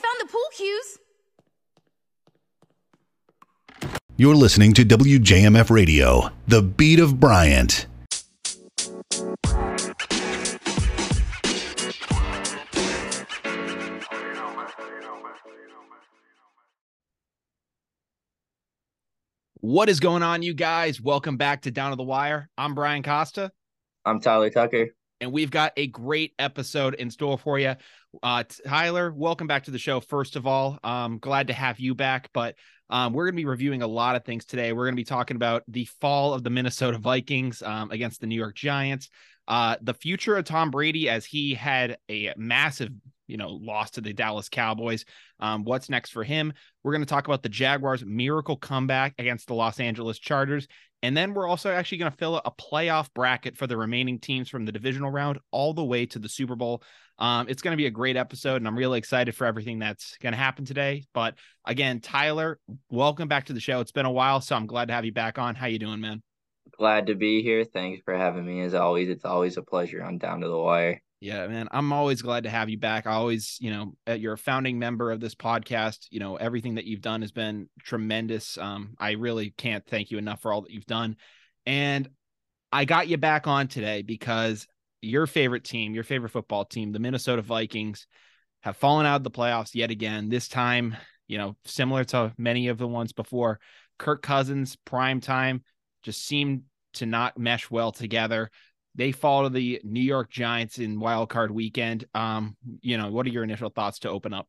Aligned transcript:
found 0.00 0.20
the 0.20 0.26
pool 0.26 0.40
cues. 0.56 0.98
You're 4.16 4.34
listening 4.34 4.74
to 4.74 4.84
WJMF 4.84 5.70
Radio, 5.70 6.30
the 6.46 6.62
beat 6.62 6.98
of 6.98 7.18
Bryant. 7.18 7.86
What 19.62 19.88
is 19.90 20.00
going 20.00 20.22
on, 20.22 20.42
you 20.42 20.54
guys? 20.54 21.00
Welcome 21.00 21.36
back 21.36 21.62
to 21.62 21.70
Down 21.70 21.90
to 21.90 21.96
the 21.96 22.02
Wire. 22.02 22.48
I'm 22.56 22.74
Brian 22.74 23.02
Costa. 23.02 23.52
I'm 24.04 24.18
Tyler 24.20 24.50
Tucker. 24.50 24.88
And 25.20 25.32
we've 25.32 25.50
got 25.50 25.72
a 25.76 25.86
great 25.86 26.32
episode 26.38 26.94
in 26.94 27.10
store 27.10 27.38
for 27.38 27.58
you. 27.58 27.74
Uh, 28.22 28.44
Tyler, 28.66 29.12
welcome 29.12 29.46
back 29.46 29.64
to 29.64 29.70
the 29.70 29.78
show. 29.78 30.00
First 30.00 30.36
of 30.36 30.46
all, 30.46 30.78
um, 30.82 31.18
glad 31.18 31.48
to 31.48 31.52
have 31.52 31.78
you 31.78 31.94
back. 31.94 32.30
But 32.32 32.56
um, 32.88 33.12
we're 33.12 33.26
going 33.26 33.36
to 33.36 33.42
be 33.42 33.46
reviewing 33.46 33.82
a 33.82 33.86
lot 33.86 34.16
of 34.16 34.24
things 34.24 34.44
today. 34.44 34.72
We're 34.72 34.86
going 34.86 34.94
to 34.94 35.00
be 35.00 35.04
talking 35.04 35.36
about 35.36 35.62
the 35.68 35.84
fall 36.00 36.32
of 36.32 36.42
the 36.42 36.50
Minnesota 36.50 36.98
Vikings 36.98 37.62
um, 37.62 37.90
against 37.90 38.20
the 38.20 38.26
New 38.26 38.34
York 38.34 38.56
Giants, 38.56 39.10
uh, 39.46 39.76
the 39.82 39.94
future 39.94 40.36
of 40.36 40.44
Tom 40.44 40.70
Brady 40.70 41.08
as 41.08 41.24
he 41.24 41.54
had 41.54 41.98
a 42.10 42.32
massive 42.36 42.90
you 43.30 43.36
know, 43.36 43.50
loss 43.50 43.92
to 43.92 44.00
the 44.00 44.12
Dallas 44.12 44.48
Cowboys. 44.48 45.04
Um, 45.38 45.62
what's 45.62 45.88
next 45.88 46.10
for 46.10 46.24
him? 46.24 46.52
We're 46.82 46.92
going 46.92 47.04
to 47.04 47.08
talk 47.08 47.28
about 47.28 47.44
the 47.44 47.48
Jaguars' 47.48 48.04
miracle 48.04 48.56
comeback 48.56 49.14
against 49.18 49.46
the 49.46 49.54
Los 49.54 49.78
Angeles 49.78 50.18
Chargers. 50.18 50.66
And 51.02 51.16
then 51.16 51.32
we're 51.32 51.48
also 51.48 51.70
actually 51.70 51.98
going 51.98 52.10
to 52.10 52.16
fill 52.16 52.36
a 52.36 52.50
playoff 52.50 53.08
bracket 53.14 53.56
for 53.56 53.66
the 53.66 53.76
remaining 53.76 54.18
teams 54.18 54.48
from 54.48 54.66
the 54.66 54.72
divisional 54.72 55.10
round 55.10 55.38
all 55.50 55.72
the 55.72 55.84
way 55.84 56.06
to 56.06 56.18
the 56.18 56.28
Super 56.28 56.56
Bowl. 56.56 56.82
Um, 57.18 57.46
it's 57.48 57.62
going 57.62 57.72
to 57.72 57.76
be 57.76 57.86
a 57.86 57.90
great 57.90 58.16
episode, 58.16 58.56
and 58.56 58.68
I'm 58.68 58.76
really 58.76 58.98
excited 58.98 59.34
for 59.34 59.46
everything 59.46 59.78
that's 59.78 60.16
going 60.18 60.32
to 60.32 60.38
happen 60.38 60.64
today. 60.64 61.04
But 61.14 61.34
again, 61.64 62.00
Tyler, 62.00 62.58
welcome 62.90 63.28
back 63.28 63.46
to 63.46 63.52
the 63.52 63.60
show. 63.60 63.80
It's 63.80 63.92
been 63.92 64.06
a 64.06 64.10
while, 64.10 64.40
so 64.40 64.56
I'm 64.56 64.66
glad 64.66 64.88
to 64.88 64.94
have 64.94 65.04
you 65.04 65.12
back 65.12 65.38
on. 65.38 65.54
How 65.54 65.66
you 65.66 65.78
doing, 65.78 66.00
man? 66.00 66.22
Glad 66.78 67.06
to 67.06 67.14
be 67.14 67.42
here. 67.42 67.64
Thanks 67.64 68.02
for 68.04 68.16
having 68.16 68.46
me. 68.46 68.60
As 68.62 68.74
always, 68.74 69.08
it's 69.08 69.24
always 69.24 69.56
a 69.56 69.62
pleasure 69.62 70.02
on 70.02 70.18
Down 70.18 70.40
to 70.40 70.48
the 70.48 70.58
Wire. 70.58 71.02
Yeah, 71.20 71.46
man. 71.48 71.68
I'm 71.70 71.92
always 71.92 72.22
glad 72.22 72.44
to 72.44 72.50
have 72.50 72.70
you 72.70 72.78
back. 72.78 73.06
I 73.06 73.12
always, 73.12 73.58
you 73.60 73.70
know, 73.70 73.92
uh, 74.08 74.14
you're 74.14 74.32
a 74.32 74.38
founding 74.38 74.78
member 74.78 75.12
of 75.12 75.20
this 75.20 75.34
podcast. 75.34 76.06
You 76.10 76.18
know, 76.18 76.36
everything 76.36 76.76
that 76.76 76.86
you've 76.86 77.02
done 77.02 77.20
has 77.20 77.30
been 77.30 77.68
tremendous. 77.82 78.56
Um, 78.56 78.94
I 78.98 79.12
really 79.12 79.50
can't 79.50 79.86
thank 79.86 80.10
you 80.10 80.16
enough 80.16 80.40
for 80.40 80.50
all 80.50 80.62
that 80.62 80.70
you've 80.70 80.86
done. 80.86 81.16
And 81.66 82.08
I 82.72 82.86
got 82.86 83.08
you 83.08 83.18
back 83.18 83.46
on 83.46 83.68
today 83.68 84.00
because 84.00 84.66
your 85.02 85.26
favorite 85.26 85.64
team, 85.64 85.94
your 85.94 86.04
favorite 86.04 86.30
football 86.30 86.64
team, 86.64 86.90
the 86.90 86.98
Minnesota 86.98 87.42
Vikings, 87.42 88.06
have 88.62 88.78
fallen 88.78 89.04
out 89.04 89.16
of 89.16 89.24
the 89.24 89.30
playoffs 89.30 89.74
yet 89.74 89.90
again. 89.90 90.30
This 90.30 90.48
time, 90.48 90.96
you 91.28 91.36
know, 91.36 91.54
similar 91.66 92.04
to 92.04 92.32
many 92.38 92.68
of 92.68 92.78
the 92.78 92.88
ones 92.88 93.12
before. 93.12 93.60
Kirk 93.98 94.22
Cousins, 94.22 94.76
prime 94.86 95.20
time, 95.20 95.64
just 96.02 96.24
seemed 96.24 96.62
to 96.94 97.04
not 97.04 97.38
mesh 97.38 97.70
well 97.70 97.92
together. 97.92 98.50
They 98.94 99.12
fall 99.12 99.44
to 99.44 99.48
the 99.48 99.80
New 99.84 100.00
York 100.00 100.30
Giants 100.30 100.78
in 100.78 101.00
wild 101.00 101.28
card 101.28 101.50
weekend. 101.50 102.04
Um, 102.14 102.56
you 102.82 102.98
know, 102.98 103.10
what 103.10 103.26
are 103.26 103.30
your 103.30 103.44
initial 103.44 103.70
thoughts 103.70 104.00
to 104.00 104.10
open 104.10 104.34
up? 104.34 104.48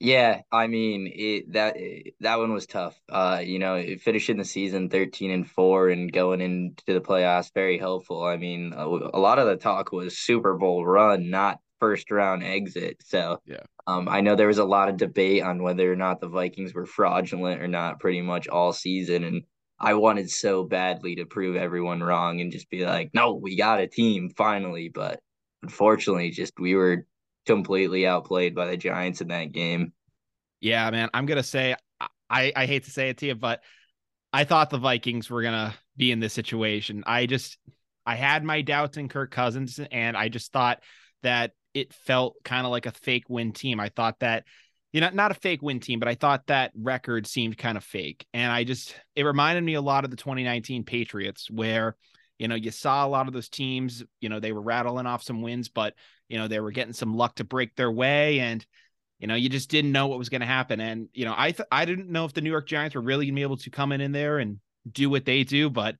Yeah, 0.00 0.42
I 0.52 0.68
mean 0.68 1.10
it, 1.12 1.52
that 1.54 1.76
that 2.20 2.38
one 2.38 2.52
was 2.52 2.66
tough. 2.66 3.00
Uh, 3.08 3.40
you 3.44 3.58
know, 3.58 3.82
finishing 4.00 4.36
the 4.36 4.44
season 4.44 4.90
thirteen 4.90 5.32
and 5.32 5.48
four 5.48 5.88
and 5.88 6.12
going 6.12 6.40
into 6.40 6.84
the 6.86 7.00
playoffs 7.00 7.52
very 7.52 7.78
helpful. 7.78 8.22
I 8.22 8.36
mean, 8.36 8.72
a, 8.76 8.86
a 8.86 9.18
lot 9.18 9.40
of 9.40 9.48
the 9.48 9.56
talk 9.56 9.90
was 9.90 10.16
Super 10.16 10.54
Bowl 10.56 10.86
run, 10.86 11.30
not 11.30 11.58
first 11.80 12.12
round 12.12 12.44
exit. 12.44 13.02
So 13.04 13.40
yeah, 13.44 13.62
um, 13.88 14.08
I 14.08 14.20
know 14.20 14.36
there 14.36 14.46
was 14.46 14.58
a 14.58 14.64
lot 14.64 14.88
of 14.88 14.98
debate 14.98 15.42
on 15.42 15.64
whether 15.64 15.92
or 15.92 15.96
not 15.96 16.20
the 16.20 16.28
Vikings 16.28 16.74
were 16.74 16.86
fraudulent 16.86 17.60
or 17.60 17.68
not, 17.68 17.98
pretty 17.98 18.20
much 18.20 18.46
all 18.46 18.72
season, 18.72 19.24
and 19.24 19.42
I 19.80 19.94
wanted 19.94 20.30
so 20.30 20.64
badly 20.64 21.16
to 21.16 21.26
prove 21.26 21.56
everyone 21.56 22.02
wrong 22.02 22.40
and 22.40 22.50
just 22.50 22.68
be 22.68 22.84
like, 22.84 23.10
no, 23.14 23.34
we 23.34 23.56
got 23.56 23.80
a 23.80 23.86
team 23.86 24.30
finally. 24.36 24.88
But 24.88 25.20
unfortunately, 25.62 26.30
just 26.30 26.54
we 26.58 26.74
were 26.74 27.06
completely 27.46 28.06
outplayed 28.06 28.54
by 28.54 28.66
the 28.66 28.76
Giants 28.76 29.20
in 29.20 29.28
that 29.28 29.52
game. 29.52 29.92
Yeah, 30.60 30.90
man. 30.90 31.08
I'm 31.14 31.26
gonna 31.26 31.42
say 31.42 31.76
I, 32.28 32.52
I 32.54 32.66
hate 32.66 32.84
to 32.84 32.90
say 32.90 33.10
it 33.10 33.18
to 33.18 33.26
you, 33.26 33.34
but 33.34 33.62
I 34.32 34.44
thought 34.44 34.70
the 34.70 34.78
Vikings 34.78 35.30
were 35.30 35.42
gonna 35.42 35.74
be 35.96 36.12
in 36.12 36.20
this 36.20 36.32
situation. 36.32 37.04
I 37.06 37.26
just 37.26 37.58
I 38.04 38.16
had 38.16 38.44
my 38.44 38.62
doubts 38.62 38.96
in 38.96 39.08
Kirk 39.08 39.30
Cousins, 39.30 39.80
and 39.90 40.16
I 40.16 40.28
just 40.28 40.52
thought 40.52 40.80
that 41.22 41.52
it 41.74 41.92
felt 41.92 42.36
kind 42.44 42.66
of 42.66 42.72
like 42.72 42.86
a 42.86 42.92
fake 42.92 43.28
win 43.28 43.52
team. 43.52 43.80
I 43.80 43.90
thought 43.90 44.18
that 44.20 44.44
you 44.92 45.00
know, 45.00 45.10
not 45.12 45.30
a 45.30 45.34
fake 45.34 45.62
win 45.62 45.80
team, 45.80 45.98
but 45.98 46.08
I 46.08 46.14
thought 46.14 46.46
that 46.46 46.72
record 46.74 47.26
seemed 47.26 47.58
kind 47.58 47.76
of 47.76 47.84
fake. 47.84 48.26
And 48.32 48.50
I 48.50 48.64
just, 48.64 48.94
it 49.14 49.24
reminded 49.24 49.62
me 49.62 49.74
a 49.74 49.82
lot 49.82 50.04
of 50.04 50.10
the 50.10 50.16
2019 50.16 50.84
Patriots, 50.84 51.50
where, 51.50 51.96
you 52.38 52.48
know, 52.48 52.54
you 52.54 52.70
saw 52.70 53.04
a 53.04 53.08
lot 53.08 53.26
of 53.26 53.34
those 53.34 53.48
teams, 53.48 54.02
you 54.20 54.28
know, 54.28 54.40
they 54.40 54.52
were 54.52 54.62
rattling 54.62 55.06
off 55.06 55.22
some 55.22 55.42
wins, 55.42 55.68
but, 55.68 55.94
you 56.28 56.38
know, 56.38 56.48
they 56.48 56.60
were 56.60 56.70
getting 56.70 56.94
some 56.94 57.14
luck 57.14 57.34
to 57.36 57.44
break 57.44 57.74
their 57.74 57.90
way. 57.90 58.40
And, 58.40 58.64
you 59.18 59.26
know, 59.26 59.34
you 59.34 59.48
just 59.48 59.70
didn't 59.70 59.92
know 59.92 60.06
what 60.06 60.18
was 60.18 60.28
going 60.28 60.40
to 60.40 60.46
happen. 60.46 60.80
And, 60.80 61.08
you 61.12 61.24
know, 61.24 61.34
I, 61.36 61.50
th- 61.50 61.68
I 61.70 61.84
didn't 61.84 62.08
know 62.08 62.24
if 62.24 62.32
the 62.32 62.40
New 62.40 62.50
York 62.50 62.66
Giants 62.66 62.94
were 62.94 63.02
really 63.02 63.26
going 63.26 63.34
to 63.34 63.38
be 63.38 63.42
able 63.42 63.56
to 63.58 63.70
come 63.70 63.92
in, 63.92 64.00
in 64.00 64.12
there 64.12 64.38
and 64.38 64.60
do 64.90 65.10
what 65.10 65.24
they 65.24 65.44
do, 65.44 65.68
but 65.68 65.96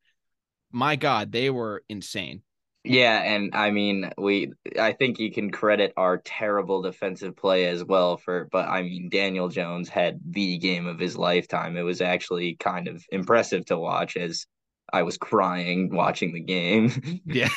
my 0.70 0.96
God, 0.96 1.32
they 1.32 1.50
were 1.50 1.82
insane. 1.88 2.42
Yeah, 2.84 3.20
and 3.22 3.54
I 3.54 3.70
mean, 3.70 4.10
we 4.16 4.52
I 4.78 4.92
think 4.92 5.18
you 5.18 5.32
can 5.32 5.50
credit 5.50 5.92
our 5.96 6.18
terrible 6.18 6.80
defensive 6.80 7.36
play 7.36 7.66
as 7.66 7.84
well 7.84 8.16
for 8.16 8.48
but 8.50 8.68
I 8.68 8.82
mean, 8.82 9.08
Daniel 9.10 9.48
Jones 9.48 9.88
had 9.88 10.20
the 10.24 10.58
game 10.58 10.86
of 10.86 10.98
his 10.98 11.16
lifetime. 11.16 11.76
It 11.76 11.82
was 11.82 12.00
actually 12.00 12.56
kind 12.56 12.88
of 12.88 13.04
impressive 13.10 13.66
to 13.66 13.78
watch 13.78 14.16
as 14.16 14.46
I 14.92 15.02
was 15.02 15.18
crying 15.18 15.94
watching 15.94 16.32
the 16.32 16.40
game. 16.40 17.20
yeah. 17.26 17.50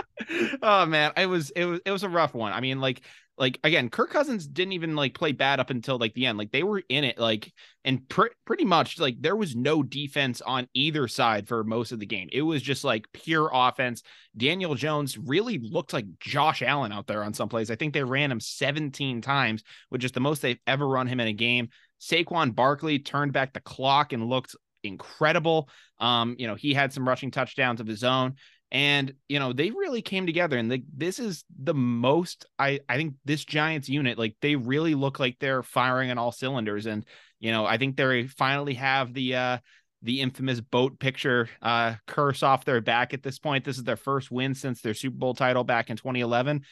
oh 0.62 0.86
man, 0.86 1.12
it 1.16 1.26
was 1.26 1.50
it 1.50 1.66
was 1.66 1.80
it 1.84 1.90
was 1.90 2.02
a 2.02 2.08
rough 2.08 2.34
one. 2.34 2.52
I 2.52 2.60
mean, 2.60 2.80
like 2.80 3.02
like 3.36 3.58
again, 3.64 3.88
Kirk 3.88 4.10
Cousins 4.10 4.46
didn't 4.46 4.72
even 4.72 4.94
like 4.94 5.14
play 5.14 5.32
bad 5.32 5.58
up 5.58 5.70
until 5.70 5.98
like 5.98 6.14
the 6.14 6.26
end. 6.26 6.38
Like 6.38 6.52
they 6.52 6.62
were 6.62 6.82
in 6.88 7.02
it, 7.02 7.18
like 7.18 7.52
and 7.84 8.08
pr- 8.08 8.26
pretty 8.44 8.64
much 8.64 8.98
like 9.00 9.16
there 9.20 9.34
was 9.34 9.56
no 9.56 9.82
defense 9.82 10.40
on 10.40 10.68
either 10.72 11.08
side 11.08 11.48
for 11.48 11.64
most 11.64 11.90
of 11.90 11.98
the 11.98 12.06
game. 12.06 12.28
It 12.32 12.42
was 12.42 12.62
just 12.62 12.84
like 12.84 13.06
pure 13.12 13.50
offense. 13.52 14.02
Daniel 14.36 14.74
Jones 14.76 15.18
really 15.18 15.58
looked 15.58 15.92
like 15.92 16.06
Josh 16.20 16.62
Allen 16.62 16.92
out 16.92 17.06
there 17.06 17.24
on 17.24 17.34
some 17.34 17.48
plays. 17.48 17.70
I 17.70 17.76
think 17.76 17.92
they 17.92 18.04
ran 18.04 18.30
him 18.30 18.40
17 18.40 19.20
times, 19.20 19.64
which 19.88 20.04
is 20.04 20.12
the 20.12 20.20
most 20.20 20.40
they've 20.40 20.58
ever 20.66 20.86
run 20.86 21.08
him 21.08 21.20
in 21.20 21.28
a 21.28 21.32
game. 21.32 21.68
Saquon 22.00 22.54
Barkley 22.54 22.98
turned 23.00 23.32
back 23.32 23.52
the 23.52 23.60
clock 23.60 24.12
and 24.12 24.28
looked 24.28 24.54
incredible. 24.84 25.68
Um, 25.98 26.36
you 26.38 26.46
know, 26.46 26.54
he 26.54 26.74
had 26.74 26.92
some 26.92 27.08
rushing 27.08 27.30
touchdowns 27.30 27.80
of 27.80 27.86
his 27.86 28.04
own. 28.04 28.34
And 28.74 29.14
you 29.28 29.38
know 29.38 29.52
they 29.52 29.70
really 29.70 30.02
came 30.02 30.26
together, 30.26 30.58
and 30.58 30.68
the, 30.68 30.82
this 30.92 31.20
is 31.20 31.44
the 31.56 31.74
most 31.74 32.44
I 32.58 32.80
I 32.88 32.96
think 32.96 33.14
this 33.24 33.44
Giants 33.44 33.88
unit 33.88 34.18
like 34.18 34.34
they 34.40 34.56
really 34.56 34.96
look 34.96 35.20
like 35.20 35.36
they're 35.38 35.62
firing 35.62 36.10
on 36.10 36.18
all 36.18 36.32
cylinders, 36.32 36.86
and 36.86 37.06
you 37.38 37.52
know 37.52 37.64
I 37.64 37.78
think 37.78 37.96
they 37.96 38.26
finally 38.26 38.74
have 38.74 39.14
the 39.14 39.36
uh 39.36 39.58
the 40.02 40.20
infamous 40.20 40.60
boat 40.60 40.98
picture 40.98 41.48
uh 41.62 41.94
curse 42.08 42.42
off 42.42 42.64
their 42.64 42.80
back 42.80 43.14
at 43.14 43.22
this 43.22 43.38
point. 43.38 43.64
This 43.64 43.78
is 43.78 43.84
their 43.84 43.94
first 43.94 44.32
win 44.32 44.56
since 44.56 44.80
their 44.80 44.92
Super 44.92 45.18
Bowl 45.18 45.34
title 45.34 45.62
back 45.62 45.88
in 45.88 45.96
2011, 45.96 46.62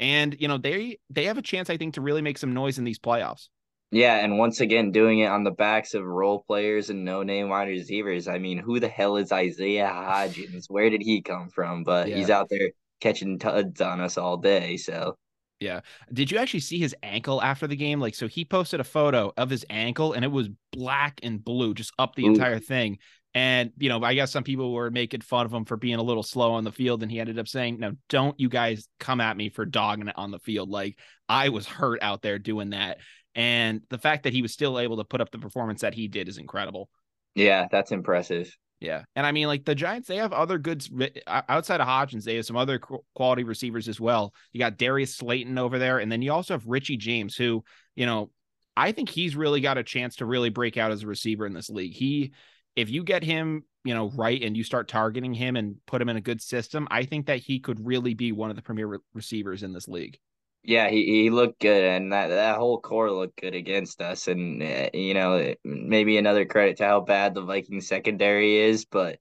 and 0.00 0.36
you 0.40 0.48
know 0.48 0.58
they 0.58 0.98
they 1.10 1.26
have 1.26 1.38
a 1.38 1.42
chance 1.42 1.70
I 1.70 1.76
think 1.76 1.94
to 1.94 2.00
really 2.00 2.22
make 2.22 2.38
some 2.38 2.54
noise 2.54 2.78
in 2.78 2.84
these 2.84 2.98
playoffs. 2.98 3.46
Yeah, 3.94 4.16
and 4.16 4.38
once 4.38 4.60
again, 4.60 4.90
doing 4.90 5.18
it 5.18 5.26
on 5.26 5.44
the 5.44 5.50
backs 5.50 5.92
of 5.92 6.02
role 6.02 6.42
players 6.46 6.88
and 6.88 7.04
no 7.04 7.22
name 7.22 7.50
wide 7.50 7.68
receivers. 7.68 8.26
I 8.26 8.38
mean, 8.38 8.56
who 8.56 8.80
the 8.80 8.88
hell 8.88 9.18
is 9.18 9.30
Isaiah 9.30 9.86
Hodgins? 9.86 10.64
Where 10.68 10.88
did 10.88 11.02
he 11.02 11.20
come 11.20 11.50
from? 11.50 11.84
But 11.84 12.08
yeah. 12.08 12.16
he's 12.16 12.30
out 12.30 12.48
there 12.48 12.70
catching 13.02 13.38
tuds 13.38 13.82
on 13.82 14.00
us 14.00 14.16
all 14.16 14.38
day. 14.38 14.78
So, 14.78 15.18
yeah. 15.60 15.80
Did 16.10 16.30
you 16.30 16.38
actually 16.38 16.60
see 16.60 16.78
his 16.78 16.96
ankle 17.02 17.42
after 17.42 17.66
the 17.66 17.76
game? 17.76 18.00
Like, 18.00 18.14
so 18.14 18.28
he 18.28 18.46
posted 18.46 18.80
a 18.80 18.84
photo 18.84 19.30
of 19.36 19.50
his 19.50 19.66
ankle 19.68 20.14
and 20.14 20.24
it 20.24 20.32
was 20.32 20.48
black 20.72 21.20
and 21.22 21.44
blue, 21.44 21.74
just 21.74 21.92
up 21.98 22.14
the 22.14 22.24
Ooh. 22.24 22.28
entire 22.28 22.60
thing. 22.60 22.96
And, 23.34 23.72
you 23.78 23.90
know, 23.90 24.02
I 24.02 24.14
guess 24.14 24.32
some 24.32 24.44
people 24.44 24.72
were 24.72 24.90
making 24.90 25.20
fun 25.20 25.46
of 25.46 25.52
him 25.52 25.66
for 25.66 25.76
being 25.76 25.98
a 25.98 26.02
little 26.02 26.22
slow 26.22 26.52
on 26.52 26.64
the 26.64 26.72
field. 26.72 27.02
And 27.02 27.12
he 27.12 27.20
ended 27.20 27.38
up 27.38 27.48
saying, 27.48 27.78
no, 27.78 27.92
don't 28.08 28.38
you 28.40 28.48
guys 28.48 28.88
come 29.00 29.20
at 29.20 29.36
me 29.36 29.50
for 29.50 29.66
dogging 29.66 30.08
it 30.08 30.18
on 30.18 30.30
the 30.30 30.38
field. 30.38 30.70
Like, 30.70 30.98
I 31.28 31.50
was 31.50 31.66
hurt 31.66 32.02
out 32.02 32.22
there 32.22 32.38
doing 32.38 32.70
that. 32.70 32.98
And 33.34 33.82
the 33.88 33.98
fact 33.98 34.24
that 34.24 34.32
he 34.32 34.42
was 34.42 34.52
still 34.52 34.78
able 34.78 34.98
to 34.98 35.04
put 35.04 35.20
up 35.20 35.30
the 35.30 35.38
performance 35.38 35.80
that 35.80 35.94
he 35.94 36.08
did 36.08 36.28
is 36.28 36.38
incredible. 36.38 36.90
Yeah, 37.34 37.66
that's 37.70 37.92
impressive. 37.92 38.54
Yeah. 38.82 39.04
And 39.14 39.24
I 39.24 39.32
mean, 39.32 39.46
like 39.46 39.64
the 39.64 39.76
Giants, 39.76 40.08
they 40.08 40.16
have 40.16 40.32
other 40.32 40.58
goods 40.58 40.90
outside 41.26 41.80
of 41.80 41.86
Hodgins. 41.86 42.24
They 42.24 42.34
have 42.36 42.44
some 42.44 42.56
other 42.56 42.80
quality 43.14 43.44
receivers 43.44 43.88
as 43.88 44.00
well. 44.00 44.34
You 44.52 44.58
got 44.58 44.76
Darius 44.76 45.14
Slayton 45.14 45.56
over 45.56 45.78
there. 45.78 45.98
And 45.98 46.10
then 46.10 46.20
you 46.20 46.32
also 46.32 46.54
have 46.54 46.66
Richie 46.66 46.96
James, 46.96 47.36
who, 47.36 47.62
you 47.94 48.06
know, 48.06 48.30
I 48.76 48.90
think 48.90 49.08
he's 49.08 49.36
really 49.36 49.60
got 49.60 49.78
a 49.78 49.84
chance 49.84 50.16
to 50.16 50.26
really 50.26 50.50
break 50.50 50.76
out 50.76 50.90
as 50.90 51.04
a 51.04 51.06
receiver 51.06 51.46
in 51.46 51.52
this 51.52 51.70
league. 51.70 51.94
He, 51.94 52.32
if 52.74 52.90
you 52.90 53.04
get 53.04 53.22
him, 53.22 53.64
you 53.84 53.94
know, 53.94 54.10
right 54.16 54.42
and 54.42 54.56
you 54.56 54.64
start 54.64 54.88
targeting 54.88 55.32
him 55.32 55.54
and 55.54 55.76
put 55.86 56.02
him 56.02 56.08
in 56.08 56.16
a 56.16 56.20
good 56.20 56.42
system, 56.42 56.88
I 56.90 57.04
think 57.04 57.26
that 57.26 57.38
he 57.38 57.60
could 57.60 57.86
really 57.86 58.14
be 58.14 58.32
one 58.32 58.50
of 58.50 58.56
the 58.56 58.62
premier 58.62 58.86
re- 58.86 58.98
receivers 59.14 59.62
in 59.62 59.72
this 59.72 59.86
league. 59.86 60.18
Yeah, 60.64 60.88
he, 60.88 61.04
he 61.06 61.30
looked 61.30 61.60
good, 61.60 61.82
and 61.82 62.12
that, 62.12 62.28
that 62.28 62.56
whole 62.56 62.80
core 62.80 63.10
looked 63.10 63.40
good 63.40 63.54
against 63.54 64.00
us. 64.00 64.28
And 64.28 64.62
uh, 64.62 64.90
you 64.94 65.14
know, 65.14 65.54
maybe 65.64 66.18
another 66.18 66.44
credit 66.44 66.76
to 66.76 66.84
how 66.84 67.00
bad 67.00 67.34
the 67.34 67.42
Vikings 67.42 67.88
secondary 67.88 68.58
is, 68.58 68.84
but 68.84 69.18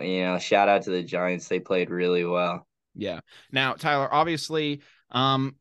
you 0.00 0.22
know, 0.22 0.38
shout 0.38 0.68
out 0.68 0.82
to 0.82 0.90
the 0.90 1.02
Giants; 1.02 1.48
they 1.48 1.58
played 1.58 1.90
really 1.90 2.24
well. 2.24 2.66
Yeah. 2.94 3.20
Now, 3.50 3.74
Tyler, 3.74 4.12
obviously, 4.12 4.82
um, 5.10 5.56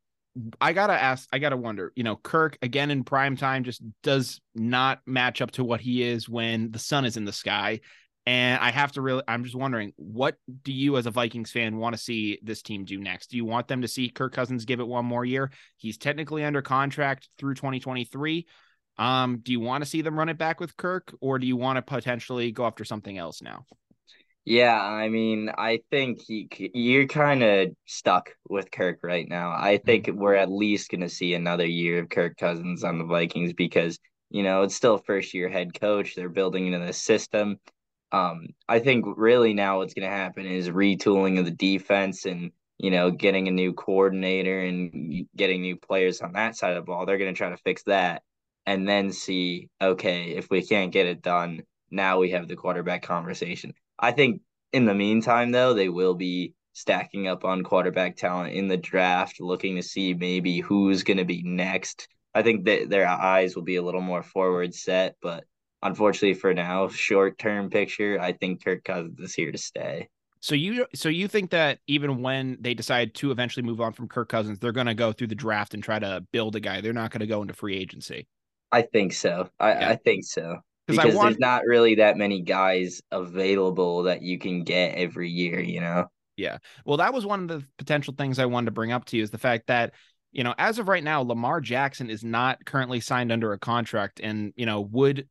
I 0.62 0.74
gotta 0.74 0.94
ask, 0.94 1.28
I 1.34 1.40
gotta 1.40 1.58
wonder, 1.58 1.92
you 1.96 2.04
know, 2.04 2.16
Kirk 2.16 2.58
again 2.62 2.92
in 2.92 3.04
prime 3.04 3.36
time 3.36 3.64
just 3.64 3.82
does 4.04 4.40
not 4.54 5.02
match 5.06 5.42
up 5.42 5.52
to 5.52 5.64
what 5.64 5.82
he 5.82 6.04
is 6.04 6.30
when 6.30 6.72
the 6.72 6.80
sun 6.80 7.06
is 7.06 7.18
in 7.18 7.26
the 7.26 7.34
sky. 7.34 7.80
And 8.26 8.60
I 8.62 8.70
have 8.72 8.92
to 8.92 9.02
really, 9.02 9.24
I'm 9.28 9.44
just 9.44 9.56
wondering, 9.56 9.94
what 9.96 10.36
do 10.64 10.72
you 10.72 10.98
as 10.98 11.06
a 11.06 11.12
Vikings 11.12 11.52
fan 11.52 11.78
want 11.78 11.96
to 11.96 12.02
see 12.02 12.40
this 12.44 12.62
team 12.62 12.86
do 12.86 13.00
next? 13.00 13.32
Do 13.32 13.38
you 13.38 13.46
want 13.46 13.68
them 13.68 13.82
to 13.82 13.88
see 13.88 14.10
Kirk 14.10 14.34
Cousins 14.34 14.66
give 14.66 14.80
it 14.80 14.88
one 14.88 15.06
more 15.06 15.26
year? 15.26 15.52
He's 15.78 15.98
technically 15.98 16.44
under 16.44 16.62
contract 16.62 17.30
through 17.38 17.56
2023. 17.56 18.46
Um, 18.98 19.40
do 19.42 19.52
you 19.52 19.62
want 19.62 19.84
to 19.84 19.90
see 19.90 20.02
them 20.02 20.20
run 20.20 20.30
it 20.30 20.38
back 20.38 20.60
with 20.60 20.76
Kirk, 20.76 21.16
or 21.22 21.40
do 21.40 21.48
you 21.48 21.56
want 21.56 21.78
to 21.78 21.82
potentially 21.82 22.52
go 22.52 22.66
after 22.66 22.84
something 22.84 23.18
else 23.18 23.42
now? 23.42 23.66
Yeah, 24.46 24.82
I 24.82 25.10
mean, 25.10 25.52
I 25.58 25.80
think 25.92 26.22
he, 26.22 26.50
you're 26.74 27.08
kind 27.08 27.44
of 27.44 27.70
stuck 27.86 28.32
with 28.50 28.72
Kirk 28.72 29.00
right 29.04 29.28
now. 29.30 29.52
I 29.52 29.76
mm-hmm. 29.76 29.86
think 29.86 30.10
we're 30.14 30.36
at 30.36 30.52
least 30.52 30.90
going 30.90 31.02
to 31.02 31.10
see 31.10 31.34
another 31.34 31.66
year 31.66 32.00
of 32.00 32.10
Kirk 32.10 32.36
Cousins 32.38 32.84
on 32.84 32.98
the 32.98 33.06
Vikings 33.06 33.54
because, 33.54 34.00
you 34.30 34.44
know, 34.44 34.64
it's 34.64 34.76
still 34.76 34.98
first 34.98 35.34
year 35.34 35.50
head 35.50 35.80
coach. 35.80 36.16
They're 36.16 36.30
building 36.30 36.68
into 36.68 36.86
the 36.86 36.94
system. 36.94 37.58
Um, 38.12 38.48
I 38.68 38.80
think 38.80 39.06
really 39.18 39.54
now 39.54 39.78
what's 39.80 39.94
going 39.94 40.10
to 40.10 40.16
happen 40.16 40.46
is 40.46 40.70
retooling 40.70 41.40
of 41.40 41.46
the 41.46 41.52
defense 41.52 42.26
and, 42.26 42.52
you 42.78 42.92
know, 42.92 43.12
getting 43.12 43.48
a 43.48 43.52
new 43.52 43.74
coordinator 43.74 44.60
and 44.62 45.28
getting 45.36 45.62
new 45.62 45.78
players 45.78 46.22
on 46.22 46.34
that 46.34 46.56
side 46.56 46.72
of 46.72 46.78
the 46.78 46.86
ball. 46.86 47.06
They're 47.06 47.18
going 47.18 47.34
to 47.34 47.38
try 47.38 47.50
to 47.50 47.58
fix 47.58 47.84
that 47.84 48.24
and 48.66 48.88
then 48.88 49.12
see, 49.12 49.70
okay, 49.82 50.32
if 50.32 50.50
we 50.50 50.66
can't 50.66 50.92
get 50.92 51.08
it 51.08 51.22
done, 51.22 51.64
now 51.92 52.20
we 52.20 52.32
have 52.32 52.48
the 52.48 52.56
quarterback 52.56 53.04
conversation. 53.04 53.74
I 53.98 54.12
think 54.12 54.42
in 54.74 54.86
the 54.86 54.94
meantime, 54.94 55.52
though, 55.52 55.74
they 55.74 55.90
will 55.90 56.16
be 56.16 56.54
stacking 56.74 57.28
up 57.28 57.44
on 57.44 57.64
quarterback 57.64 58.16
talent 58.16 58.54
in 58.54 58.68
the 58.68 58.78
draft, 58.78 59.42
looking 59.42 59.76
to 59.76 59.84
see 59.84 60.14
maybe 60.14 60.60
who's 60.60 61.04
going 61.04 61.18
to 61.18 61.26
be 61.26 61.44
next. 61.44 62.08
I 62.34 62.44
think 62.44 62.66
that 62.66 62.90
their 62.90 63.08
eyes 63.08 63.56
will 63.56 63.64
be 63.64 63.78
a 63.78 63.82
little 63.82 64.02
more 64.02 64.24
forward 64.24 64.74
set, 64.74 65.16
but 65.22 65.46
unfortunately 65.82 66.34
for 66.34 66.54
now, 66.54 66.88
short 66.88 67.38
term 67.38 67.70
picture, 67.70 68.20
I 68.20 68.34
think 68.34 68.64
Kirk 68.64 68.84
Cousins 68.84 69.20
is 69.20 69.34
here 69.34 69.52
to 69.52 69.58
stay. 69.58 70.10
So 70.42 70.56
you 70.56 70.86
so 70.96 71.10
you 71.10 71.28
think 71.28 71.50
that 71.52 71.80
even 71.88 72.22
when 72.22 72.58
they 72.62 72.74
decide 72.74 73.14
to 73.16 73.32
eventually 73.32 73.66
move 73.66 73.82
on 73.82 73.92
from 73.92 74.08
Kirk 74.08 74.30
Cousins, 74.30 74.60
they're 74.60 74.72
going 74.72 74.88
to 74.88 74.94
go 74.94 75.12
through 75.12 75.28
the 75.28 75.36
draft 75.36 75.74
and 75.74 75.84
try 75.84 76.00
to 76.00 76.26
build 76.32 76.56
a 76.56 76.60
guy. 76.60 76.82
They're 76.82 76.94
not 76.94 77.12
going 77.12 77.20
to 77.22 77.28
go 77.28 77.42
into 77.42 77.54
free 77.54 77.76
agency. 77.76 78.28
I 78.72 78.84
think 78.84 79.14
so. 79.14 79.50
I, 79.60 79.72
yeah. 79.72 79.90
I 79.90 79.96
think 79.96 80.24
so 80.24 80.58
because 80.90 81.16
want... 81.16 81.30
there's 81.30 81.40
not 81.40 81.64
really 81.66 81.96
that 81.96 82.18
many 82.18 82.42
guys 82.42 83.02
available 83.12 84.04
that 84.04 84.22
you 84.22 84.40
can 84.40 84.64
get 84.64 84.96
every 84.96 85.30
year, 85.30 85.60
you 85.60 85.82
know? 85.82 86.06
Yeah. 86.36 86.58
Well, 86.86 86.98
that 86.98 87.14
was 87.14 87.26
one 87.26 87.42
of 87.42 87.48
the 87.48 87.66
potential 87.78 88.14
things 88.18 88.40
I 88.40 88.46
wanted 88.46 88.68
to 88.68 88.72
bring 88.72 88.92
up 88.92 89.06
to 89.06 89.18
you 89.18 89.24
is 89.24 89.30
the 89.30 89.38
fact 89.38 89.68
that, 89.68 89.94
you 90.32 90.44
know, 90.44 90.54
as 90.58 90.78
of 90.78 90.88
right 90.88 91.04
now, 91.04 91.22
Lamar 91.22 91.60
Jackson 91.60 92.10
is 92.10 92.24
not 92.24 92.64
currently 92.64 93.00
signed 93.00 93.32
under 93.32 93.54
a 93.54 93.58
contract. 93.60 94.20
And, 94.22 94.54
you 94.56 94.66
know, 94.66 94.82
would 94.82 95.28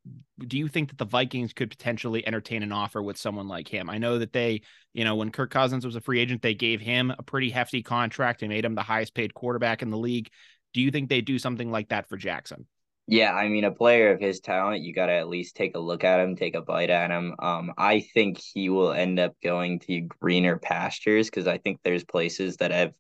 do 0.47 0.59
you 0.59 0.67
think 0.69 0.89
that 0.89 0.99
the 0.99 1.05
Vikings 1.05 1.53
could 1.53 1.71
potentially 1.71 2.27
entertain 2.27 2.63
an 2.63 2.73
offer 2.73 3.03
with 3.03 3.17
someone 3.17 3.47
like 3.47 3.69
him? 3.69 3.89
I 3.89 3.99
know 3.99 4.19
that 4.19 4.33
they, 4.33 4.63
you 4.93 5.05
know, 5.05 5.15
when 5.15 5.31
Kirk 5.31 5.51
Cousins 5.51 5.87
was 5.87 5.95
a 5.95 6.01
free 6.01 6.19
agent, 6.21 6.43
they 6.43 6.55
gave 6.55 6.81
him 6.81 7.13
a 7.17 7.23
pretty 7.23 7.51
hefty 7.51 7.83
contract 7.83 8.43
and 8.43 8.51
made 8.51 8.65
him 8.65 8.75
the 8.75 8.83
highest 8.83 9.15
paid 9.15 9.35
quarterback 9.35 9.83
in 9.83 9.91
the 9.91 9.99
league. 9.99 10.31
Do 10.75 10.81
you 10.81 10.91
think 10.91 11.09
they 11.09 11.21
do 11.21 11.39
something 11.39 11.71
like 11.71 11.91
that 11.91 12.09
for 12.09 12.17
Jackson? 12.17 12.67
Yeah, 13.07 13.33
I 13.33 13.49
mean, 13.49 13.65
a 13.65 13.71
player 13.71 14.13
of 14.13 14.21
his 14.21 14.41
talent, 14.41 14.83
you 14.83 14.93
got 14.93 15.07
to 15.07 15.15
at 15.15 15.29
least 15.29 15.57
take 15.57 15.75
a 15.75 15.81
look 15.81 16.05
at 16.05 16.21
him, 16.21 16.37
take 16.37 16.55
a 16.55 16.61
bite 16.61 16.91
at 16.91 17.11
him. 17.11 17.35
Um, 17.39 17.73
I 17.79 18.01
think 18.01 18.39
he 18.39 18.69
will 18.69 18.93
end 18.93 19.19
up 19.19 19.33
going 19.43 19.79
to 19.81 20.03
greener 20.03 20.59
pastures 20.59 21.31
because 21.31 21.47
I 21.47 21.57
think 21.57 21.81
there's 21.83 22.05
places 22.05 22.59
that 22.59 22.71
have 22.71 22.93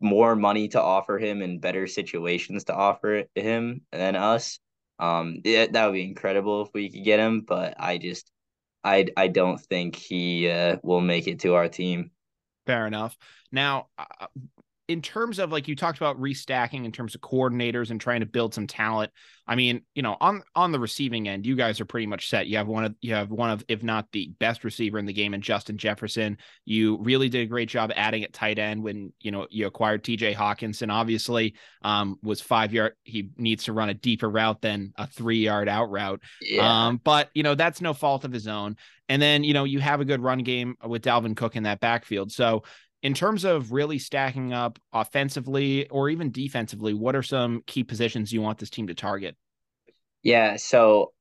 more 0.00 0.36
money 0.36 0.68
to 0.68 0.82
offer 0.82 1.18
him 1.18 1.42
and 1.42 1.60
better 1.60 1.86
situations 1.86 2.64
to 2.64 2.74
offer 2.74 3.24
him 3.34 3.82
than 3.92 4.16
us. 4.16 4.58
Um, 4.98 5.40
it, 5.44 5.72
that 5.72 5.86
would 5.86 5.94
be 5.94 6.04
incredible 6.04 6.62
if 6.62 6.68
we 6.74 6.90
could 6.90 7.04
get 7.04 7.20
him, 7.20 7.42
but 7.42 7.74
I 7.78 7.98
just, 7.98 8.30
I, 8.82 9.06
I 9.16 9.28
don't 9.28 9.60
think 9.60 9.96
he 9.96 10.50
uh, 10.50 10.76
will 10.82 11.00
make 11.00 11.28
it 11.28 11.40
to 11.40 11.54
our 11.54 11.68
team. 11.68 12.10
Fair 12.66 12.86
enough. 12.86 13.16
Now, 13.52 13.88
uh, 13.98 14.26
in 14.88 15.02
terms 15.02 15.38
of 15.38 15.52
like 15.52 15.68
you 15.68 15.76
talked 15.76 15.98
about 15.98 16.18
restacking 16.18 16.84
in 16.84 16.92
terms 16.92 17.14
of 17.14 17.20
coordinators 17.20 17.90
and 17.90 18.00
trying 18.00 18.20
to 18.20 18.26
build 18.26 18.54
some 18.54 18.66
talent 18.66 19.12
i 19.46 19.54
mean 19.54 19.82
you 19.94 20.02
know 20.02 20.16
on 20.20 20.42
on 20.54 20.72
the 20.72 20.80
receiving 20.80 21.28
end 21.28 21.46
you 21.46 21.54
guys 21.54 21.80
are 21.80 21.84
pretty 21.84 22.06
much 22.06 22.28
set. 22.28 22.46
You 22.46 22.56
have 22.56 22.66
one 22.66 22.84
of 22.84 22.94
you 23.00 23.14
have 23.14 23.30
one 23.30 23.50
of 23.50 23.62
if 23.68 23.82
not 23.82 24.06
the 24.12 24.32
best 24.38 24.64
receiver 24.64 24.98
in 24.98 25.06
the 25.06 25.12
game 25.12 25.34
in 25.34 25.40
justin 25.40 25.78
jefferson. 25.78 26.38
You 26.64 26.98
really 26.98 27.28
did 27.28 27.42
a 27.42 27.46
great 27.46 27.68
job 27.68 27.92
adding 27.94 28.24
at 28.24 28.32
tight 28.32 28.58
end 28.58 28.82
when 28.82 29.12
you 29.20 29.30
know 29.30 29.46
you 29.50 29.66
acquired 29.66 30.02
tj 30.02 30.34
hockenson 30.34 30.90
obviously 30.90 31.54
um 31.82 32.18
was 32.22 32.40
five 32.40 32.72
yard 32.72 32.94
he 33.04 33.30
needs 33.36 33.64
to 33.64 33.72
run 33.72 33.88
a 33.88 33.94
deeper 33.94 34.28
route 34.28 34.60
than 34.62 34.92
a 34.96 35.06
three 35.06 35.38
yard 35.38 35.68
out 35.68 35.90
route. 35.90 36.22
Yeah. 36.40 36.86
um 36.86 37.00
but 37.02 37.30
you 37.34 37.42
know 37.42 37.54
that's 37.54 37.80
no 37.80 37.92
fault 37.94 38.24
of 38.24 38.32
his 38.32 38.48
own. 38.48 38.76
And 39.10 39.22
then 39.22 39.44
you 39.44 39.54
know 39.54 39.64
you 39.64 39.80
have 39.80 40.00
a 40.00 40.04
good 40.04 40.20
run 40.22 40.40
game 40.40 40.76
with 40.84 41.02
dalvin 41.02 41.36
cook 41.36 41.56
in 41.56 41.62
that 41.62 41.80
backfield. 41.80 42.30
So 42.30 42.64
in 43.02 43.14
terms 43.14 43.44
of 43.44 43.72
really 43.72 43.98
stacking 43.98 44.52
up 44.52 44.78
offensively 44.92 45.88
or 45.88 46.08
even 46.08 46.30
defensively, 46.30 46.94
what 46.94 47.14
are 47.14 47.22
some 47.22 47.62
key 47.66 47.84
positions 47.84 48.32
you 48.32 48.42
want 48.42 48.58
this 48.58 48.70
team 48.70 48.86
to 48.88 48.94
target? 48.94 49.36
Yeah, 50.22 50.56
so 50.56 51.12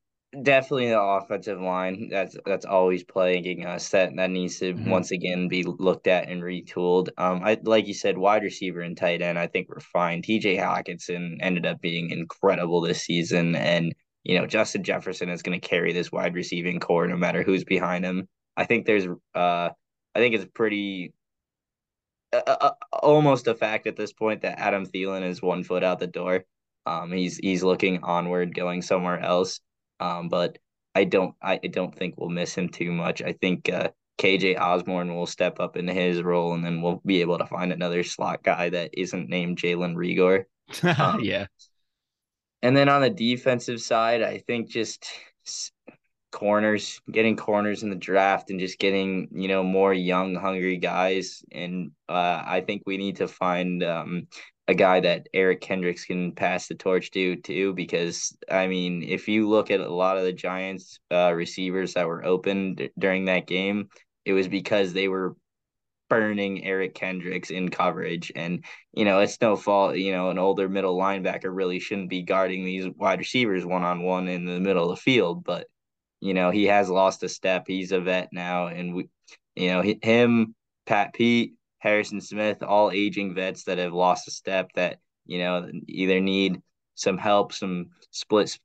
definitely 0.44 0.89
the 0.89 1.01
offensive 1.01 1.59
line. 1.62 2.09
That's 2.12 2.35
that's 2.45 2.65
always 2.65 3.03
plaguing 3.03 3.65
us. 3.65 3.89
That 3.89 4.15
that 4.15 4.29
needs 4.29 4.59
to 4.59 4.74
mm-hmm. 4.74 4.89
once 4.89 5.12
again 5.12 5.47
be 5.47 5.63
looked 5.63 6.07
at 6.07 6.29
and 6.29 6.41
retooled. 6.41 7.09
Um, 7.18 7.41
I 7.44 7.57
like 7.63 7.88
you 7.88 7.94
said, 7.94 8.18
wide 8.18 8.44
receiver 8.44 8.81
and 8.81 8.97
tight 8.97 9.21
end. 9.21 9.38
I 9.38 9.47
think 9.47 9.69
we're 9.69 9.80
fine. 9.80 10.21
T.J. 10.21 10.57
Hockenson 10.57 11.38
ended 11.41 11.65
up 11.65 11.80
being 11.81 12.09
incredible 12.09 12.81
this 12.81 13.03
season, 13.03 13.56
and 13.56 13.94
you 14.23 14.39
know 14.39 14.47
Justin 14.47 14.83
Jefferson 14.83 15.30
is 15.30 15.44
going 15.44 15.59
to 15.59 15.68
carry 15.68 15.94
this 15.94 16.12
wide 16.12 16.35
receiving 16.35 16.80
core 16.80 17.07
no 17.07 17.18
matter 17.18 17.44
who's 17.44 17.63
behind 17.63 18.03
him. 18.03 18.27
I 18.56 18.65
think 18.65 18.85
there's 18.85 19.06
uh, 19.35 19.69
I 20.15 20.19
think 20.19 20.33
it's 20.33 20.47
pretty 20.53 21.13
almost 22.91 23.47
a 23.47 23.56
fact 23.56 23.88
at 23.88 23.95
this 23.95 24.13
point 24.13 24.41
that 24.41 24.59
Adam 24.59 24.85
Thielen 24.85 25.24
is 25.24 25.41
one 25.41 25.63
foot 25.63 25.83
out 25.83 26.00
the 26.00 26.07
door. 26.07 26.45
Um, 26.85 27.12
he's 27.12 27.38
he's 27.38 27.63
looking 27.63 28.03
onward, 28.03 28.56
going 28.56 28.81
somewhere 28.81 29.19
else. 29.19 29.59
Um, 29.99 30.30
but 30.30 30.57
I 30.95 31.04
don't 31.04 31.35
I 31.42 31.57
don't 31.57 31.95
think 31.95 32.16
we'll 32.18 32.30
miss 32.30 32.56
him 32.56 32.69
too 32.69 32.92
much. 32.92 33.21
I 33.21 33.33
think 33.33 33.69
uh, 33.69 33.90
KJ 34.18 34.59
Osborn 34.59 35.16
will 35.16 35.25
step 35.25 35.59
up 35.59 35.78
into 35.78 35.94
his 35.94 36.21
role, 36.21 36.54
and 36.54 36.63
then 36.63 36.81
we'll 36.81 37.02
be 37.06 37.21
able 37.21 37.37
to 37.37 37.45
find 37.45 37.71
another 37.71 38.04
slot 38.04 38.44
guy 38.44 38.69
that 38.69 38.92
isn't 38.94 39.30
named 39.30 39.57
Jalen 39.57 39.95
Reagor. 39.95 40.45
Um, 40.99 41.21
yeah. 41.21 41.45
And 42.61 42.75
then 42.75 42.90
on 42.90 43.02
the 43.02 43.09
defensive 43.09 43.80
side, 43.80 44.21
I 44.21 44.40
think 44.40 44.68
just 44.68 45.07
corners, 46.31 47.02
getting 47.12 47.36
corners 47.36 47.84
in 47.84 47.90
the 47.90 47.96
draft 47.96 48.50
and 48.50 48.60
just 48.60 48.80
getting, 48.80 49.28
you 49.31 49.48
know, 49.48 49.64
more 49.64 49.94
young, 49.94 50.36
hungry 50.36 50.78
guys. 50.78 51.44
And 51.52 51.92
uh, 52.10 52.44
I 52.46 52.64
think 52.66 52.84
we 52.86 52.98
need 52.98 53.18
to 53.18 53.28
find 53.28 53.84
um, 53.84 54.28
a 54.68 54.74
guy 54.74 55.00
that 55.00 55.30
Eric 55.34 55.62
Kendricks 55.62 56.06
can 56.06 56.34
pass 56.34 56.68
the 56.68 56.76
torch 56.76 57.12
to, 57.12 57.38
too, 57.38 57.74
because, 57.74 58.36
I 58.52 58.68
mean, 58.68 59.04
if 59.04 59.28
you 59.28 59.48
look 59.48 59.72
at 59.72 59.80
a 59.80 59.94
lot 59.94 60.18
of 60.18 60.24
the 60.24 60.34
Giants 60.34 61.00
uh, 61.10 61.34
receivers 61.34 61.94
that 61.94 62.07
were 62.07 62.26
open 62.26 62.76
d- 62.76 62.90
during 63.00 63.26
that 63.26 63.48
game, 63.48 63.88
it 64.26 64.34
was 64.34 64.48
because 64.48 64.92
they 64.92 65.07
were 65.07 65.36
burning 66.10 66.66
Eric 66.66 66.96
Kendricks 66.96 67.50
in 67.50 67.69
coverage. 67.69 68.31
And, 68.36 68.64
you 68.94 69.06
know, 69.06 69.19
it's 69.19 69.42
no 69.42 69.56
fault, 69.56 69.96
you 69.96 70.12
know, 70.12 70.30
an 70.30 70.38
older 70.38 70.69
middle 70.69 70.98
linebacker 70.98 71.54
really 71.54 71.80
shouldn't 71.80 72.10
be 72.10 72.22
guarding 72.22 72.64
these 72.66 72.88
wide 72.96 73.19
receivers 73.19 73.66
one 73.66 73.84
on 73.84 74.04
one 74.04 74.28
in 74.28 74.46
the 74.46 74.60
middle 74.60 74.90
of 74.90 74.98
the 74.98 75.02
field. 75.02 75.44
But 75.44 75.68
you 76.19 76.33
know, 76.33 76.50
he 76.52 76.66
has 76.66 76.90
lost 76.90 77.24
a 77.24 77.30
step. 77.30 77.66
He's 77.68 77.92
a 77.92 78.00
vet 78.00 78.30
now, 78.31 78.68
and 78.68 78.94
we, 78.94 79.09
you 79.56 79.69
know, 79.69 79.81
him, 80.02 80.56
Pat 80.86 81.14
Pete, 81.14 81.54
Harrison 81.80 82.21
Smith, 82.21 82.64
all 82.64 82.92
aging 82.92 83.36
vets 83.36 83.64
that 83.66 83.78
have 83.78 83.94
lost 83.94 84.28
a 84.28 84.31
step 84.31 84.71
that 84.76 85.00
you 85.26 85.40
know 85.40 85.69
either 85.88 86.19
need 86.19 86.62
some 86.95 87.18
help, 87.18 87.54
some 87.54 87.90
split 88.12 88.57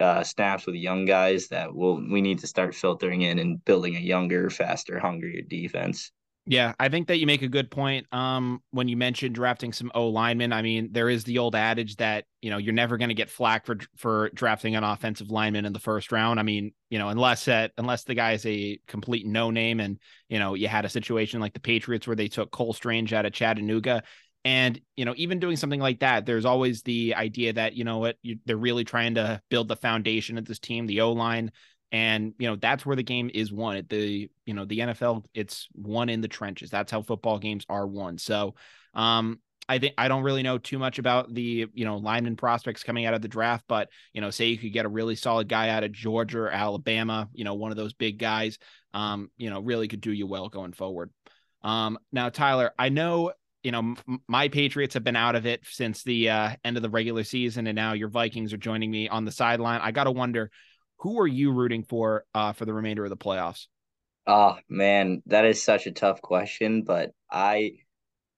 uh, 0.00 0.22
snaps 0.22 0.66
with 0.66 0.74
young 0.74 1.04
guys 1.04 1.48
that 1.48 1.74
will 1.74 1.96
we 1.96 2.20
need 2.20 2.38
to 2.40 2.46
start 2.46 2.74
filtering 2.74 3.22
in 3.22 3.38
and 3.38 3.64
building 3.64 3.96
a 3.96 4.00
younger, 4.00 4.50
faster, 4.50 4.98
hungrier 4.98 5.42
defense. 5.42 6.12
Yeah, 6.44 6.74
I 6.80 6.88
think 6.88 7.06
that 7.06 7.18
you 7.18 7.26
make 7.26 7.42
a 7.42 7.48
good 7.48 7.70
point. 7.70 8.06
Um, 8.12 8.62
when 8.72 8.88
you 8.88 8.96
mentioned 8.96 9.32
drafting 9.32 9.72
some 9.72 9.92
O 9.94 10.08
linemen, 10.08 10.52
I 10.52 10.60
mean, 10.60 10.88
there 10.90 11.08
is 11.08 11.22
the 11.22 11.38
old 11.38 11.54
adage 11.54 11.96
that 11.96 12.24
you 12.40 12.50
know 12.50 12.56
you're 12.56 12.74
never 12.74 12.96
going 12.96 13.10
to 13.10 13.14
get 13.14 13.30
flack 13.30 13.64
for 13.64 13.76
for 13.96 14.28
drafting 14.34 14.74
an 14.74 14.82
offensive 14.82 15.30
lineman 15.30 15.66
in 15.66 15.72
the 15.72 15.78
first 15.78 16.10
round. 16.10 16.40
I 16.40 16.42
mean, 16.42 16.72
you 16.90 16.98
know, 16.98 17.10
unless 17.10 17.44
that 17.44 17.70
unless 17.78 18.02
the 18.02 18.14
guy 18.14 18.32
is 18.32 18.44
a 18.44 18.80
complete 18.88 19.24
no 19.24 19.52
name, 19.52 19.78
and 19.78 20.00
you 20.28 20.40
know 20.40 20.54
you 20.54 20.66
had 20.66 20.84
a 20.84 20.88
situation 20.88 21.40
like 21.40 21.52
the 21.52 21.60
Patriots 21.60 22.08
where 22.08 22.16
they 22.16 22.28
took 22.28 22.50
Cole 22.50 22.72
Strange 22.72 23.12
out 23.12 23.24
of 23.26 23.32
Chattanooga. 23.32 24.02
And, 24.44 24.80
you 24.96 25.04
know, 25.04 25.14
even 25.16 25.38
doing 25.38 25.54
something 25.54 25.78
like 25.78 26.00
that, 26.00 26.26
there's 26.26 26.44
always 26.44 26.82
the 26.82 27.14
idea 27.14 27.52
that, 27.52 27.74
you 27.74 27.84
know 27.84 27.98
what, 27.98 28.16
you, 28.22 28.38
they're 28.44 28.56
really 28.56 28.82
trying 28.82 29.14
to 29.14 29.40
build 29.50 29.68
the 29.68 29.76
foundation 29.76 30.36
of 30.36 30.44
this 30.44 30.58
team, 30.58 30.86
the 30.86 31.02
O 31.02 31.12
line. 31.12 31.52
And, 31.92 32.34
you 32.38 32.48
know, 32.48 32.56
that's 32.56 32.84
where 32.84 32.96
the 32.96 33.02
game 33.02 33.30
is 33.32 33.52
won. 33.52 33.76
At 33.76 33.88
the, 33.88 34.28
you 34.46 34.54
know, 34.54 34.64
the 34.64 34.80
NFL, 34.80 35.24
it's 35.34 35.68
won 35.74 36.08
in 36.08 36.22
the 36.22 36.28
trenches. 36.28 36.70
That's 36.70 36.90
how 36.90 37.02
football 37.02 37.38
games 37.38 37.64
are 37.68 37.86
won. 37.86 38.18
So, 38.18 38.54
um, 38.94 39.38
I 39.68 39.78
think 39.78 39.94
I 39.96 40.08
don't 40.08 40.22
really 40.22 40.42
know 40.42 40.58
too 40.58 40.78
much 40.78 40.98
about 40.98 41.32
the 41.32 41.66
you 41.72 41.84
know 41.84 41.96
lineman 41.96 42.36
prospects 42.36 42.82
coming 42.82 43.06
out 43.06 43.14
of 43.14 43.22
the 43.22 43.28
draft, 43.28 43.64
but 43.68 43.88
you 44.12 44.20
know, 44.20 44.30
say 44.30 44.48
you 44.48 44.58
could 44.58 44.72
get 44.72 44.86
a 44.86 44.88
really 44.88 45.14
solid 45.14 45.48
guy 45.48 45.68
out 45.68 45.84
of 45.84 45.92
Georgia 45.92 46.40
or 46.40 46.50
Alabama, 46.50 47.28
you 47.32 47.44
know, 47.44 47.54
one 47.54 47.70
of 47.70 47.76
those 47.76 47.92
big 47.92 48.18
guys, 48.18 48.58
um, 48.92 49.30
you 49.36 49.50
know, 49.50 49.60
really 49.60 49.88
could 49.88 50.00
do 50.00 50.12
you 50.12 50.26
well 50.26 50.48
going 50.48 50.72
forward. 50.72 51.10
Um, 51.62 51.98
now, 52.10 52.28
Tyler, 52.28 52.72
I 52.78 52.88
know 52.88 53.32
you 53.62 53.70
know 53.70 53.94
my 54.28 54.48
Patriots 54.48 54.94
have 54.94 55.04
been 55.04 55.16
out 55.16 55.36
of 55.36 55.46
it 55.46 55.60
since 55.64 56.02
the 56.02 56.30
uh, 56.30 56.50
end 56.64 56.76
of 56.76 56.82
the 56.82 56.90
regular 56.90 57.24
season, 57.24 57.66
and 57.66 57.76
now 57.76 57.92
your 57.92 58.08
Vikings 58.08 58.52
are 58.52 58.58
joining 58.58 58.90
me 58.90 59.08
on 59.08 59.24
the 59.24 59.32
sideline. 59.32 59.80
I 59.80 59.92
got 59.92 60.04
to 60.04 60.10
wonder, 60.10 60.50
who 61.02 61.18
are 61.18 61.26
you 61.26 61.52
rooting 61.52 61.82
for 61.82 62.24
uh, 62.34 62.52
for 62.52 62.64
the 62.64 62.72
remainder 62.72 63.04
of 63.04 63.10
the 63.10 63.16
playoffs? 63.16 63.66
Oh 64.26 64.56
man, 64.68 65.22
that 65.26 65.44
is 65.44 65.62
such 65.62 65.86
a 65.86 65.92
tough 65.92 66.22
question, 66.22 66.82
but 66.82 67.10
I 67.30 67.72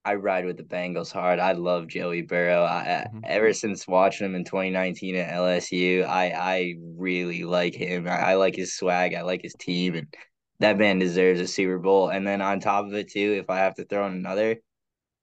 I 0.05 0.15
ride 0.15 0.47
with 0.47 0.57
the 0.57 0.65
Bengals 0.65 1.13
hard. 1.13 1.39
I 1.39 1.53
love 1.53 1.89
Joey 1.89 2.23
Burrow. 2.23 2.63
I, 2.63 3.07
mm-hmm. 3.07 3.21
ever 3.25 3.53
since 3.53 3.87
watching 3.87 4.27
him 4.27 4.35
in 4.35 4.45
2019 4.45 5.17
at 5.17 5.33
LSU, 5.33 6.07
I 6.07 6.31
I 6.31 6.75
really 6.97 7.45
like 7.45 7.75
him. 7.75 8.09
I, 8.09 8.33
I, 8.33 8.35
like 8.35 8.57
his 8.57 8.75
swag. 8.75 9.15
I 9.15 9.23
like 9.23 9.43
his 9.43 9.55
team, 9.59 9.95
and 9.95 10.15
that 10.61 10.79
man 10.79 10.99
deserves 10.99 11.41
a 11.41 11.47
Super 11.47 11.79
Bowl. 11.79 12.09
And 12.09 12.27
then 12.27 12.41
on 12.41 12.61
top 12.61 12.87
of 12.87 12.95
it 12.95 13.11
too, 13.11 13.37
if 13.39 13.51
I 13.51 13.59
have 13.59 13.75
to 13.75 13.85
throw 13.85 14.07
in 14.07 14.15
another, 14.15 14.57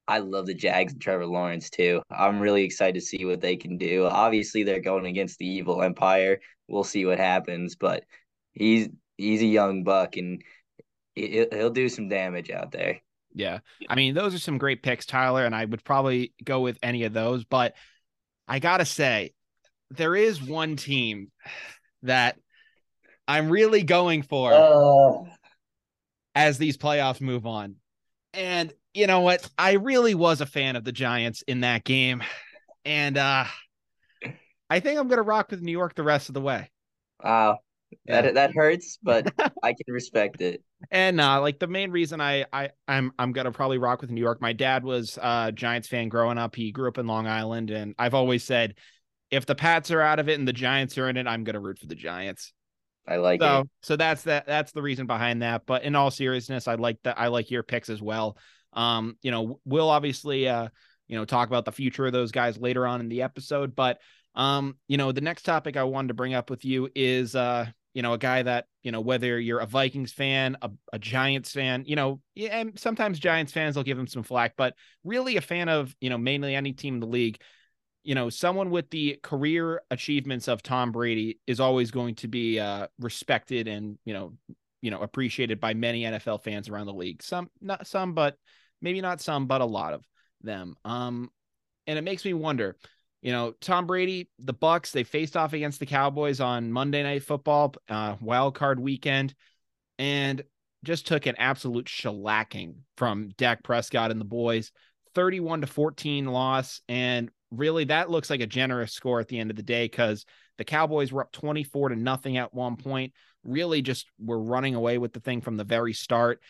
I 0.06 0.18
love 0.18 0.46
the 0.46 0.54
Jags 0.54 0.92
and 0.92 1.02
Trevor 1.02 1.26
Lawrence 1.26 1.70
too. 1.70 2.02
I'm 2.10 2.40
really 2.40 2.64
excited 2.64 2.94
to 2.94 3.00
see 3.00 3.24
what 3.24 3.40
they 3.40 3.56
can 3.56 3.78
do. 3.78 4.06
Obviously, 4.06 4.62
they're 4.62 4.80
going 4.80 5.06
against 5.06 5.38
the 5.38 5.46
evil 5.46 5.82
empire. 5.82 6.40
We'll 6.72 6.84
see 6.84 7.04
what 7.04 7.18
happens, 7.18 7.76
but 7.76 8.04
he's 8.52 8.88
he's 9.18 9.42
a 9.42 9.46
young 9.46 9.84
buck 9.84 10.16
and 10.16 10.42
he'll 11.14 11.46
he'll 11.52 11.70
do 11.70 11.88
some 11.90 12.08
damage 12.08 12.50
out 12.50 12.72
there. 12.72 13.02
Yeah. 13.34 13.60
I 13.88 13.94
mean, 13.94 14.14
those 14.14 14.34
are 14.34 14.38
some 14.38 14.58
great 14.58 14.82
picks, 14.82 15.06
Tyler, 15.06 15.44
and 15.44 15.54
I 15.54 15.64
would 15.64 15.84
probably 15.84 16.32
go 16.42 16.60
with 16.60 16.78
any 16.82 17.04
of 17.04 17.12
those. 17.12 17.44
But 17.44 17.74
I 18.48 18.58
got 18.58 18.78
to 18.78 18.84
say, 18.84 19.32
there 19.90 20.16
is 20.16 20.42
one 20.42 20.76
team 20.76 21.30
that 22.02 22.36
I'm 23.28 23.50
really 23.50 23.82
going 23.82 24.22
for 24.22 24.52
uh... 24.52 25.30
as 26.34 26.58
these 26.58 26.76
playoffs 26.76 27.20
move 27.20 27.46
on. 27.46 27.76
And 28.34 28.72
you 28.94 29.06
know 29.06 29.20
what? 29.20 29.48
I 29.58 29.72
really 29.72 30.14
was 30.14 30.40
a 30.40 30.46
fan 30.46 30.76
of 30.76 30.84
the 30.84 30.92
Giants 30.92 31.42
in 31.46 31.60
that 31.60 31.84
game. 31.84 32.22
And 32.84 33.16
uh 33.16 33.44
I 34.72 34.80
think 34.80 34.98
I'm 34.98 35.06
gonna 35.06 35.20
rock 35.20 35.50
with 35.50 35.60
New 35.60 35.70
York 35.70 35.94
the 35.94 36.02
rest 36.02 36.30
of 36.30 36.34
the 36.34 36.40
way. 36.40 36.70
Wow. 37.22 37.58
Yeah. 38.06 38.22
That 38.22 38.34
that 38.34 38.54
hurts, 38.54 38.98
but 39.02 39.30
I 39.62 39.74
can 39.74 39.92
respect 39.92 40.40
it. 40.40 40.62
And 40.90 41.20
uh, 41.20 41.42
like 41.42 41.58
the 41.58 41.66
main 41.66 41.90
reason 41.90 42.22
I 42.22 42.46
I 42.54 42.70
I'm 42.88 43.12
I'm 43.18 43.32
gonna 43.32 43.52
probably 43.52 43.76
rock 43.76 44.00
with 44.00 44.10
New 44.10 44.22
York. 44.22 44.40
My 44.40 44.54
dad 44.54 44.82
was 44.82 45.18
a 45.20 45.52
Giants 45.54 45.88
fan 45.88 46.08
growing 46.08 46.38
up. 46.38 46.56
He 46.56 46.72
grew 46.72 46.88
up 46.88 46.96
in 46.96 47.06
Long 47.06 47.26
Island, 47.26 47.68
and 47.70 47.94
I've 47.98 48.14
always 48.14 48.44
said, 48.44 48.76
if 49.30 49.44
the 49.44 49.54
Pats 49.54 49.90
are 49.90 50.00
out 50.00 50.18
of 50.18 50.30
it 50.30 50.38
and 50.38 50.48
the 50.48 50.54
Giants 50.54 50.96
are 50.96 51.10
in 51.10 51.18
it, 51.18 51.26
I'm 51.26 51.44
gonna 51.44 51.60
root 51.60 51.78
for 51.78 51.86
the 51.86 51.94
Giants. 51.94 52.54
I 53.06 53.16
like 53.16 53.42
so, 53.42 53.60
it. 53.60 53.68
So 53.82 53.96
that's 53.96 54.22
that. 54.22 54.46
That's 54.46 54.72
the 54.72 54.80
reason 54.80 55.06
behind 55.06 55.42
that. 55.42 55.66
But 55.66 55.82
in 55.82 55.94
all 55.94 56.10
seriousness, 56.10 56.66
I 56.66 56.76
like 56.76 56.96
that. 57.02 57.20
I 57.20 57.26
like 57.26 57.50
your 57.50 57.62
picks 57.62 57.90
as 57.90 58.00
well. 58.00 58.38
Um, 58.72 59.18
you 59.20 59.32
know, 59.32 59.60
we'll 59.66 59.90
obviously 59.90 60.48
uh, 60.48 60.68
you 61.12 61.18
know, 61.18 61.26
talk 61.26 61.46
about 61.46 61.66
the 61.66 61.72
future 61.72 62.06
of 62.06 62.12
those 62.14 62.32
guys 62.32 62.56
later 62.56 62.86
on 62.86 63.02
in 63.02 63.10
the 63.10 63.20
episode. 63.20 63.76
But 63.76 63.98
um, 64.34 64.76
you 64.88 64.96
know, 64.96 65.12
the 65.12 65.20
next 65.20 65.42
topic 65.42 65.76
I 65.76 65.84
wanted 65.84 66.08
to 66.08 66.14
bring 66.14 66.34
up 66.34 66.50
with 66.50 66.64
you 66.64 66.88
is 66.94 67.34
uh, 67.34 67.66
you 67.94 68.02
know, 68.02 68.14
a 68.14 68.18
guy 68.18 68.42
that, 68.42 68.66
you 68.82 68.90
know, 68.90 69.00
whether 69.00 69.38
you're 69.38 69.60
a 69.60 69.66
Vikings 69.66 70.12
fan, 70.12 70.56
a, 70.62 70.70
a 70.92 70.98
Giants 70.98 71.52
fan, 71.52 71.84
you 71.86 71.96
know, 71.96 72.20
and 72.36 72.78
sometimes 72.78 73.18
Giants 73.18 73.52
fans 73.52 73.76
will 73.76 73.82
give 73.82 73.98
him 73.98 74.06
some 74.06 74.22
flack, 74.22 74.54
but 74.56 74.74
really 75.04 75.36
a 75.36 75.42
fan 75.42 75.68
of, 75.68 75.94
you 76.00 76.08
know, 76.08 76.18
mainly 76.18 76.54
any 76.54 76.72
team 76.72 76.94
in 76.94 77.00
the 77.00 77.06
league, 77.06 77.38
you 78.02 78.14
know, 78.14 78.30
someone 78.30 78.70
with 78.70 78.88
the 78.90 79.18
career 79.22 79.82
achievements 79.90 80.48
of 80.48 80.62
Tom 80.62 80.90
Brady 80.90 81.38
is 81.46 81.60
always 81.60 81.90
going 81.90 82.14
to 82.16 82.28
be 82.28 82.58
uh, 82.58 82.86
respected 82.98 83.68
and, 83.68 83.98
you 84.04 84.14
know, 84.14 84.32
you 84.80 84.90
know, 84.90 85.00
appreciated 85.00 85.60
by 85.60 85.74
many 85.74 86.02
NFL 86.02 86.42
fans 86.42 86.68
around 86.68 86.86
the 86.86 86.94
league. 86.94 87.22
Some, 87.22 87.50
not 87.60 87.86
some, 87.86 88.14
but 88.14 88.36
maybe 88.80 89.00
not 89.00 89.20
some, 89.20 89.46
but 89.46 89.60
a 89.60 89.66
lot 89.66 89.92
of 89.92 90.04
them. 90.40 90.76
Um, 90.84 91.30
and 91.86 91.98
it 91.98 92.02
makes 92.02 92.24
me 92.24 92.32
wonder, 92.32 92.76
you 93.22 93.30
know, 93.30 93.52
Tom 93.60 93.86
Brady, 93.86 94.28
the 94.40 94.52
Bucs, 94.52 94.90
they 94.90 95.04
faced 95.04 95.36
off 95.36 95.52
against 95.52 95.78
the 95.78 95.86
Cowboys 95.86 96.40
on 96.40 96.72
Monday 96.72 97.04
Night 97.04 97.22
Football, 97.22 97.74
uh, 97.88 98.16
wild 98.20 98.56
card 98.56 98.80
weekend, 98.80 99.32
and 99.98 100.42
just 100.84 101.06
took 101.06 101.26
an 101.26 101.36
absolute 101.38 101.86
shellacking 101.86 102.74
from 102.96 103.30
Dak 103.38 103.62
Prescott 103.62 104.10
and 104.10 104.20
the 104.20 104.24
boys, 104.24 104.72
31 105.14 105.60
to 105.60 105.68
14 105.68 106.26
loss. 106.26 106.80
And 106.88 107.30
really, 107.52 107.84
that 107.84 108.10
looks 108.10 108.28
like 108.28 108.40
a 108.40 108.46
generous 108.46 108.92
score 108.92 109.20
at 109.20 109.28
the 109.28 109.38
end 109.38 109.50
of 109.50 109.56
the 109.56 109.62
day 109.62 109.84
because 109.84 110.26
the 110.58 110.64
Cowboys 110.64 111.12
were 111.12 111.22
up 111.22 111.30
24 111.30 111.90
to 111.90 111.96
nothing 111.96 112.38
at 112.38 112.52
one 112.52 112.76
point, 112.76 113.12
really 113.44 113.82
just 113.82 114.06
were 114.18 114.42
running 114.42 114.74
away 114.74 114.98
with 114.98 115.12
the 115.12 115.20
thing 115.20 115.40
from 115.40 115.56
the 115.56 115.64
very 115.64 115.92
start. 115.92 116.40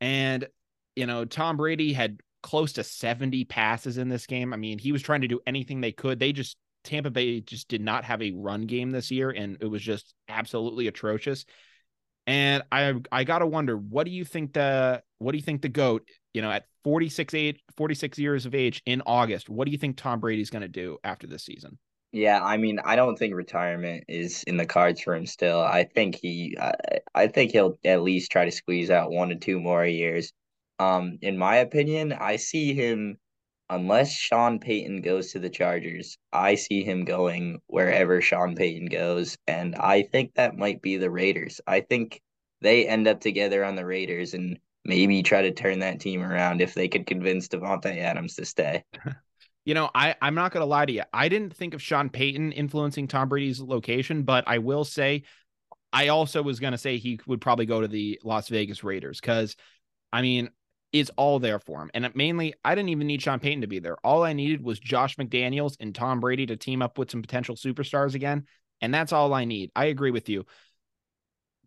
And, 0.00 0.48
you 0.96 1.04
know, 1.04 1.26
Tom 1.26 1.58
Brady 1.58 1.92
had 1.92 2.18
close 2.42 2.72
to 2.74 2.84
70 2.84 3.44
passes 3.44 3.98
in 3.98 4.08
this 4.08 4.26
game. 4.26 4.52
I 4.52 4.56
mean, 4.56 4.78
he 4.78 4.92
was 4.92 5.02
trying 5.02 5.22
to 5.22 5.28
do 5.28 5.40
anything 5.46 5.80
they 5.80 5.92
could. 5.92 6.18
They 6.18 6.32
just 6.32 6.56
Tampa 6.84 7.10
Bay 7.10 7.40
just 7.40 7.68
did 7.68 7.80
not 7.80 8.04
have 8.04 8.20
a 8.22 8.32
run 8.32 8.62
game 8.62 8.90
this 8.90 9.10
year 9.10 9.30
and 9.30 9.56
it 9.60 9.66
was 9.66 9.82
just 9.82 10.14
absolutely 10.28 10.88
atrocious. 10.88 11.44
And 12.26 12.62
I 12.70 12.94
I 13.10 13.24
got 13.24 13.40
to 13.40 13.46
wonder 13.46 13.76
what 13.76 14.04
do 14.04 14.12
you 14.12 14.24
think 14.24 14.52
the 14.52 15.02
what 15.18 15.32
do 15.32 15.38
you 15.38 15.44
think 15.44 15.62
the 15.62 15.68
goat, 15.68 16.06
you 16.34 16.42
know, 16.42 16.50
at 16.50 16.66
46 16.84 17.34
age 17.34 17.60
46 17.76 18.18
years 18.18 18.46
of 18.46 18.54
age 18.54 18.82
in 18.86 19.02
August, 19.06 19.48
what 19.48 19.64
do 19.64 19.72
you 19.72 19.78
think 19.78 19.96
Tom 19.96 20.20
Brady's 20.20 20.50
going 20.50 20.62
to 20.62 20.68
do 20.68 20.98
after 21.04 21.26
this 21.26 21.44
season? 21.44 21.78
Yeah, 22.12 22.42
I 22.42 22.58
mean, 22.58 22.78
I 22.84 22.94
don't 22.94 23.16
think 23.16 23.34
retirement 23.34 24.04
is 24.06 24.42
in 24.46 24.58
the 24.58 24.66
cards 24.66 25.00
for 25.00 25.14
him 25.14 25.24
still. 25.24 25.60
I 25.60 25.84
think 25.84 26.16
he 26.16 26.56
I, 26.60 26.74
I 27.14 27.26
think 27.26 27.52
he'll 27.52 27.78
at 27.84 28.02
least 28.02 28.30
try 28.30 28.44
to 28.44 28.50
squeeze 28.50 28.90
out 28.90 29.10
one 29.10 29.30
to 29.30 29.36
two 29.36 29.58
more 29.58 29.84
years. 29.86 30.32
Um, 30.82 31.18
in 31.22 31.38
my 31.38 31.56
opinion, 31.56 32.12
I 32.12 32.36
see 32.36 32.74
him 32.74 33.18
unless 33.70 34.12
Sean 34.12 34.58
Payton 34.58 35.02
goes 35.02 35.32
to 35.32 35.38
the 35.38 35.48
Chargers, 35.48 36.18
I 36.32 36.56
see 36.56 36.82
him 36.82 37.04
going 37.04 37.60
wherever 37.68 38.20
Sean 38.20 38.54
Payton 38.54 38.86
goes, 38.86 39.36
and 39.46 39.74
I 39.76 40.02
think 40.02 40.34
that 40.34 40.56
might 40.56 40.82
be 40.82 40.96
the 40.96 41.10
Raiders. 41.10 41.60
I 41.66 41.80
think 41.80 42.20
they 42.60 42.86
end 42.86 43.08
up 43.08 43.20
together 43.20 43.64
on 43.64 43.76
the 43.76 43.86
Raiders 43.86 44.34
and 44.34 44.58
maybe 44.84 45.22
try 45.22 45.42
to 45.42 45.52
turn 45.52 45.78
that 45.78 46.00
team 46.00 46.22
around 46.22 46.60
if 46.60 46.74
they 46.74 46.88
could 46.88 47.06
convince 47.06 47.48
Davante 47.48 47.96
Adams 47.98 48.34
to 48.36 48.44
stay. 48.44 48.84
You 49.64 49.74
know, 49.74 49.90
I 49.94 50.16
I'm 50.20 50.34
not 50.34 50.50
gonna 50.50 50.66
lie 50.66 50.86
to 50.86 50.92
you. 50.92 51.04
I 51.12 51.28
didn't 51.28 51.54
think 51.54 51.72
of 51.72 51.80
Sean 51.80 52.10
Payton 52.10 52.50
influencing 52.50 53.06
Tom 53.06 53.28
Brady's 53.28 53.60
location, 53.60 54.24
but 54.24 54.42
I 54.48 54.58
will 54.58 54.84
say, 54.84 55.22
I 55.92 56.08
also 56.08 56.42
was 56.42 56.58
gonna 56.58 56.76
say 56.76 56.98
he 56.98 57.20
would 57.28 57.40
probably 57.40 57.64
go 57.64 57.80
to 57.80 57.86
the 57.86 58.18
Las 58.24 58.48
Vegas 58.48 58.82
Raiders 58.82 59.20
because, 59.20 59.54
I 60.12 60.20
mean, 60.20 60.50
is 60.92 61.10
all 61.16 61.38
there 61.38 61.58
for 61.58 61.82
him. 61.82 61.90
And 61.94 62.06
uh, 62.06 62.10
mainly, 62.14 62.54
I 62.64 62.74
didn't 62.74 62.90
even 62.90 63.06
need 63.06 63.22
Sean 63.22 63.40
Payton 63.40 63.62
to 63.62 63.66
be 63.66 63.78
there. 63.78 63.96
All 64.04 64.22
I 64.22 64.32
needed 64.32 64.62
was 64.62 64.78
Josh 64.78 65.16
McDaniels 65.16 65.76
and 65.80 65.94
Tom 65.94 66.20
Brady 66.20 66.46
to 66.46 66.56
team 66.56 66.82
up 66.82 66.98
with 66.98 67.10
some 67.10 67.22
potential 67.22 67.56
superstars 67.56 68.14
again. 68.14 68.46
And 68.80 68.92
that's 68.92 69.12
all 69.12 69.32
I 69.32 69.44
need. 69.44 69.70
I 69.74 69.86
agree 69.86 70.10
with 70.10 70.28
you. 70.28 70.44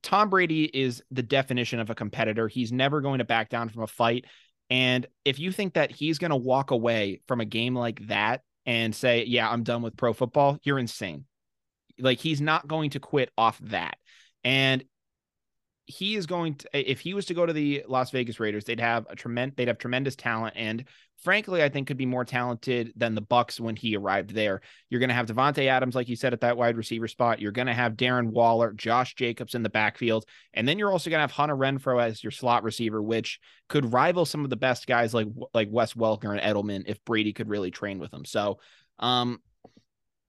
Tom 0.03 0.29
Brady 0.29 0.65
is 0.65 1.01
the 1.09 1.23
definition 1.23 1.79
of 1.79 1.89
a 1.89 1.95
competitor. 1.95 2.47
He's 2.47 2.71
never 2.71 3.01
going 3.01 3.19
to 3.19 3.25
back 3.25 3.49
down 3.49 3.69
from 3.69 3.81
a 3.81 3.87
fight. 3.87 4.25
And 4.69 5.07
if 5.23 5.39
you 5.39 5.51
think 5.51 5.73
that 5.73 5.91
he's 5.91 6.19
going 6.19 6.29
to 6.29 6.35
walk 6.35 6.71
away 6.71 7.21
from 7.27 7.41
a 7.41 7.45
game 7.45 7.75
like 7.75 8.07
that 8.07 8.41
and 8.65 8.93
say, 8.95 9.23
Yeah, 9.25 9.49
I'm 9.49 9.63
done 9.63 9.81
with 9.81 9.97
pro 9.97 10.13
football, 10.13 10.59
you're 10.63 10.79
insane. 10.79 11.25
Like 11.97 12.19
he's 12.19 12.41
not 12.41 12.67
going 12.67 12.91
to 12.91 12.99
quit 12.99 13.31
off 13.37 13.57
that. 13.63 13.97
And 14.43 14.83
he 15.85 16.15
is 16.15 16.25
going 16.25 16.55
to 16.55 16.91
if 16.91 16.99
he 16.99 17.13
was 17.13 17.25
to 17.27 17.33
go 17.33 17.45
to 17.45 17.53
the 17.53 17.83
Las 17.87 18.11
Vegas 18.11 18.39
Raiders, 18.39 18.65
they'd 18.65 18.79
have 18.79 19.05
a 19.09 19.15
tremendous 19.15 19.55
they'd 19.55 19.67
have 19.67 19.77
tremendous 19.77 20.15
talent 20.15 20.55
and 20.57 20.85
frankly, 21.17 21.63
I 21.63 21.69
think 21.69 21.87
could 21.87 21.97
be 21.97 22.05
more 22.05 22.25
talented 22.25 22.93
than 22.95 23.15
the 23.15 23.21
Bucs 23.21 23.59
when 23.59 23.75
he 23.75 23.95
arrived 23.95 24.31
there. 24.31 24.61
You're 24.89 24.99
going 24.99 25.09
to 25.09 25.15
have 25.15 25.25
Davante 25.25 25.67
Adams 25.67 25.95
like 25.95 26.09
you 26.09 26.15
said 26.15 26.33
at 26.33 26.41
that 26.41 26.57
wide 26.57 26.77
receiver 26.77 27.07
spot. 27.07 27.39
You're 27.39 27.51
going 27.51 27.67
to 27.67 27.73
have 27.73 27.93
Darren 27.93 28.27
Waller, 28.27 28.73
Josh 28.73 29.15
Jacobs 29.15 29.55
in 29.55 29.63
the 29.63 29.69
backfield, 29.69 30.25
and 30.53 30.67
then 30.67 30.77
you're 30.77 30.91
also 30.91 31.09
going 31.09 31.17
to 31.17 31.23
have 31.23 31.31
Hunter 31.31 31.55
Renfrow 31.55 32.03
as 32.03 32.23
your 32.23 32.31
slot 32.31 32.63
receiver, 32.63 33.01
which 33.01 33.39
could 33.69 33.91
rival 33.91 34.25
some 34.25 34.43
of 34.43 34.49
the 34.49 34.55
best 34.55 34.87
guys 34.87 35.13
like 35.13 35.27
like 35.53 35.69
Wes 35.71 35.93
Welker 35.93 36.31
and 36.31 36.41
Edelman 36.41 36.83
if 36.85 37.03
Brady 37.05 37.33
could 37.33 37.49
really 37.49 37.71
train 37.71 37.99
with 37.99 38.11
them. 38.11 38.25
So, 38.25 38.59
um 38.99 39.41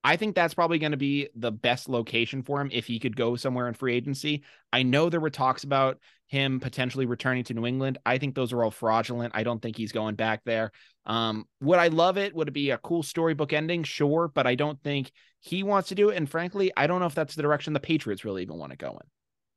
I 0.07 0.15
think 0.15 0.37
that's 0.37 0.55
probably 0.55 0.79
going 0.79 0.93
to 0.93 0.97
be 0.97 1.31
the 1.35 1.51
best 1.51 1.89
location 1.89 2.45
for 2.45 2.61
him 2.61 2.71
if 2.73 2.87
he 2.87 3.01
could 3.01 3.17
go 3.17 3.35
somewhere 3.35 3.67
in 3.67 3.75
free 3.75 3.93
agency. 3.93 4.45
I 4.73 4.85
know 4.85 5.11
there 5.11 5.19
were 5.19 5.31
talks 5.31 5.65
about 5.65 5.99
him 6.29 6.61
potentially 6.61 7.07
returning 7.07 7.43
to 7.43 7.55
New 7.55 7.67
England. 7.67 7.99
I 8.07 8.19
think 8.19 8.37
those 8.37 8.53
are 8.53 8.63
all 8.63 8.71
fraudulent. 8.71 9.33
I 9.35 9.43
don't 9.43 9.61
think 9.61 9.77
he's 9.77 9.91
going 9.91 10.15
back 10.15 10.43
there. 10.45 10.71
Um, 11.07 11.45
would 11.61 11.81
I 11.81 11.89
love 11.89 12.19
it? 12.19 12.37
Would 12.37 12.47
it 12.47 12.53
be 12.53 12.71
a 12.71 12.79
cool 12.79 13.03
storybook 13.03 13.53
ending? 13.53 13.83
Sure, 13.83 14.31
but 14.33 14.47
I 14.47 14.55
don't 14.55 14.81
think 14.81 15.11
he 15.41 15.65
wants 15.65 15.89
to 15.89 15.97
do 15.97 16.11
it. 16.11 16.17
And 16.17 16.31
frankly, 16.31 16.71
I 16.77 16.87
don't 16.87 17.01
know 17.01 17.07
if 17.07 17.17
that's 17.17 17.35
the 17.35 17.43
direction 17.43 17.73
the 17.73 17.81
Patriots 17.81 18.25
really 18.25 18.43
even 18.43 18.59
want 18.59 18.71
to 18.71 18.79
go 18.79 18.91
in. 18.91 19.09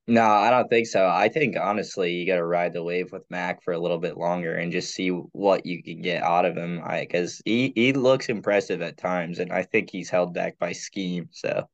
No, 0.07 0.23
I 0.23 0.49
don't 0.49 0.67
think 0.69 0.87
so. 0.87 1.07
I 1.07 1.29
think 1.29 1.55
honestly, 1.55 2.13
you 2.13 2.25
got 2.25 2.37
to 2.37 2.45
ride 2.45 2.73
the 2.73 2.81
wave 2.81 3.11
with 3.11 3.29
Mac 3.29 3.63
for 3.63 3.73
a 3.73 3.79
little 3.79 3.99
bit 3.99 4.17
longer 4.17 4.55
and 4.55 4.71
just 4.71 4.95
see 4.95 5.09
what 5.09 5.67
you 5.67 5.83
can 5.83 6.01
get 6.01 6.23
out 6.23 6.45
of 6.45 6.57
him. 6.57 6.81
I 6.83 7.01
because 7.01 7.41
he 7.45 7.71
he 7.75 7.93
looks 7.93 8.27
impressive 8.27 8.81
at 8.81 8.97
times, 8.97 9.37
and 9.37 9.51
I 9.51 9.63
think 9.63 9.91
he's 9.91 10.09
held 10.09 10.33
back 10.33 10.57
by 10.57 10.71
scheme. 10.71 11.29
So, 11.31 11.69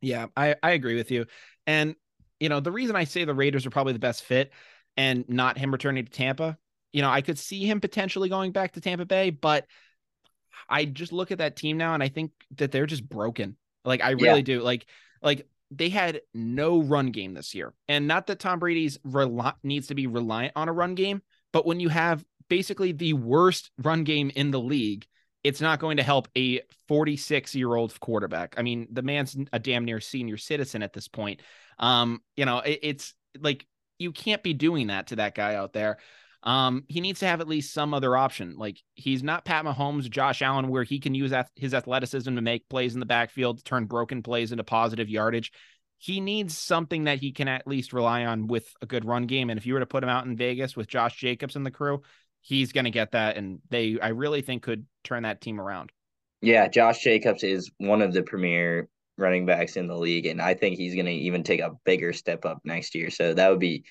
yeah, 0.00 0.26
I 0.36 0.54
I 0.62 0.70
agree 0.70 0.94
with 0.94 1.10
you. 1.10 1.26
And 1.66 1.96
you 2.38 2.48
know 2.48 2.60
the 2.60 2.70
reason 2.70 2.94
I 2.94 3.04
say 3.04 3.24
the 3.24 3.34
Raiders 3.34 3.66
are 3.66 3.70
probably 3.70 3.92
the 3.92 3.98
best 3.98 4.22
fit, 4.22 4.52
and 4.96 5.28
not 5.28 5.58
him 5.58 5.72
returning 5.72 6.04
to 6.04 6.12
Tampa. 6.12 6.56
You 6.92 7.02
know, 7.02 7.10
I 7.10 7.22
could 7.22 7.40
see 7.40 7.64
him 7.64 7.80
potentially 7.80 8.28
going 8.28 8.52
back 8.52 8.74
to 8.74 8.80
Tampa 8.80 9.04
Bay, 9.04 9.30
but 9.30 9.66
I 10.68 10.84
just 10.84 11.12
look 11.12 11.32
at 11.32 11.38
that 11.38 11.56
team 11.56 11.76
now 11.76 11.94
and 11.94 12.02
I 12.02 12.08
think 12.08 12.30
that 12.56 12.70
they're 12.70 12.86
just 12.86 13.08
broken. 13.08 13.56
Like 13.84 14.02
I 14.02 14.10
really 14.10 14.38
yeah. 14.38 14.42
do. 14.42 14.62
Like 14.62 14.86
like 15.22 15.46
they 15.70 15.88
had 15.88 16.20
no 16.32 16.80
run 16.82 17.10
game 17.10 17.34
this 17.34 17.54
year. 17.54 17.72
And 17.88 18.06
not 18.06 18.26
that 18.26 18.38
Tom 18.38 18.58
Brady's 18.58 18.98
rel- 19.04 19.58
needs 19.62 19.88
to 19.88 19.94
be 19.94 20.06
reliant 20.06 20.52
on 20.56 20.68
a 20.68 20.72
run 20.72 20.94
game, 20.94 21.22
but 21.52 21.66
when 21.66 21.80
you 21.80 21.88
have 21.88 22.24
basically 22.48 22.92
the 22.92 23.14
worst 23.14 23.70
run 23.82 24.04
game 24.04 24.30
in 24.34 24.50
the 24.50 24.60
league, 24.60 25.06
it's 25.42 25.60
not 25.60 25.78
going 25.78 25.98
to 25.98 26.02
help 26.02 26.28
a 26.36 26.62
46 26.88 27.54
year 27.54 27.74
old 27.74 27.98
quarterback. 28.00 28.54
I 28.56 28.62
mean, 28.62 28.88
the 28.90 29.02
man's 29.02 29.36
a 29.52 29.58
damn 29.58 29.84
near 29.84 30.00
senior 30.00 30.38
citizen 30.38 30.82
at 30.82 30.92
this 30.92 31.08
point. 31.08 31.40
Um, 31.78 32.22
you 32.36 32.46
know, 32.46 32.60
it, 32.60 32.80
it's 32.82 33.14
like 33.40 33.66
you 33.98 34.12
can't 34.12 34.42
be 34.42 34.54
doing 34.54 34.88
that 34.88 35.08
to 35.08 35.16
that 35.16 35.34
guy 35.34 35.54
out 35.54 35.72
there. 35.72 35.98
Um, 36.44 36.84
he 36.88 37.00
needs 37.00 37.20
to 37.20 37.26
have 37.26 37.40
at 37.40 37.48
least 37.48 37.72
some 37.72 37.94
other 37.94 38.16
option. 38.16 38.56
Like 38.56 38.78
he's 38.94 39.22
not 39.22 39.46
Pat 39.46 39.64
Mahomes, 39.64 40.10
Josh 40.10 40.42
Allen, 40.42 40.68
where 40.68 40.84
he 40.84 41.00
can 41.00 41.14
use 41.14 41.32
his 41.56 41.72
athleticism 41.72 42.34
to 42.34 42.42
make 42.42 42.68
plays 42.68 42.94
in 42.94 43.00
the 43.00 43.06
backfield, 43.06 43.64
turn 43.64 43.86
broken 43.86 44.22
plays 44.22 44.52
into 44.52 44.62
positive 44.62 45.08
yardage. 45.08 45.52
He 45.96 46.20
needs 46.20 46.56
something 46.56 47.04
that 47.04 47.18
he 47.18 47.32
can 47.32 47.48
at 47.48 47.66
least 47.66 47.94
rely 47.94 48.26
on 48.26 48.46
with 48.46 48.70
a 48.82 48.86
good 48.86 49.06
run 49.06 49.26
game. 49.26 49.48
And 49.48 49.58
if 49.58 49.64
you 49.64 49.72
were 49.72 49.80
to 49.80 49.86
put 49.86 50.02
him 50.02 50.10
out 50.10 50.26
in 50.26 50.36
Vegas 50.36 50.76
with 50.76 50.86
Josh 50.86 51.16
Jacobs 51.16 51.56
and 51.56 51.64
the 51.64 51.70
crew, 51.70 52.02
he's 52.42 52.72
going 52.72 52.84
to 52.84 52.90
get 52.90 53.12
that. 53.12 53.38
And 53.38 53.60
they, 53.70 53.98
I 54.00 54.08
really 54.08 54.42
think, 54.42 54.62
could 54.62 54.84
turn 55.02 55.22
that 55.22 55.40
team 55.40 55.58
around. 55.58 55.92
Yeah, 56.42 56.68
Josh 56.68 57.02
Jacobs 57.02 57.42
is 57.42 57.70
one 57.78 58.02
of 58.02 58.12
the 58.12 58.22
premier 58.22 58.86
running 59.16 59.46
backs 59.46 59.78
in 59.78 59.86
the 59.86 59.96
league, 59.96 60.26
and 60.26 60.42
I 60.42 60.52
think 60.52 60.76
he's 60.76 60.94
going 60.94 61.06
to 61.06 61.12
even 61.12 61.42
take 61.42 61.60
a 61.60 61.72
bigger 61.86 62.12
step 62.12 62.44
up 62.44 62.58
next 62.64 62.94
year. 62.94 63.08
So 63.08 63.32
that 63.32 63.48
would 63.48 63.60
be 63.60 63.84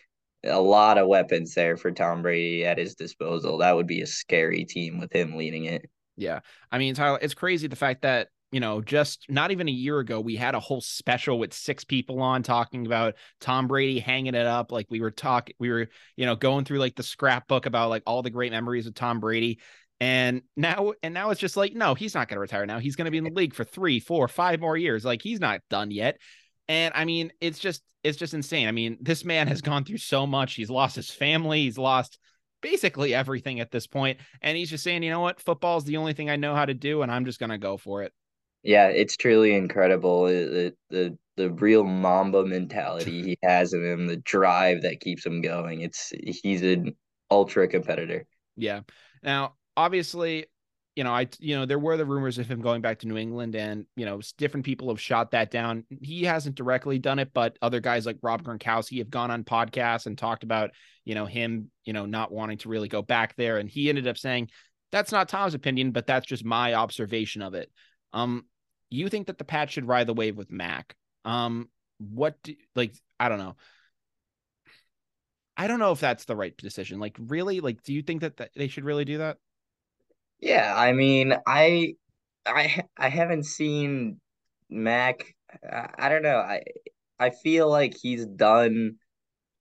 a 0.45 0.59
lot 0.59 0.97
of 0.97 1.07
weapons 1.07 1.53
there 1.53 1.77
for 1.77 1.91
Tom 1.91 2.21
Brady 2.21 2.65
at 2.65 2.77
his 2.77 2.95
disposal. 2.95 3.57
That 3.59 3.75
would 3.75 3.87
be 3.87 4.01
a 4.01 4.07
scary 4.07 4.65
team 4.65 4.99
with 4.99 5.13
him 5.13 5.35
leading 5.35 5.65
it. 5.65 5.89
Yeah. 6.17 6.41
I 6.71 6.77
mean, 6.77 6.95
Tyler, 6.95 7.19
it's 7.21 7.33
crazy 7.33 7.67
the 7.67 7.75
fact 7.75 8.01
that, 8.01 8.27
you 8.51 8.59
know, 8.59 8.81
just 8.81 9.25
not 9.29 9.51
even 9.51 9.67
a 9.67 9.71
year 9.71 9.97
ago, 9.99 10.19
we 10.19 10.35
had 10.35 10.53
a 10.53 10.59
whole 10.59 10.81
special 10.81 11.39
with 11.39 11.53
six 11.53 11.83
people 11.83 12.21
on 12.21 12.43
talking 12.43 12.85
about 12.85 13.15
Tom 13.39 13.67
Brady 13.67 13.99
hanging 13.99 14.35
it 14.35 14.45
up. 14.45 14.71
Like 14.71 14.87
we 14.91 15.01
were 15.01 15.11
talking, 15.11 15.55
we 15.59 15.71
were, 15.71 15.87
you 16.17 16.25
know, 16.25 16.35
going 16.35 16.65
through 16.65 16.79
like 16.79 16.95
the 16.95 17.03
scrapbook 17.03 17.65
about 17.65 17.89
like 17.89 18.03
all 18.05 18.21
the 18.21 18.29
great 18.29 18.51
memories 18.51 18.85
of 18.85 18.93
Tom 18.93 19.19
Brady. 19.19 19.59
And 19.99 20.41
now, 20.57 20.93
and 21.01 21.13
now 21.13 21.29
it's 21.31 21.39
just 21.39 21.57
like, 21.57 21.73
no, 21.73 21.95
he's 21.95 22.13
not 22.13 22.27
going 22.27 22.35
to 22.35 22.41
retire 22.41 22.65
now. 22.65 22.77
He's 22.77 22.95
going 22.95 23.05
to 23.05 23.11
be 23.11 23.17
in 23.17 23.23
the 23.23 23.31
league 23.31 23.55
for 23.55 23.63
three, 23.63 23.99
four, 23.99 24.27
five 24.27 24.59
more 24.59 24.77
years. 24.77 25.05
Like 25.05 25.21
he's 25.21 25.39
not 25.39 25.61
done 25.69 25.89
yet. 25.89 26.17
And 26.67 26.93
I 26.95 27.05
mean, 27.05 27.31
it's 27.41 27.59
just 27.59 27.83
it's 28.03 28.17
just 28.17 28.33
insane. 28.33 28.67
I 28.67 28.71
mean, 28.71 28.97
this 29.01 29.25
man 29.25 29.47
has 29.47 29.61
gone 29.61 29.85
through 29.85 29.97
so 29.97 30.25
much. 30.27 30.55
He's 30.55 30.69
lost 30.69 30.95
his 30.95 31.09
family, 31.09 31.63
he's 31.63 31.77
lost 31.77 32.19
basically 32.61 33.13
everything 33.13 33.59
at 33.59 33.71
this 33.71 33.87
point, 33.87 34.19
and 34.41 34.57
he's 34.57 34.69
just 34.69 34.83
saying, 34.83 35.03
"You 35.03 35.09
know 35.09 35.19
what? 35.19 35.41
Football 35.41 35.77
is 35.77 35.83
the 35.83 35.97
only 35.97 36.13
thing 36.13 36.29
I 36.29 36.35
know 36.35 36.55
how 36.55 36.65
to 36.65 36.73
do 36.73 37.01
and 37.01 37.11
I'm 37.11 37.25
just 37.25 37.39
going 37.39 37.49
to 37.49 37.57
go 37.57 37.77
for 37.77 38.03
it." 38.03 38.13
Yeah, 38.63 38.87
it's 38.87 39.17
truly 39.17 39.53
incredible. 39.53 40.23
Uh, 40.23 40.29
the 40.29 40.73
the 40.89 41.17
the 41.35 41.51
real 41.51 41.83
Mamba 41.83 42.45
mentality 42.45 43.23
he 43.23 43.37
has 43.43 43.73
in 43.73 43.83
him, 43.85 44.07
the 44.07 44.17
drive 44.17 44.83
that 44.83 45.01
keeps 45.01 45.25
him 45.25 45.41
going. 45.41 45.81
It's 45.81 46.13
he's 46.23 46.61
an 46.61 46.95
ultra 47.29 47.67
competitor. 47.67 48.25
Yeah. 48.55 48.81
Now, 49.23 49.55
obviously, 49.75 50.45
you 50.95 51.03
know, 51.03 51.11
I, 51.11 51.27
you 51.39 51.55
know, 51.55 51.65
there 51.65 51.79
were 51.79 51.97
the 51.97 52.05
rumors 52.05 52.37
of 52.37 52.47
him 52.47 52.61
going 52.61 52.81
back 52.81 52.99
to 52.99 53.07
New 53.07 53.17
England, 53.17 53.55
and 53.55 53.85
you 53.95 54.05
know, 54.05 54.21
different 54.37 54.65
people 54.65 54.89
have 54.89 55.01
shot 55.01 55.31
that 55.31 55.49
down. 55.49 55.85
He 56.01 56.23
hasn't 56.23 56.55
directly 56.55 56.99
done 56.99 57.19
it, 57.19 57.31
but 57.33 57.57
other 57.61 57.79
guys 57.79 58.05
like 58.05 58.17
Rob 58.21 58.43
Gronkowski 58.43 58.99
have 58.99 59.09
gone 59.09 59.31
on 59.31 59.43
podcasts 59.43 60.05
and 60.05 60.17
talked 60.17 60.43
about, 60.43 60.71
you 61.03 61.15
know, 61.15 61.25
him, 61.25 61.71
you 61.85 61.93
know, 61.93 62.05
not 62.05 62.31
wanting 62.31 62.59
to 62.59 62.69
really 62.69 62.87
go 62.87 63.01
back 63.01 63.35
there, 63.35 63.57
and 63.57 63.69
he 63.69 63.89
ended 63.89 64.07
up 64.07 64.17
saying 64.17 64.49
that's 64.91 65.11
not 65.11 65.29
Tom's 65.29 65.55
opinion, 65.55 65.91
but 65.91 66.05
that's 66.05 66.27
just 66.27 66.45
my 66.45 66.75
observation 66.75 67.41
of 67.41 67.55
it. 67.55 67.71
Um, 68.13 68.45
you 68.91 69.09
think 69.09 69.25
that 69.27 69.39
the 69.39 69.43
Pats 69.43 69.73
should 69.73 69.87
ride 69.87 70.05
the 70.05 70.13
wave 70.13 70.37
with 70.37 70.51
Mac? 70.51 70.95
Um, 71.25 71.69
what, 71.97 72.35
do, 72.43 72.53
like, 72.75 72.93
I 73.19 73.27
don't 73.29 73.39
know. 73.39 73.55
I 75.57 75.65
don't 75.65 75.79
know 75.79 75.91
if 75.91 75.99
that's 75.99 76.25
the 76.25 76.35
right 76.35 76.55
decision. 76.55 76.99
Like, 76.99 77.17
really, 77.19 77.59
like, 77.59 77.81
do 77.81 77.93
you 77.93 78.03
think 78.03 78.21
that, 78.21 78.37
that 78.37 78.51
they 78.55 78.67
should 78.67 78.85
really 78.85 79.05
do 79.05 79.17
that? 79.17 79.37
Yeah, 80.43 80.73
I 80.75 80.91
mean, 80.93 81.33
I 81.47 81.95
I 82.45 82.83
I 82.97 83.09
haven't 83.09 83.43
seen 83.45 84.19
Mac. 84.69 85.35
I, 85.63 85.89
I 85.97 86.09
don't 86.09 86.23
know. 86.23 86.37
I 86.39 86.63
I 87.19 87.29
feel 87.31 87.69
like 87.69 87.95
he's 87.95 88.25
done 88.25 88.97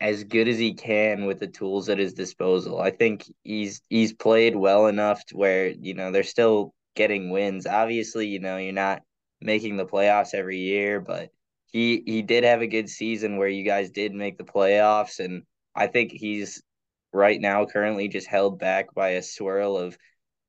as 0.01 0.25
good 0.25 0.49
as 0.49 0.59
he 0.59 0.75
can 0.75 1.27
with 1.27 1.41
the 1.41 1.49
tools 1.49 1.89
at 1.91 1.99
his 1.99 2.15
disposal. 2.15 2.81
I 2.81 2.91
think 2.93 3.25
he's 3.45 3.83
he's 3.91 4.13
played 4.15 4.57
well 4.57 4.89
enough 4.89 5.25
to 5.29 5.37
where, 5.39 5.69
you 5.69 5.95
know, 5.95 6.13
they're 6.13 6.25
still 6.25 6.75
getting 6.97 7.31
wins. 7.31 7.67
Obviously, 7.67 8.29
you 8.29 8.41
know, 8.41 8.59
you're 8.59 8.73
not 8.75 9.03
making 9.43 9.77
the 9.79 9.87
playoffs 9.87 10.35
every 10.35 10.59
year, 10.61 11.01
but 11.01 11.31
he 11.73 12.03
he 12.07 12.23
did 12.23 12.45
have 12.45 12.63
a 12.63 12.67
good 12.69 12.89
season 12.91 13.37
where 13.39 13.49
you 13.49 13.65
guys 13.65 13.91
did 13.93 14.15
make 14.15 14.39
the 14.39 14.45
playoffs 14.45 15.21
and 15.25 15.45
I 15.77 15.87
think 15.89 16.13
he's 16.13 16.63
right 17.13 17.41
now 17.41 17.67
currently 17.67 18.09
just 18.09 18.27
held 18.27 18.59
back 18.59 18.95
by 18.95 19.11
a 19.11 19.23
swirl 19.23 19.77
of 19.77 19.97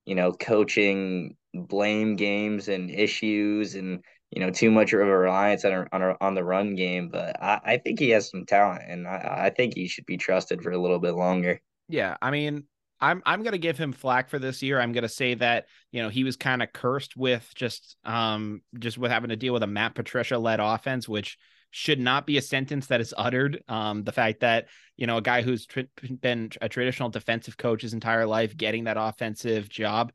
you 0.05 0.15
know, 0.15 0.31
coaching 0.33 1.35
blame 1.53 2.15
games 2.15 2.67
and 2.67 2.89
issues 2.89 3.75
and 3.75 4.03
you 4.31 4.39
know 4.39 4.49
too 4.49 4.71
much 4.71 4.91
of 4.93 5.01
a 5.01 5.05
reliance 5.05 5.63
on 5.65 5.87
on, 5.91 6.15
on 6.19 6.35
the 6.35 6.43
run 6.43 6.75
game. 6.75 7.09
But 7.09 7.41
I, 7.41 7.59
I 7.63 7.77
think 7.77 7.99
he 7.99 8.09
has 8.11 8.29
some 8.29 8.45
talent, 8.45 8.83
and 8.87 9.07
I, 9.07 9.45
I 9.45 9.49
think 9.49 9.75
he 9.75 9.87
should 9.87 10.05
be 10.05 10.17
trusted 10.17 10.61
for 10.61 10.71
a 10.71 10.81
little 10.81 10.99
bit 10.99 11.13
longer. 11.13 11.61
Yeah, 11.87 12.17
I 12.21 12.31
mean, 12.31 12.63
I'm 12.99 13.21
I'm 13.25 13.43
gonna 13.43 13.57
give 13.57 13.77
him 13.77 13.91
flack 13.91 14.29
for 14.29 14.39
this 14.39 14.61
year. 14.61 14.79
I'm 14.79 14.93
gonna 14.93 15.09
say 15.09 15.33
that 15.35 15.65
you 15.91 16.01
know 16.01 16.09
he 16.09 16.23
was 16.23 16.37
kind 16.37 16.63
of 16.63 16.73
cursed 16.73 17.15
with 17.15 17.49
just 17.53 17.97
um 18.05 18.61
just 18.79 18.97
with 18.97 19.11
having 19.11 19.29
to 19.29 19.35
deal 19.35 19.53
with 19.53 19.63
a 19.63 19.67
Matt 19.67 19.93
Patricia 19.93 20.37
led 20.37 20.59
offense, 20.59 21.07
which 21.07 21.37
should 21.75 21.99
not 21.99 22.27
be 22.27 22.37
a 22.37 22.41
sentence 22.41 22.85
that 22.85 23.01
is 23.01 23.15
uttered. 23.17 23.63
Um, 23.67 24.03
the 24.03 24.11
fact 24.11 24.41
that 24.41 24.67
you 24.95 25.07
know 25.07 25.17
a 25.17 25.23
guy 25.23 25.41
who's 25.41 25.65
tr- 25.65 25.81
been 26.21 26.51
a 26.61 26.69
traditional 26.69 27.09
defensive 27.09 27.57
coach 27.57 27.81
his 27.81 27.95
entire 27.95 28.27
life 28.27 28.55
getting 28.55 28.83
that 28.83 28.95
offensive 28.95 29.69
job, 29.69 30.13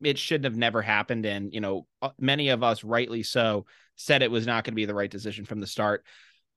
it 0.00 0.18
shouldn't 0.18 0.44
have 0.44 0.56
never 0.56 0.80
happened. 0.80 1.26
And 1.26 1.52
you 1.52 1.60
know, 1.60 1.88
uh, 2.00 2.10
many 2.20 2.50
of 2.50 2.62
us, 2.62 2.84
rightly 2.84 3.24
so, 3.24 3.66
said 3.96 4.22
it 4.22 4.30
was 4.30 4.46
not 4.46 4.62
going 4.62 4.72
to 4.72 4.76
be 4.76 4.84
the 4.84 4.94
right 4.94 5.10
decision 5.10 5.44
from 5.44 5.58
the 5.58 5.66
start. 5.66 6.04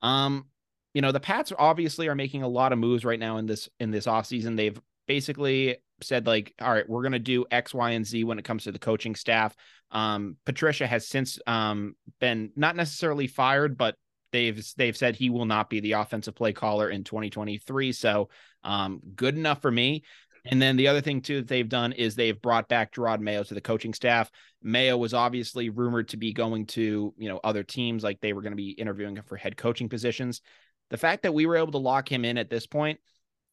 Um, 0.02 0.46
you 0.94 1.02
know, 1.02 1.10
the 1.10 1.18
Pats 1.18 1.52
obviously 1.58 2.06
are 2.06 2.14
making 2.14 2.44
a 2.44 2.48
lot 2.48 2.72
of 2.72 2.78
moves 2.78 3.04
right 3.04 3.18
now 3.18 3.38
in 3.38 3.46
this 3.46 3.68
in 3.80 3.90
this 3.90 4.06
offseason. 4.06 4.56
They've 4.56 4.80
basically 5.08 5.78
said 6.00 6.28
like, 6.28 6.54
all 6.60 6.70
right, 6.70 6.88
we're 6.88 7.02
going 7.02 7.10
to 7.10 7.18
do 7.18 7.44
X, 7.50 7.74
Y, 7.74 7.90
and 7.90 8.06
Z 8.06 8.22
when 8.22 8.38
it 8.38 8.44
comes 8.44 8.64
to 8.64 8.72
the 8.72 8.78
coaching 8.78 9.16
staff. 9.16 9.56
Um, 9.90 10.36
Patricia 10.46 10.86
has 10.86 11.08
since 11.08 11.40
um, 11.48 11.96
been 12.20 12.52
not 12.54 12.76
necessarily 12.76 13.26
fired, 13.26 13.76
but 13.76 13.96
they've 14.34 14.66
they've 14.76 14.96
said 14.96 15.14
he 15.14 15.30
will 15.30 15.44
not 15.44 15.70
be 15.70 15.78
the 15.78 15.92
offensive 15.92 16.34
play 16.34 16.52
caller 16.52 16.90
in 16.90 17.04
2023. 17.04 17.92
So 17.92 18.28
um, 18.64 19.00
good 19.14 19.36
enough 19.36 19.62
for 19.62 19.70
me. 19.70 20.02
And 20.46 20.60
then 20.60 20.76
the 20.76 20.88
other 20.88 21.00
thing 21.00 21.22
too 21.22 21.36
that 21.36 21.48
they've 21.48 21.68
done 21.68 21.92
is 21.92 22.14
they've 22.14 22.40
brought 22.42 22.68
back 22.68 22.92
Jerod 22.92 23.20
Mayo 23.20 23.44
to 23.44 23.54
the 23.54 23.60
coaching 23.60 23.94
staff. 23.94 24.30
Mayo 24.60 24.98
was 24.98 25.14
obviously 25.14 25.70
rumored 25.70 26.08
to 26.08 26.16
be 26.16 26.32
going 26.32 26.66
to 26.66 27.14
you 27.16 27.28
know 27.28 27.40
other 27.44 27.62
teams, 27.62 28.02
like 28.02 28.20
they 28.20 28.32
were 28.32 28.42
going 28.42 28.52
to 28.52 28.56
be 28.56 28.70
interviewing 28.70 29.16
him 29.16 29.24
for 29.24 29.36
head 29.36 29.56
coaching 29.56 29.88
positions. 29.88 30.42
The 30.90 30.98
fact 30.98 31.22
that 31.22 31.32
we 31.32 31.46
were 31.46 31.56
able 31.56 31.72
to 31.72 31.78
lock 31.78 32.10
him 32.10 32.24
in 32.24 32.36
at 32.36 32.50
this 32.50 32.66
point, 32.66 32.98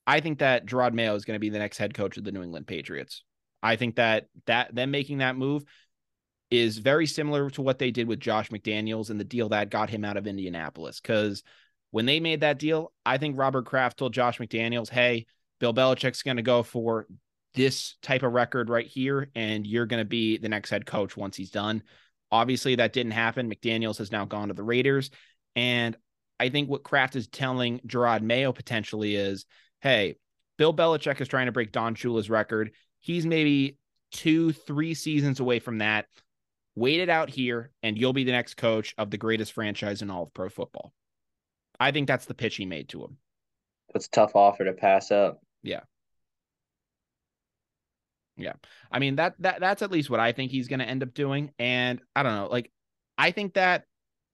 I 0.07 0.19
think 0.19 0.39
that 0.39 0.65
Jerod 0.65 0.93
Mayo 0.93 1.15
is 1.15 1.25
going 1.25 1.35
to 1.35 1.39
be 1.39 1.49
the 1.49 1.59
next 1.59 1.77
head 1.77 1.93
coach 1.93 2.17
of 2.17 2.23
the 2.23 2.31
New 2.31 2.43
England 2.43 2.65
Patriots. 2.67 3.23
I 3.61 3.75
think 3.75 3.95
that 3.97 4.25
that 4.47 4.73
them 4.73 4.89
making 4.89 5.19
that 5.19 5.37
move 5.37 5.63
is 6.51 6.77
very 6.77 7.07
similar 7.07 7.49
to 7.49 7.61
what 7.61 7.79
they 7.79 7.91
did 7.91 8.07
with 8.07 8.19
Josh 8.19 8.49
McDaniels 8.49 9.09
and 9.09 9.19
the 9.19 9.23
deal 9.23 9.49
that 9.49 9.71
got 9.71 9.89
him 9.89 10.03
out 10.03 10.17
of 10.17 10.27
Indianapolis. 10.27 10.99
Because 10.99 11.43
when 11.91 12.05
they 12.05 12.19
made 12.19 12.41
that 12.41 12.59
deal, 12.59 12.91
I 13.05 13.17
think 13.17 13.37
Robert 13.37 13.65
Kraft 13.65 13.97
told 13.97 14.13
Josh 14.13 14.37
McDaniels, 14.37 14.89
hey, 14.89 15.25
Bill 15.59 15.73
Belichick's 15.73 16.23
going 16.23 16.37
to 16.37 16.43
go 16.43 16.61
for 16.61 17.07
this 17.53 17.95
type 18.01 18.23
of 18.23 18.33
record 18.33 18.69
right 18.69 18.87
here, 18.87 19.29
and 19.35 19.65
you're 19.65 19.85
going 19.85 20.01
to 20.01 20.05
be 20.05 20.37
the 20.37 20.49
next 20.49 20.69
head 20.69 20.85
coach 20.85 21.15
once 21.15 21.37
he's 21.37 21.51
done. 21.51 21.83
Obviously, 22.31 22.75
that 22.75 22.93
didn't 22.93 23.11
happen. 23.11 23.49
McDaniels 23.49 23.97
has 23.97 24.11
now 24.11 24.25
gone 24.25 24.49
to 24.49 24.53
the 24.53 24.63
Raiders. 24.63 25.09
And 25.55 25.97
I 26.39 26.49
think 26.49 26.69
what 26.69 26.83
Kraft 26.83 27.15
is 27.15 27.27
telling 27.27 27.79
Jerod 27.79 28.21
Mayo 28.21 28.51
potentially 28.51 29.15
is 29.15 29.45
hey, 29.81 30.15
Bill 30.57 30.73
Belichick 30.73 31.19
is 31.19 31.27
trying 31.27 31.47
to 31.47 31.51
break 31.51 31.71
Don 31.71 31.95
Shula's 31.95 32.29
record. 32.29 32.71
He's 32.99 33.25
maybe 33.25 33.77
two, 34.11 34.53
three 34.53 34.93
seasons 34.93 35.39
away 35.39 35.59
from 35.59 35.79
that. 35.79 36.05
Wait 36.75 36.99
it 36.99 37.09
out 37.09 37.29
here, 37.29 37.71
and 37.83 37.97
you'll 37.97 38.13
be 38.13 38.23
the 38.23 38.31
next 38.31 38.55
coach 38.55 38.95
of 38.97 39.11
the 39.11 39.17
greatest 39.17 39.51
franchise 39.51 40.01
in 40.01 40.09
all 40.09 40.23
of 40.23 40.33
pro 40.33 40.49
football. 40.49 40.93
I 41.79 41.91
think 41.91 42.07
that's 42.07 42.25
the 42.25 42.33
pitch 42.33 42.55
he 42.55 42.65
made 42.65 42.89
to 42.89 43.03
him. 43.03 43.17
It's 43.93 44.07
a 44.07 44.11
tough 44.11 44.35
offer 44.35 44.63
to 44.65 44.73
pass 44.73 45.11
up. 45.11 45.41
Yeah. 45.63 45.81
Yeah. 48.37 48.53
I 48.91 48.99
mean 48.99 49.17
that 49.17 49.35
that 49.39 49.59
that's 49.59 49.81
at 49.81 49.91
least 49.91 50.09
what 50.09 50.19
I 50.19 50.31
think 50.31 50.51
he's 50.51 50.67
going 50.67 50.79
to 50.79 50.87
end 50.87 51.03
up 51.03 51.13
doing 51.13 51.51
and 51.59 52.01
I 52.15 52.23
don't 52.23 52.35
know, 52.35 52.47
like 52.49 52.71
I 53.17 53.31
think 53.31 53.55
that 53.55 53.85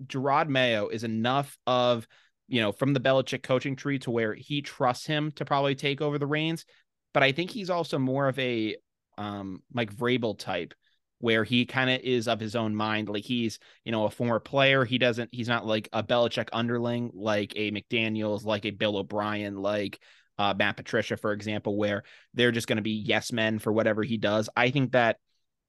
Jerod 0.06 0.47
Mayo 0.47 0.89
is 0.89 1.04
enough 1.04 1.58
of, 1.65 2.08
you 2.47 2.62
know, 2.62 2.71
from 2.71 2.93
the 2.93 3.00
Belichick 3.00 3.43
coaching 3.43 3.76
tree 3.76 4.00
to 4.00 4.12
where 4.12 4.34
he 4.34 4.62
trusts 4.62 5.06
him 5.06 5.32
to 5.34 5.45
probably 5.45 5.76
take 5.76 6.02
over 6.02 6.17
the 6.19 6.28
reins, 6.28 6.65
but 7.13 7.23
I 7.23 7.32
think 7.32 7.50
he's 7.50 7.69
also 7.69 7.97
more 7.97 8.28
of 8.28 8.38
a 8.39 8.76
um 9.17 9.63
Mike 9.73 9.93
Vrabel 9.95 10.38
type 10.38 10.73
where 11.19 11.43
he 11.43 11.65
kind 11.65 11.89
of 11.89 11.99
is 12.01 12.27
of 12.27 12.39
his 12.39 12.56
own 12.56 12.75
mind. 12.75 13.10
Like 13.10 13.23
he's, 13.23 13.60
you 13.84 13.91
know, 13.91 14.06
a 14.06 14.10
former 14.12 14.39
player. 14.39 14.86
He 14.86 14.97
doesn't, 14.97 15.30
he's 15.32 15.47
not 15.47 15.65
like 15.65 15.89
a 15.91 16.03
Belichick 16.03 16.49
underling, 16.53 17.12
like 17.13 17.53
a 17.56 17.71
McDaniels, 17.71 18.45
like 18.45 18.65
a 18.65 18.71
Bill 18.71 18.97
O'Brien, 18.97 19.56
like 19.56 19.99
uh, 20.38 20.53
Matt 20.56 20.77
Patricia, 20.77 21.17
for 21.17 21.32
example, 21.32 21.75
where 21.75 22.03
they're 22.36 22.51
just 22.51 22.67
going 22.67 22.77
to 22.77 22.84
be 22.84 22.91
yes 22.91 23.32
men 23.32 23.58
for 23.58 23.73
whatever 23.73 24.03
he 24.03 24.17
does. 24.17 24.47
I 24.56 24.69
think 24.69 24.91
that, 24.91 25.17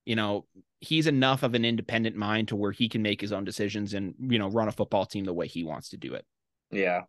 you 0.05 0.17
know, 0.17 0.45
he's 0.81 1.07
enough 1.07 1.43
of 1.43 1.55
an 1.55 1.65
independent 1.65 2.15
mind 2.15 2.49
to 2.49 2.57
where 2.57 2.73
he 2.73 2.89
can 2.89 3.03
make 3.03 3.21
his 3.21 3.33
own 3.33 3.45
decisions 3.45 3.95
and, 3.95 4.15
you 4.19 4.39
know, 4.39 4.51
run 4.51 4.69
a 4.69 4.73
football 4.73 5.07
team 5.07 5.25
the 5.25 5.33
way 5.33 5.47
he 5.47 5.65
wants 5.65 5.89
to 5.91 5.97
do 5.97 6.15
it. 6.15 6.27
Yeah. 6.71 7.03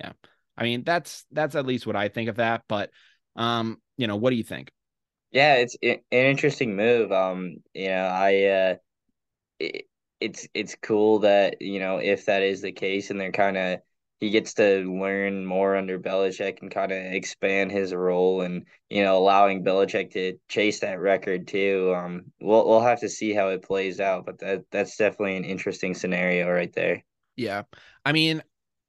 Yeah. 0.00 0.12
I 0.56 0.64
mean, 0.64 0.82
that's, 0.82 1.24
that's 1.30 1.54
at 1.54 1.66
least 1.66 1.86
what 1.86 1.96
I 1.96 2.08
think 2.08 2.28
of 2.28 2.36
that. 2.36 2.62
But, 2.68 2.90
um, 3.36 3.80
you 3.96 4.06
know, 4.06 4.16
what 4.16 4.30
do 4.30 4.36
you 4.36 4.42
think? 4.42 4.70
Yeah, 5.36 5.56
it's 5.56 5.76
an 5.82 5.98
interesting 6.10 6.76
move. 6.76 7.12
Um, 7.12 7.56
you 7.74 7.88
know, 7.88 8.06
I 8.06 8.44
uh, 8.44 8.76
it, 9.60 9.86
it's 10.18 10.48
it's 10.54 10.76
cool 10.82 11.18
that 11.20 11.60
you 11.60 11.78
know 11.78 11.98
if 11.98 12.24
that 12.26 12.42
is 12.42 12.62
the 12.62 12.72
case, 12.72 13.10
and 13.10 13.20
they're 13.20 13.32
kind 13.32 13.58
of 13.58 13.80
he 14.18 14.30
gets 14.30 14.54
to 14.54 14.90
learn 14.90 15.44
more 15.44 15.76
under 15.76 15.98
Belichick 15.98 16.62
and 16.62 16.70
kind 16.70 16.90
of 16.90 16.98
expand 17.12 17.70
his 17.70 17.92
role, 17.92 18.40
and 18.40 18.66
you 18.88 19.04
know, 19.04 19.18
allowing 19.18 19.62
Belichick 19.62 20.12
to 20.12 20.38
chase 20.48 20.80
that 20.80 21.00
record 21.00 21.48
too. 21.48 21.92
Um, 21.94 22.32
we'll 22.40 22.66
we'll 22.66 22.80
have 22.80 23.00
to 23.00 23.08
see 23.10 23.34
how 23.34 23.50
it 23.50 23.62
plays 23.62 24.00
out, 24.00 24.24
but 24.24 24.38
that 24.38 24.64
that's 24.70 24.96
definitely 24.96 25.36
an 25.36 25.44
interesting 25.44 25.92
scenario 25.92 26.48
right 26.50 26.72
there. 26.72 27.04
Yeah, 27.36 27.64
I 28.06 28.12
mean, 28.12 28.42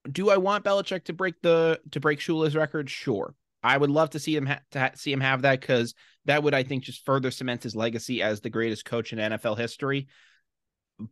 do 0.09 0.29
I 0.29 0.37
want 0.37 0.63
Belichick 0.63 1.03
to 1.05 1.13
break 1.13 1.41
the 1.41 1.81
to 1.91 1.99
break 1.99 2.19
Shula's 2.19 2.55
record? 2.55 2.89
Sure. 2.89 3.35
I 3.63 3.77
would 3.77 3.89
love 3.89 4.11
to 4.11 4.19
see 4.19 4.35
him 4.35 4.45
ha- 4.45 4.59
to 4.71 4.79
ha- 4.79 4.91
see 4.95 5.11
him 5.11 5.21
have 5.21 5.41
that 5.43 5.61
because 5.61 5.93
that 6.25 6.43
would 6.43 6.53
I 6.53 6.63
think 6.63 6.83
just 6.83 7.05
further 7.05 7.31
cement 7.31 7.63
his 7.63 7.75
legacy 7.75 8.21
as 8.21 8.41
the 8.41 8.49
greatest 8.49 8.85
coach 8.85 9.13
in 9.13 9.19
NFL 9.19 9.57
history. 9.57 10.07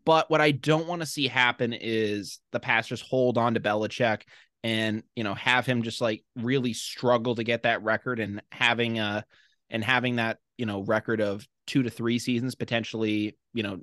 But 0.04 0.30
what 0.30 0.42
I 0.42 0.52
don't 0.52 0.88
want 0.88 1.02
to 1.02 1.06
see 1.06 1.28
happen 1.28 1.74
is 1.74 2.40
the 2.52 2.60
Pastors 2.60 3.02
hold 3.02 3.38
on 3.38 3.54
to 3.54 3.60
Belichick 3.60 4.24
and 4.66 5.04
you 5.16 5.24
know 5.24 5.36
have 5.36 5.68
him 5.68 5.84
just 5.84 6.02
like 6.02 6.24
really 6.36 6.74
struggle 6.74 7.36
to 7.36 7.44
get 7.44 7.64
that 7.64 7.84
record 7.84 8.20
and 8.20 8.42
having 8.52 8.98
uh 8.98 9.22
and 9.70 9.84
having 9.84 10.16
that 10.16 10.40
you 10.58 10.66
know 10.66 10.82
record 10.82 11.22
of 11.22 11.48
two 11.68 11.84
to 11.84 11.90
three 11.92 12.18
seasons 12.18 12.56
potentially 12.56 13.38
you 13.54 13.62
know 13.62 13.80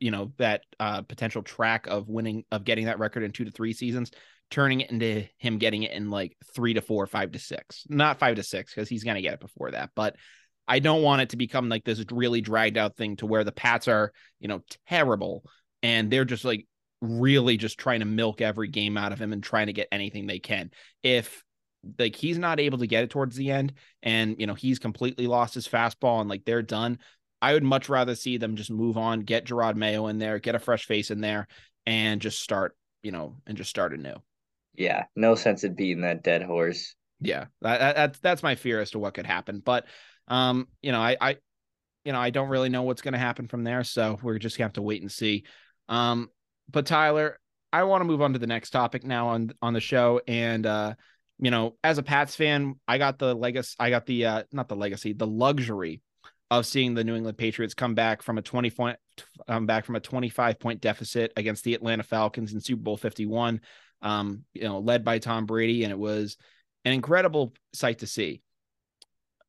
you 0.00 0.10
know 0.10 0.32
that 0.36 0.62
uh 0.80 1.02
potential 1.02 1.42
track 1.42 1.86
of 1.86 2.08
winning 2.08 2.44
of 2.50 2.64
getting 2.64 2.86
that 2.86 2.98
record 2.98 3.22
in 3.22 3.30
two 3.30 3.44
to 3.44 3.52
three 3.52 3.72
seasons 3.72 4.10
turning 4.50 4.80
it 4.80 4.90
into 4.90 5.26
him 5.36 5.58
getting 5.58 5.82
it 5.82 5.92
in 5.92 6.10
like 6.10 6.36
three 6.54 6.74
to 6.74 6.80
four, 6.80 7.06
five 7.06 7.32
to 7.32 7.38
six, 7.38 7.84
not 7.88 8.18
five 8.18 8.36
to 8.36 8.42
six, 8.42 8.74
because 8.74 8.88
he's 8.88 9.04
going 9.04 9.16
to 9.16 9.22
get 9.22 9.34
it 9.34 9.40
before 9.40 9.70
that. 9.70 9.90
But 9.94 10.16
I 10.66 10.78
don't 10.78 11.02
want 11.02 11.22
it 11.22 11.30
to 11.30 11.36
become 11.36 11.68
like 11.68 11.84
this 11.84 12.04
really 12.10 12.40
dragged 12.40 12.76
out 12.76 12.96
thing 12.96 13.16
to 13.16 13.26
where 13.26 13.44
the 13.44 13.52
Pats 13.52 13.88
are, 13.88 14.12
you 14.38 14.48
know, 14.48 14.62
terrible 14.86 15.44
and 15.82 16.10
they're 16.10 16.24
just 16.24 16.44
like 16.44 16.66
really 17.00 17.56
just 17.56 17.78
trying 17.78 18.00
to 18.00 18.06
milk 18.06 18.40
every 18.40 18.68
game 18.68 18.96
out 18.96 19.12
of 19.12 19.18
him 19.18 19.32
and 19.32 19.42
trying 19.42 19.68
to 19.68 19.72
get 19.72 19.88
anything 19.92 20.26
they 20.26 20.38
can. 20.38 20.70
If 21.02 21.42
like 21.98 22.16
he's 22.16 22.38
not 22.38 22.60
able 22.60 22.78
to 22.78 22.86
get 22.86 23.04
it 23.04 23.10
towards 23.10 23.36
the 23.36 23.50
end 23.50 23.72
and 24.02 24.34
you 24.38 24.46
know 24.46 24.54
he's 24.54 24.78
completely 24.78 25.26
lost 25.26 25.54
his 25.54 25.68
fastball 25.68 26.20
and 26.20 26.28
like 26.28 26.44
they're 26.44 26.62
done, 26.62 26.98
I 27.40 27.54
would 27.54 27.64
much 27.64 27.88
rather 27.88 28.14
see 28.14 28.36
them 28.36 28.56
just 28.56 28.70
move 28.70 28.96
on, 28.96 29.20
get 29.20 29.46
Jerod 29.46 29.76
Mayo 29.76 30.08
in 30.08 30.18
there, 30.18 30.38
get 30.38 30.54
a 30.54 30.58
fresh 30.58 30.86
face 30.86 31.10
in 31.10 31.20
there, 31.20 31.46
and 31.86 32.20
just 32.20 32.42
start, 32.42 32.76
you 33.02 33.12
know, 33.12 33.36
and 33.46 33.56
just 33.56 33.70
start 33.70 33.94
anew 33.94 34.16
yeah, 34.78 35.04
no 35.16 35.34
sense 35.34 35.64
in 35.64 35.74
beating 35.74 36.02
that 36.02 36.22
dead 36.22 36.42
horse. 36.42 36.94
Yeah, 37.20 37.46
that, 37.62 37.96
that's 37.96 38.18
that's 38.20 38.42
my 38.42 38.54
fear 38.54 38.80
as 38.80 38.92
to 38.92 38.98
what 38.98 39.14
could 39.14 39.26
happen. 39.26 39.60
But 39.64 39.86
um, 40.28 40.68
you 40.82 40.92
know, 40.92 41.00
I 41.00 41.16
I 41.20 41.36
you 42.04 42.12
know, 42.12 42.20
I 42.20 42.30
don't 42.30 42.48
really 42.48 42.68
know 42.68 42.84
what's 42.84 43.02
going 43.02 43.12
to 43.12 43.18
happen 43.18 43.48
from 43.48 43.64
there, 43.64 43.84
so 43.84 44.18
we're 44.22 44.38
just 44.38 44.56
to 44.56 44.62
have 44.62 44.74
to 44.74 44.82
wait 44.82 45.02
and 45.02 45.10
see. 45.10 45.44
Um, 45.88 46.30
but 46.70 46.86
Tyler, 46.86 47.38
I 47.72 47.82
want 47.82 48.02
to 48.02 48.06
move 48.06 48.22
on 48.22 48.32
to 48.34 48.38
the 48.38 48.46
next 48.46 48.70
topic 48.70 49.04
now 49.04 49.28
on 49.28 49.50
on 49.60 49.74
the 49.74 49.80
show 49.80 50.20
and 50.26 50.64
uh 50.64 50.94
you 51.40 51.52
know, 51.52 51.76
as 51.84 51.98
a 51.98 52.02
Pats 52.02 52.34
fan, 52.34 52.74
I 52.88 52.98
got 52.98 53.18
the 53.18 53.32
legacy 53.34 53.76
I 53.78 53.90
got 53.90 54.06
the 54.06 54.26
uh 54.26 54.42
not 54.52 54.68
the 54.68 54.76
legacy, 54.76 55.12
the 55.12 55.26
luxury 55.26 56.02
of 56.50 56.66
seeing 56.66 56.94
the 56.94 57.04
New 57.04 57.14
England 57.14 57.36
Patriots 57.36 57.74
come 57.74 57.94
back 57.94 58.22
from 58.22 58.38
a 58.38 58.42
20 58.42 58.70
point 58.70 58.96
um, 59.48 59.66
back 59.66 59.84
from 59.84 59.96
a 59.96 60.00
25 60.00 60.58
point 60.58 60.80
deficit 60.80 61.32
against 61.36 61.64
the 61.64 61.74
Atlanta 61.74 62.02
Falcons 62.02 62.54
in 62.54 62.60
Super 62.60 62.82
Bowl 62.82 62.96
51 62.96 63.60
um, 64.02 64.44
you 64.54 64.62
know, 64.62 64.80
led 64.80 65.04
by 65.04 65.18
Tom 65.18 65.46
Brady, 65.46 65.84
and 65.84 65.92
it 65.92 65.98
was 65.98 66.36
an 66.84 66.92
incredible 66.92 67.54
sight 67.72 67.98
to 68.00 68.06
see. 68.06 68.42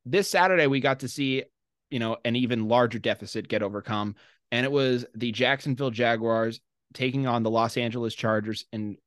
This 0.05 0.29
Saturday, 0.29 0.67
we 0.67 0.79
got 0.79 1.01
to 1.01 1.07
see, 1.07 1.43
you 1.89 1.99
know, 1.99 2.17
an 2.25 2.35
even 2.35 2.67
larger 2.67 2.99
deficit 2.99 3.47
get 3.47 3.63
overcome, 3.63 4.15
and 4.51 4.65
it 4.65 4.71
was 4.71 5.05
the 5.15 5.31
Jacksonville 5.31 5.91
Jaguars 5.91 6.59
taking 6.93 7.27
on 7.27 7.43
the 7.43 7.51
Los 7.51 7.77
Angeles 7.77 8.15
Chargers 8.15 8.65
and, 8.73 8.97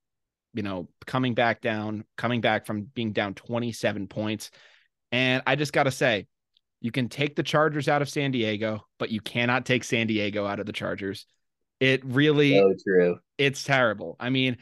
you 0.55 0.63
know, 0.63 0.89
coming 1.07 1.35
back 1.35 1.61
down, 1.61 2.05
coming 2.17 2.41
back 2.41 2.67
from 2.67 2.83
being 2.83 3.13
down 3.13 3.35
27 3.35 4.07
points. 4.07 4.51
And 5.11 5.43
I 5.47 5.57
just 5.57 5.73
got 5.73 5.85
to 5.85 5.91
say, 5.91 6.27
you 6.81 6.91
can 6.91 7.09
take 7.09 7.37
the 7.37 7.43
Chargers 7.43 7.89
out 7.89 8.03
of 8.03 8.09
San 8.09 8.33
Diego, 8.33 8.85
but 8.99 9.11
you 9.11 9.21
cannot 9.21 9.67
take 9.67 9.85
San 9.85 10.07
Diego 10.07 10.47
out 10.47 10.61
of 10.61 10.67
the 10.67 10.73
Chargers. 10.73 11.27
It 11.81 12.05
really, 12.05 12.59
so 12.59 12.75
true. 12.85 13.19
It's 13.39 13.65
terrible. 13.65 14.17
I 14.21 14.31
mean, 14.31 14.59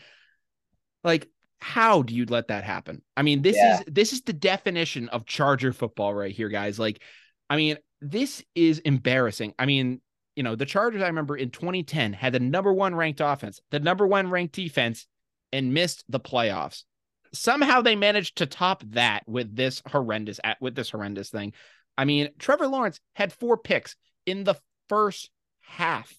like, 1.05 1.29
how 1.61 2.03
do 2.03 2.15
you 2.15 2.25
let 2.27 2.49
that 2.49 2.65
happen? 2.65 3.03
I 3.17 3.23
mean, 3.23 3.43
this 3.43 3.57
yeah. 3.57 3.81
is 3.81 3.85
this 3.87 4.13
is 4.13 4.23
the 4.23 4.33
definition 4.33 5.09
of 5.11 5.27
Charger 5.27 5.73
football 5.73 6.15
right 6.15 6.35
here, 6.35 6.49
guys. 6.49 6.79
Like, 6.79 7.03
I 7.49 7.57
mean, 7.57 7.77
this 8.01 8.43
is 8.55 8.79
embarrassing. 8.81 9.55
I 9.59 9.67
mean, 9.67 10.01
you 10.37 10.43
know, 10.43 10.57
the 10.57 10.67
Chargers, 10.67 11.03
I 11.03 11.07
remember 11.07 11.37
in 11.37 11.51
2010 11.51 12.13
had 12.13 12.33
the 12.33 12.41
number 12.41 12.73
one 12.73 12.95
ranked 12.95 13.21
offense, 13.21 13.61
the 13.71 13.81
number 13.81 14.07
one 14.07 14.31
ranked 14.31 14.55
defense, 14.55 15.07
and 15.53 15.75
missed 15.75 16.05
the 16.09 16.21
playoffs. 16.21 16.85
Somehow 17.33 17.83
they 17.83 17.95
managed 17.95 18.37
to 18.37 18.47
top 18.47 18.83
that 18.91 19.23
with 19.29 19.55
this 19.55 19.83
horrendous 19.87 20.41
with 20.61 20.75
this 20.75 20.91
horrendous 20.91 21.31
thing. 21.31 21.53
I 21.99 22.05
mean, 22.07 22.31
Trevor 22.39 22.67
Lawrence 22.67 23.01
had 23.15 23.33
four 23.33 23.59
picks 23.59 23.97
in 24.25 24.45
the 24.45 24.57
first 24.89 25.31
half. 25.61 26.13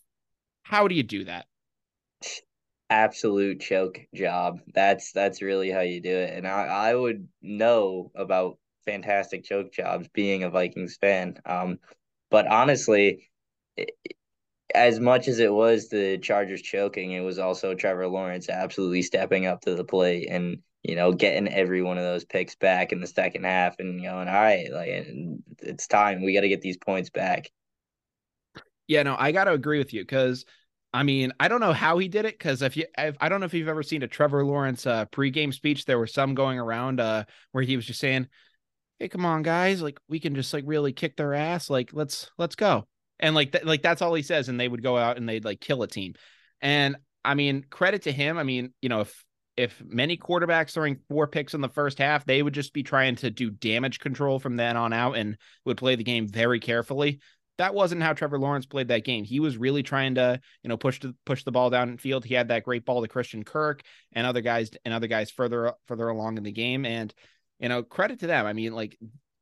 How 0.63 0.88
do 0.88 0.96
you 0.96 1.04
do 1.04 1.24
that? 1.26 1.48
Absolute 2.91 3.62
choke 3.62 4.01
job. 4.13 4.62
That's 4.75 5.13
that's 5.13 5.41
really 5.41 5.71
how 5.71 5.82
you 5.82 6.01
do 6.01 6.12
it. 6.15 6.36
And 6.38 6.47
I, 6.47 6.65
I 6.91 6.95
would 6.95 7.27
know 7.41 8.12
about 8.15 8.60
fantastic 8.86 9.45
choke 9.45 9.73
jobs 9.73 10.10
being 10.13 10.43
a 10.43 10.51
Vikings 10.51 10.97
fan. 10.97 11.38
Um, 11.45 11.80
but 12.32 12.47
honestly, 12.47 13.32
it, 13.77 13.91
as 14.75 14.99
much 14.99 15.27
as 15.27 15.39
it 15.39 15.54
was 15.54 15.89
the 15.89 16.17
Chargers 16.19 16.62
choking, 16.62 17.12
it 17.12 17.21
was 17.21 17.39
also 17.39 17.75
Trevor 17.75 18.08
Lawrence 18.08 18.49
absolutely 18.49 19.01
stepping 19.04 19.45
up 19.45 19.62
to 19.62 19.75
the 19.75 19.84
plate 19.86 20.27
and 20.30 20.60
you 20.84 20.95
know 20.95 21.13
getting 21.13 21.47
every 21.49 21.82
one 21.84 21.97
of 21.97 22.04
those 22.04 22.25
picks 22.25 22.56
back 22.56 22.91
in 22.91 23.01
the 23.01 23.08
second 23.08 23.45
half 23.45 23.80
and 23.80 24.01
going, 24.01 24.27
all 24.27 24.34
right, 24.34 24.71
like 24.71 24.89
it's 25.62 25.88
time. 25.88 26.23
We 26.23 26.34
got 26.34 26.41
to 26.41 26.49
get 26.49 26.62
these 26.62 26.77
points 26.77 27.10
back. 27.10 27.49
Yeah, 28.88 29.04
no, 29.04 29.15
I 29.17 29.32
got 29.32 29.45
to 29.45 29.54
agree 29.54 29.77
with 29.77 29.93
you 29.93 30.01
because 30.01 30.45
I 30.93 31.04
mean, 31.04 31.32
I 31.39 31.47
don't 31.47 31.62
know 31.62 31.73
how 31.73 31.97
he 31.99 32.08
did 32.08 32.25
it 32.25 32.38
because 32.38 32.62
if 32.62 32.75
you, 32.75 32.86
if, 32.97 33.15
I 33.21 33.30
don't 33.30 33.39
know 33.39 33.45
if 33.45 33.54
you've 33.54 33.69
ever 33.69 33.84
seen 33.84 34.04
a 34.04 34.08
Trevor 34.08 34.43
Lawrence 34.45 34.86
uh, 34.86 35.06
pregame 35.06 35.54
speech. 35.54 35.86
There 35.86 35.99
were 35.99 36.08
some 36.08 36.36
going 36.36 36.60
around 36.60 36.99
uh, 36.99 37.23
where 37.54 37.63
he 37.63 37.77
was 37.77 37.86
just 37.86 37.99
saying, 37.99 38.27
"Hey, 38.99 39.08
come 39.08 39.25
on, 39.25 39.41
guys! 39.41 39.82
Like 39.82 39.99
we 40.10 40.19
can 40.19 40.36
just 40.36 40.54
like 40.54 40.65
really 40.67 40.91
kick 40.91 41.15
their 41.15 41.34
ass. 41.34 41.69
Like 41.69 41.91
let's 41.93 42.30
let's 42.38 42.56
go." 42.56 42.88
And 43.19 43.36
like 43.36 43.54
th- 43.54 43.63
like 43.63 43.82
that's 43.82 44.01
all 44.01 44.13
he 44.13 44.23
says, 44.23 44.49
and 44.49 44.60
they 44.60 44.67
would 44.67 44.84
go 44.84 44.97
out 44.97 45.17
and 45.17 45.30
they'd 45.30 45.45
like 45.45 45.62
kill 45.62 45.82
a 45.84 45.88
team. 45.88 46.13
And 46.62 46.97
I 47.23 47.36
mean, 47.36 47.65
credit 47.69 48.04
to 48.04 48.12
him. 48.12 48.38
I 48.38 48.43
mean, 48.43 48.73
you 48.82 48.89
know, 48.89 49.01
if 49.01 49.25
if 49.56 49.82
many 49.86 50.17
quarterbacks 50.17 50.71
throwing 50.71 50.97
four 51.08 51.27
picks 51.27 51.54
in 51.54 51.62
the 51.62 51.69
first 51.69 51.99
half, 51.99 52.25
they 52.25 52.41
would 52.41 52.54
just 52.54 52.73
be 52.73 52.84
trying 52.84 53.15
to 53.17 53.30
do 53.30 53.49
damage 53.49 53.99
control 53.99 54.39
from 54.39 54.56
then 54.56 54.75
on 54.75 54.91
out 54.91 55.13
and 55.13 55.38
would 55.65 55.77
play 55.77 55.95
the 55.95 56.04
game 56.04 56.27
very 56.27 56.60
carefully. 56.60 57.19
That 57.58 57.74
wasn't 57.74 58.02
how 58.02 58.14
Trevor 58.14 58.40
Lawrence 58.40 58.66
played 58.66 58.88
that 58.88 59.04
game. 59.04 59.24
He 59.24 59.40
was 59.40 59.58
really 59.58 59.84
trying 59.84 60.16
to, 60.16 60.40
you 60.64 60.70
know, 60.70 60.78
push 60.78 61.00
the 61.00 61.16
push 61.26 61.44
the 61.44 61.52
ball 61.52 61.70
down 61.70 61.90
in 61.90 61.98
field. 61.98 62.26
He 62.26 62.34
had 62.34 62.48
that 62.48 62.64
great 62.64 62.86
ball 62.86 63.02
to 63.02 63.08
Christian 63.08 63.44
Kirk 63.44 63.84
and 64.14 64.26
other 64.26 64.42
guys 64.42 64.72
and 64.84 64.94
other 64.94 65.08
guys 65.08 65.30
further 65.30 65.74
further 65.88 66.08
along 66.08 66.38
in 66.38 66.44
the 66.44 66.52
game. 66.52 66.86
And 66.86 67.14
you 67.60 67.70
know, 67.70 67.84
credit 67.84 68.20
to 68.20 68.28
them. 68.28 68.46
I 68.46 68.54
mean, 68.54 68.74
like 68.74 68.98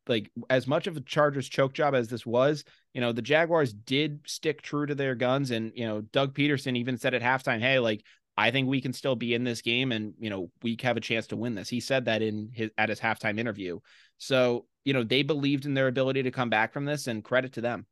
like 0.10 0.32
as 0.50 0.67
much 0.67 0.88
of 0.88 0.98
a 0.98 1.02
Chargers 1.02 1.48
choke 1.48 1.74
job 1.74 1.95
as 1.95 2.10
this 2.10 2.26
was, 2.26 2.65
you 2.93 3.00
know, 3.00 3.12
the 3.12 3.22
Jaguars 3.22 3.72
did 3.72 4.22
stick 4.26 4.62
true 4.62 4.86
to 4.86 4.95
their 4.95 5.15
guns. 5.15 5.52
And, 5.52 5.72
you 5.76 5.86
know, 5.86 6.02
Doug 6.02 6.34
Pederson 6.34 6.76
even 6.76 6.98
said 6.98 7.13
at 7.13 7.22
halftime, 7.22 7.62
hey, 7.62 7.80
like, 7.80 8.04
I 8.36 8.52
think 8.52 8.67
we 8.67 8.82
can 8.82 8.93
still 8.93 9.15
be 9.15 9.34
in 9.34 9.43
this 9.43 9.62
game 9.62 9.91
and, 9.91 10.13
you 10.19 10.30
know, 10.30 10.50
we 10.63 10.78
have 10.82 10.98
a 10.98 11.02
chance 11.02 11.28
to 11.28 11.38
win 11.38 11.56
this. 11.56 11.69
He 11.69 11.80
said 11.80 12.06
that 12.06 12.22
in 12.22 12.50
his 12.54 12.72
at 12.78 12.89
his 12.89 13.00
halftime 13.00 13.39
interview. 13.39 13.80
So, 14.17 14.65
you 14.84 14.93
know, 14.93 15.04
they 15.04 15.24
believed 15.24 15.65
in 15.65 15.74
their 15.74 15.88
ability 15.88 16.24
to 16.24 16.32
come 16.32 16.50
back 16.50 16.74
from 16.74 16.86
this 16.86 17.08
and 17.08 17.24
credit 17.24 17.54
to 17.54 17.62
them. 17.62 17.86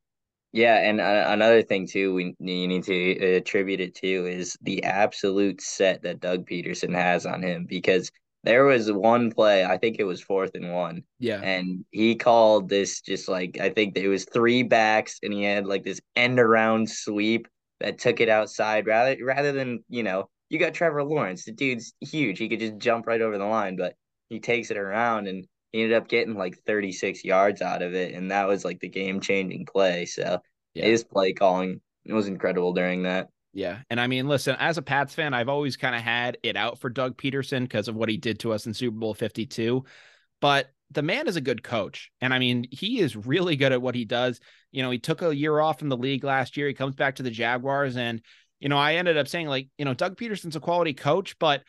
Yeah, 0.53 0.77
and 0.77 1.01
uh, 1.01 1.25
another 1.27 1.61
thing 1.61 1.87
too, 1.87 2.13
we 2.13 2.35
you 2.39 2.67
need 2.67 2.83
to 2.85 3.35
attribute 3.35 3.81
it 3.81 3.95
to 3.95 4.25
is 4.25 4.57
the 4.61 4.83
absolute 4.83 5.61
set 5.61 6.03
that 6.03 6.19
Doug 6.19 6.47
Pederson 6.47 6.95
has 6.95 7.25
on 7.25 7.43
him 7.43 7.65
because 7.67 8.11
there 8.43 8.63
was 8.63 8.91
one 8.91 9.31
play, 9.31 9.65
I 9.65 9.77
think 9.77 9.97
it 9.99 10.05
was 10.05 10.21
fourth 10.21 10.51
and 10.55 10.73
one. 10.73 11.03
Yeah. 11.19 11.41
And 11.41 11.83
he 11.91 12.15
called 12.15 12.69
this 12.69 13.01
just 13.01 13.27
like 13.27 13.59
I 13.59 13.69
think 13.69 13.97
it 13.97 14.07
was 14.07 14.25
three 14.25 14.63
backs 14.63 15.19
and 15.21 15.33
he 15.33 15.43
had 15.43 15.65
like 15.67 15.83
this 15.83 15.99
end 16.15 16.39
around 16.39 16.89
sweep 16.89 17.47
that 17.81 17.99
took 17.99 18.21
it 18.21 18.29
outside 18.29 18.87
rather 18.87 19.17
rather 19.23 19.51
than, 19.51 19.83
you 19.89 20.03
know, 20.03 20.29
you 20.49 20.59
got 20.59 20.73
Trevor 20.73 21.03
Lawrence. 21.03 21.43
The 21.43 21.51
dude's 21.51 21.93
huge. 21.99 22.39
He 22.39 22.47
could 22.47 22.59
just 22.59 22.77
jump 22.77 23.05
right 23.05 23.21
over 23.21 23.37
the 23.37 23.45
line, 23.45 23.75
but 23.75 23.95
he 24.29 24.39
takes 24.39 24.71
it 24.71 24.77
around 24.77 25.27
and 25.27 25.45
he 25.71 25.83
ended 25.83 25.97
up 25.97 26.07
getting 26.07 26.35
like 26.35 26.57
36 26.65 27.23
yards 27.23 27.61
out 27.61 27.81
of 27.81 27.93
it. 27.93 28.13
And 28.13 28.31
that 28.31 28.47
was 28.47 28.63
like 28.63 28.79
the 28.79 28.89
game 28.89 29.19
changing 29.19 29.65
play. 29.65 30.05
So 30.05 30.39
yeah. 30.73 30.85
his 30.85 31.03
play 31.03 31.33
calling 31.33 31.81
was 32.05 32.27
incredible 32.27 32.73
during 32.73 33.03
that. 33.03 33.29
Yeah. 33.53 33.79
And 33.89 33.99
I 33.99 34.07
mean, 34.07 34.27
listen, 34.27 34.55
as 34.59 34.77
a 34.77 34.81
Pats 34.81 35.13
fan, 35.13 35.33
I've 35.33 35.49
always 35.49 35.77
kind 35.77 35.95
of 35.95 36.01
had 36.01 36.37
it 36.43 36.55
out 36.55 36.79
for 36.79 36.89
Doug 36.89 37.17
Pederson 37.17 37.61
because 37.61 37.87
of 37.87 37.95
what 37.95 38.09
he 38.09 38.17
did 38.17 38.39
to 38.39 38.53
us 38.53 38.65
in 38.67 38.73
Super 38.73 38.97
Bowl 38.97 39.13
52. 39.13 39.83
But 40.39 40.69
the 40.91 41.01
man 41.01 41.27
is 41.27 41.35
a 41.35 41.41
good 41.41 41.63
coach. 41.63 42.11
And 42.21 42.33
I 42.33 42.39
mean, 42.39 42.65
he 42.71 42.99
is 42.99 43.15
really 43.15 43.55
good 43.55 43.71
at 43.71 43.81
what 43.81 43.95
he 43.95 44.05
does. 44.05 44.39
You 44.71 44.83
know, 44.83 44.91
he 44.91 44.99
took 44.99 45.21
a 45.21 45.35
year 45.35 45.59
off 45.59 45.81
in 45.81 45.89
the 45.89 45.97
league 45.97 46.23
last 46.23 46.55
year. 46.55 46.67
He 46.67 46.73
comes 46.73 46.95
back 46.95 47.15
to 47.15 47.23
the 47.23 47.31
Jaguars. 47.31 47.97
And, 47.97 48.21
you 48.59 48.69
know, 48.69 48.77
I 48.77 48.95
ended 48.95 49.17
up 49.17 49.27
saying, 49.27 49.47
like, 49.47 49.69
you 49.77 49.85
know, 49.85 49.93
Doug 49.93 50.17
Pederson's 50.17 50.55
a 50.55 50.61
quality 50.61 50.93
coach, 50.93 51.37
but 51.39 51.63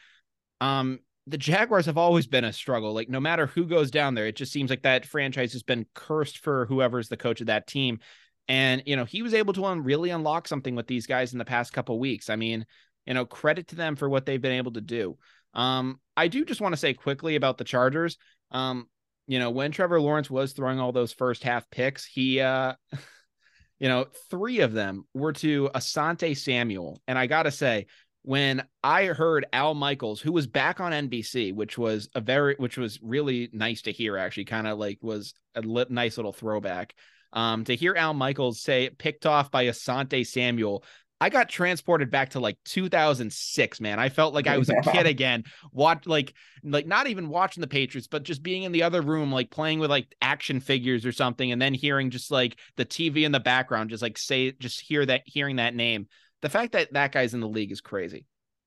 um, 0.60 1.00
the 1.28 1.38
Jaguars 1.38 1.86
have 1.86 1.98
always 1.98 2.26
been 2.26 2.44
a 2.44 2.52
struggle. 2.52 2.92
Like, 2.92 3.08
no 3.08 3.20
matter 3.20 3.46
who 3.46 3.66
goes 3.66 3.90
down 3.90 4.14
there, 4.14 4.26
it 4.26 4.36
just 4.36 4.52
seems 4.52 4.70
like 4.70 4.82
that 4.82 5.06
franchise 5.06 5.52
has 5.52 5.62
been 5.62 5.86
cursed 5.94 6.38
for 6.38 6.66
whoever's 6.66 7.08
the 7.08 7.16
coach 7.16 7.40
of 7.40 7.48
that 7.48 7.66
team. 7.66 8.00
And, 8.48 8.82
you 8.86 8.96
know, 8.96 9.04
he 9.04 9.22
was 9.22 9.34
able 9.34 9.52
to 9.54 9.64
un- 9.66 9.84
really 9.84 10.10
unlock 10.10 10.48
something 10.48 10.74
with 10.74 10.86
these 10.86 11.06
guys 11.06 11.32
in 11.32 11.38
the 11.38 11.44
past 11.44 11.72
couple 11.72 11.98
weeks. 11.98 12.30
I 12.30 12.36
mean, 12.36 12.64
you 13.06 13.14
know, 13.14 13.26
credit 13.26 13.68
to 13.68 13.76
them 13.76 13.94
for 13.94 14.08
what 14.08 14.24
they've 14.24 14.40
been 14.40 14.52
able 14.52 14.72
to 14.72 14.80
do. 14.80 15.18
Um, 15.54 16.00
I 16.16 16.28
do 16.28 16.44
just 16.44 16.60
want 16.60 16.72
to 16.72 16.78
say 16.78 16.94
quickly 16.94 17.36
about 17.36 17.58
the 17.58 17.64
Chargers. 17.64 18.16
Um, 18.50 18.88
you 19.26 19.38
know, 19.38 19.50
when 19.50 19.70
Trevor 19.70 20.00
Lawrence 20.00 20.30
was 20.30 20.52
throwing 20.52 20.80
all 20.80 20.92
those 20.92 21.12
first 21.12 21.42
half 21.42 21.68
picks, 21.70 22.06
he, 22.06 22.40
uh, 22.40 22.74
you 23.78 23.88
know, 23.88 24.06
three 24.30 24.60
of 24.60 24.72
them 24.72 25.06
were 25.12 25.34
to 25.34 25.70
Asante 25.74 26.36
Samuel. 26.36 27.02
And 27.06 27.18
I 27.18 27.26
got 27.26 27.42
to 27.42 27.50
say, 27.50 27.86
when 28.22 28.64
I 28.82 29.06
heard 29.06 29.46
Al 29.52 29.74
Michaels, 29.74 30.20
who 30.20 30.32
was 30.32 30.46
back 30.46 30.80
on 30.80 30.92
NBC, 30.92 31.54
which 31.54 31.78
was 31.78 32.08
a 32.14 32.20
very, 32.20 32.54
which 32.56 32.76
was 32.76 32.98
really 33.02 33.48
nice 33.52 33.82
to 33.82 33.92
hear, 33.92 34.16
actually, 34.16 34.44
kind 34.46 34.66
of 34.66 34.78
like 34.78 34.98
was 35.02 35.34
a 35.54 35.60
li- 35.62 35.86
nice 35.88 36.16
little 36.16 36.32
throwback. 36.32 36.94
Um, 37.32 37.64
to 37.64 37.76
hear 37.76 37.94
Al 37.94 38.14
Michaels 38.14 38.60
say 38.60 38.90
picked 38.90 39.26
off 39.26 39.50
by 39.50 39.66
Asante 39.66 40.26
Samuel, 40.26 40.84
I 41.20 41.30
got 41.30 41.48
transported 41.48 42.10
back 42.10 42.30
to 42.30 42.40
like 42.40 42.58
2006, 42.64 43.80
man. 43.80 43.98
I 43.98 44.08
felt 44.08 44.34
like 44.34 44.46
I 44.46 44.56
was 44.56 44.68
a 44.68 44.80
kid 44.92 45.06
again. 45.06 45.44
Watch 45.72 46.06
like 46.06 46.34
like 46.62 46.86
not 46.86 47.08
even 47.08 47.28
watching 47.28 47.60
the 47.60 47.66
Patriots, 47.66 48.06
but 48.06 48.22
just 48.22 48.42
being 48.42 48.62
in 48.62 48.72
the 48.72 48.84
other 48.84 49.02
room, 49.02 49.32
like 49.32 49.50
playing 49.50 49.80
with 49.80 49.90
like 49.90 50.14
action 50.22 50.60
figures 50.60 51.04
or 51.04 51.12
something, 51.12 51.50
and 51.50 51.60
then 51.60 51.74
hearing 51.74 52.10
just 52.10 52.30
like 52.30 52.58
the 52.76 52.84
TV 52.84 53.24
in 53.24 53.32
the 53.32 53.40
background, 53.40 53.90
just 53.90 54.02
like 54.02 54.16
say, 54.16 54.52
just 54.52 54.80
hear 54.80 55.04
that, 55.06 55.22
hearing 55.24 55.56
that 55.56 55.74
name. 55.74 56.06
The 56.42 56.48
fact 56.48 56.72
that 56.72 56.92
that 56.92 57.12
guy's 57.12 57.34
in 57.34 57.40
the 57.40 57.48
league 57.48 57.72
is 57.72 57.80
crazy. 57.80 58.26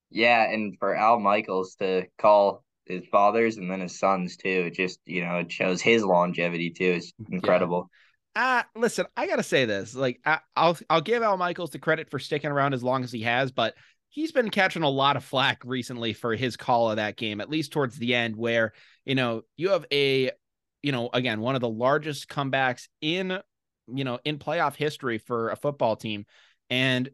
Yeah, 0.10 0.43
and 0.43 0.77
for 0.77 0.95
Al 0.95 1.19
Michaels 1.19 1.75
to 1.75 2.05
call 2.17 2.63
his 2.86 3.03
fathers 3.12 3.57
and 3.57 3.71
then 3.71 3.79
his 3.79 3.97
sons 3.97 4.36
too, 4.36 4.69
just 4.71 4.99
you 5.05 5.23
know 5.23 5.38
it 5.38 5.51
shows 5.51 5.81
his 5.81 6.03
longevity 6.03 6.71
too. 6.71 6.93
It's 6.97 7.13
incredible. 7.31 7.89
Yeah 7.89 7.97
uh 8.36 8.63
listen, 8.75 9.05
I 9.17 9.27
gotta 9.27 9.43
say 9.43 9.65
this. 9.65 9.95
Like, 9.95 10.19
I, 10.25 10.39
will 10.57 10.77
I'll 10.89 11.01
give 11.01 11.23
Al 11.23 11.38
Michaels 11.38 11.71
the 11.71 11.79
credit 11.79 12.10
for 12.10 12.19
sticking 12.19 12.51
around 12.51 12.73
as 12.73 12.84
long 12.84 13.03
as 13.03 13.12
he 13.12 13.21
has, 13.21 13.51
but 13.51 13.75
he's 14.10 14.31
been 14.31 14.49
catching 14.49 14.84
a 14.84 14.89
lot 14.89 15.17
of 15.17 15.23
flack 15.23 15.62
recently 15.65 16.13
for 16.13 16.36
his 16.36 16.55
call 16.55 16.89
of 16.89 16.97
that 16.97 17.17
game, 17.17 17.41
at 17.41 17.49
least 17.49 17.71
towards 17.71 17.97
the 17.97 18.15
end, 18.15 18.36
where 18.36 18.73
you 19.05 19.15
know 19.15 19.41
you 19.57 19.69
have 19.69 19.86
a, 19.91 20.31
you 20.81 20.91
know, 20.91 21.10
again 21.13 21.41
one 21.41 21.55
of 21.55 21.62
the 21.62 21.69
largest 21.69 22.29
comebacks 22.29 22.88
in, 23.01 23.38
you 23.93 24.03
know, 24.05 24.19
in 24.23 24.39
playoff 24.39 24.75
history 24.75 25.17
for 25.17 25.49
a 25.49 25.57
football 25.57 25.97
team, 25.97 26.25
and 26.71 27.10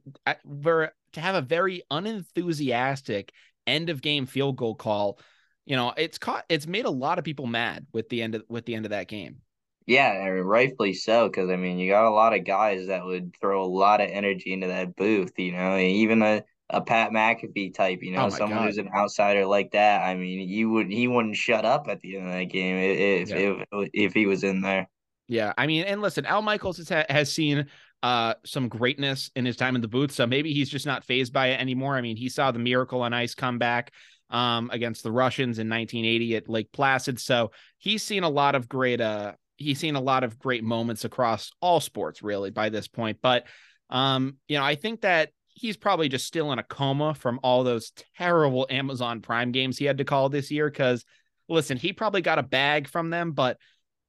for 0.63 0.93
to 1.13 1.19
have 1.19 1.35
a 1.35 1.41
very 1.41 1.81
unenthusiastic 1.91 3.33
end 3.65 3.89
of 3.89 4.01
game 4.01 4.27
field 4.27 4.55
goal 4.55 4.75
call, 4.75 5.19
you 5.65 5.75
know, 5.75 5.93
it's 5.97 6.17
caught, 6.17 6.45
it's 6.47 6.67
made 6.67 6.85
a 6.85 6.91
lot 6.91 7.17
of 7.17 7.25
people 7.25 7.47
mad 7.47 7.87
with 7.91 8.07
the 8.07 8.21
end 8.21 8.35
of 8.35 8.43
with 8.47 8.65
the 8.65 8.75
end 8.75 8.85
of 8.85 8.91
that 8.91 9.07
game. 9.07 9.41
Yeah, 9.87 10.11
and 10.11 10.47
rightfully 10.47 10.93
so. 10.93 11.27
Because 11.27 11.49
I 11.49 11.55
mean, 11.55 11.79
you 11.79 11.89
got 11.89 12.05
a 12.05 12.11
lot 12.11 12.33
of 12.33 12.45
guys 12.45 12.87
that 12.87 13.03
would 13.03 13.35
throw 13.41 13.63
a 13.63 13.65
lot 13.65 13.99
of 13.99 14.09
energy 14.09 14.53
into 14.53 14.67
that 14.67 14.95
booth. 14.95 15.33
You 15.37 15.53
know, 15.53 15.77
even 15.77 16.21
a, 16.21 16.43
a 16.69 16.81
Pat 16.81 17.11
McAfee 17.11 17.73
type. 17.73 17.99
You 18.03 18.11
know, 18.11 18.25
oh 18.25 18.29
someone 18.29 18.59
God. 18.59 18.65
who's 18.65 18.77
an 18.77 18.89
outsider 18.95 19.45
like 19.45 19.71
that. 19.71 20.03
I 20.03 20.13
mean, 20.15 20.47
you 20.47 20.69
would 20.69 20.91
he 20.91 21.07
wouldn't 21.07 21.35
shut 21.35 21.65
up 21.65 21.87
at 21.87 22.01
the 22.01 22.17
end 22.17 22.27
of 22.27 22.33
that 22.33 22.43
game 22.43 22.75
if 22.77 23.29
yeah. 23.29 23.63
if, 23.71 23.89
if 23.93 24.13
he 24.13 24.27
was 24.27 24.43
in 24.43 24.61
there. 24.61 24.87
Yeah, 25.27 25.53
I 25.57 25.67
mean, 25.67 25.83
and 25.83 26.01
listen, 26.01 26.25
Al 26.25 26.41
Michaels 26.41 26.77
has, 26.77 27.05
has 27.09 27.31
seen 27.31 27.67
uh 28.03 28.35
some 28.45 28.69
greatness 28.69 29.31
in 29.35 29.43
his 29.43 29.57
time 29.57 29.75
in 29.75 29.81
the 29.81 29.87
booth, 29.87 30.11
so 30.11 30.27
maybe 30.27 30.53
he's 30.53 30.69
just 30.69 30.85
not 30.85 31.03
fazed 31.03 31.33
by 31.33 31.47
it 31.47 31.59
anymore. 31.59 31.97
I 31.97 32.01
mean, 32.01 32.15
he 32.15 32.29
saw 32.29 32.51
the 32.51 32.59
Miracle 32.59 33.01
on 33.01 33.13
Ice 33.13 33.35
come 33.35 33.57
back 33.57 33.91
um 34.29 34.69
against 34.71 35.03
the 35.03 35.11
Russians 35.11 35.57
in 35.57 35.69
1980 35.69 36.35
at 36.35 36.49
Lake 36.49 36.71
Placid, 36.71 37.19
so 37.19 37.51
he's 37.77 38.03
seen 38.03 38.23
a 38.23 38.29
lot 38.29 38.55
of 38.55 38.69
great 38.69 39.01
uh 39.01 39.33
he's 39.57 39.79
seen 39.79 39.95
a 39.95 40.01
lot 40.01 40.23
of 40.23 40.37
great 40.39 40.63
moments 40.63 41.03
across 41.05 41.51
all 41.61 41.79
sports 41.79 42.21
really 42.21 42.51
by 42.51 42.69
this 42.69 42.87
point. 42.87 43.17
But 43.21 43.45
um, 43.89 44.35
you 44.47 44.57
know, 44.57 44.63
I 44.63 44.75
think 44.75 45.01
that 45.01 45.29
he's 45.47 45.77
probably 45.77 46.07
just 46.07 46.27
still 46.27 46.51
in 46.51 46.59
a 46.59 46.63
coma 46.63 47.15
from 47.15 47.39
all 47.41 47.63
those 47.63 47.91
terrible 48.17 48.67
Amazon 48.69 49.21
Prime 49.21 49.51
games 49.51 49.77
he 49.77 49.85
had 49.85 49.97
to 49.97 50.05
call 50.05 50.29
this 50.29 50.51
year. 50.51 50.69
Cause 50.69 51.03
listen, 51.49 51.77
he 51.77 51.93
probably 51.93 52.21
got 52.21 52.37
a 52.37 52.43
bag 52.43 52.87
from 52.87 53.09
them, 53.09 53.31
but 53.31 53.57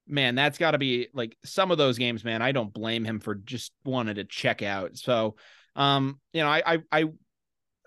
man, 0.09 0.35
that's 0.35 0.59
got 0.59 0.73
to 0.73 0.79
be 0.79 1.09
like 1.14 1.37
some 1.44 1.71
of 1.71 1.79
those 1.79 1.99
games, 1.99 2.25
man. 2.25 2.42
I 2.42 2.53
don't 2.53 2.73
blame 2.73 3.05
him 3.05 3.21
for 3.21 3.35
just 3.35 3.73
wanting 3.85 4.16
to 4.16 4.25
check 4.25 4.62
out. 4.62 4.97
So, 4.97 5.37
um, 5.77 6.21
you 6.33 6.42
know, 6.42 6.49
I, 6.49 6.62
I, 6.66 6.79
I, 6.90 7.05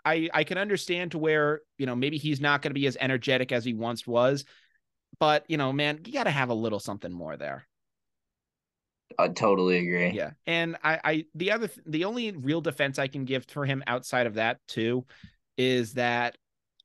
I, 0.06 0.30
I 0.34 0.44
can 0.44 0.58
understand 0.58 1.12
to 1.12 1.18
where, 1.18 1.62
you 1.78 1.86
know, 1.86 1.96
maybe 1.96 2.18
he's 2.18 2.42
not 2.42 2.62
going 2.62 2.72
to 2.72 2.80
be 2.80 2.88
as 2.88 2.98
energetic 3.00 3.52
as 3.52 3.66
he 3.66 3.74
once 3.74 4.08
was. 4.08 4.46
But 5.20 5.46
you 5.50 5.58
know, 5.58 5.74
man, 5.74 6.00
you 6.06 6.14
got 6.14 6.24
to 6.24 6.32
have 6.32 6.50
a 6.50 6.54
little 6.54 6.80
something 6.80 7.12
more 7.12 7.38
there. 7.38 7.68
I 9.20 9.28
totally 9.28 9.78
agree. 9.78 10.12
Yeah, 10.12 10.32
and 10.48 10.78
I, 10.84 11.00
I, 11.04 11.26
the 11.36 11.52
other, 11.52 11.70
the 11.86 12.06
only 12.06 12.32
real 12.32 12.62
defense 12.62 12.98
I 12.98 13.08
can 13.08 13.26
give 13.26 13.46
for 13.46 13.66
him 13.66 13.84
outside 13.86 14.26
of 14.26 14.36
that 14.36 14.60
too, 14.68 15.06
is 15.58 15.94
that 15.94 16.38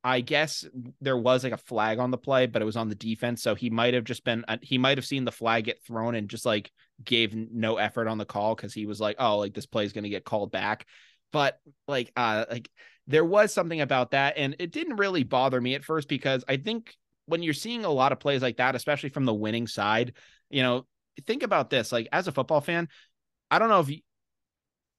I 0.06 0.20
guess 0.20 0.64
there 1.00 1.16
was 1.16 1.42
like 1.42 1.52
a 1.52 1.56
flag 1.56 1.98
on 1.98 2.12
the 2.12 2.16
play, 2.16 2.46
but 2.46 2.62
it 2.62 2.64
was 2.64 2.76
on 2.76 2.88
the 2.88 2.94
defense, 2.94 3.42
so 3.42 3.56
he 3.56 3.70
might 3.70 3.92
have 3.92 4.04
just 4.04 4.22
been, 4.22 4.44
uh, 4.46 4.58
he 4.62 4.78
might 4.78 4.98
have 4.98 5.04
seen 5.04 5.24
the 5.24 5.32
flag 5.32 5.64
get 5.64 5.82
thrown 5.84 6.14
and 6.14 6.30
just 6.30 6.46
like 6.46 6.70
gave 7.04 7.34
no 7.34 7.76
effort 7.76 8.06
on 8.06 8.16
the 8.16 8.24
call 8.24 8.54
because 8.54 8.72
he 8.72 8.86
was 8.86 9.00
like, 9.00 9.16
oh, 9.18 9.38
like 9.38 9.52
this 9.52 9.66
play 9.66 9.84
is 9.84 9.92
going 9.92 10.04
to 10.04 10.08
get 10.10 10.24
called 10.24 10.52
back. 10.52 10.86
But 11.32 11.58
like, 11.88 12.12
uh, 12.14 12.44
like 12.48 12.70
there 13.08 13.24
was 13.24 13.52
something 13.52 13.80
about 13.80 14.12
that, 14.12 14.34
and 14.36 14.54
it 14.60 14.70
didn't 14.70 14.94
really 14.94 15.24
bother 15.24 15.60
me 15.60 15.74
at 15.74 15.84
first 15.84 16.08
because 16.08 16.44
I 16.46 16.58
think 16.58 16.94
when 17.26 17.42
you're 17.42 17.52
seeing 17.52 17.84
a 17.84 17.90
lot 17.90 18.12
of 18.12 18.20
plays 18.20 18.42
like 18.42 18.58
that, 18.58 18.76
especially 18.76 19.08
from 19.08 19.24
the 19.24 19.34
winning 19.34 19.66
side, 19.66 20.12
you 20.50 20.62
know, 20.62 20.86
think 21.26 21.42
about 21.42 21.68
this. 21.68 21.90
Like 21.90 22.06
as 22.12 22.28
a 22.28 22.32
football 22.32 22.60
fan, 22.60 22.88
I 23.50 23.58
don't 23.58 23.70
know 23.70 23.80
if 23.80 23.90
you, 23.90 23.98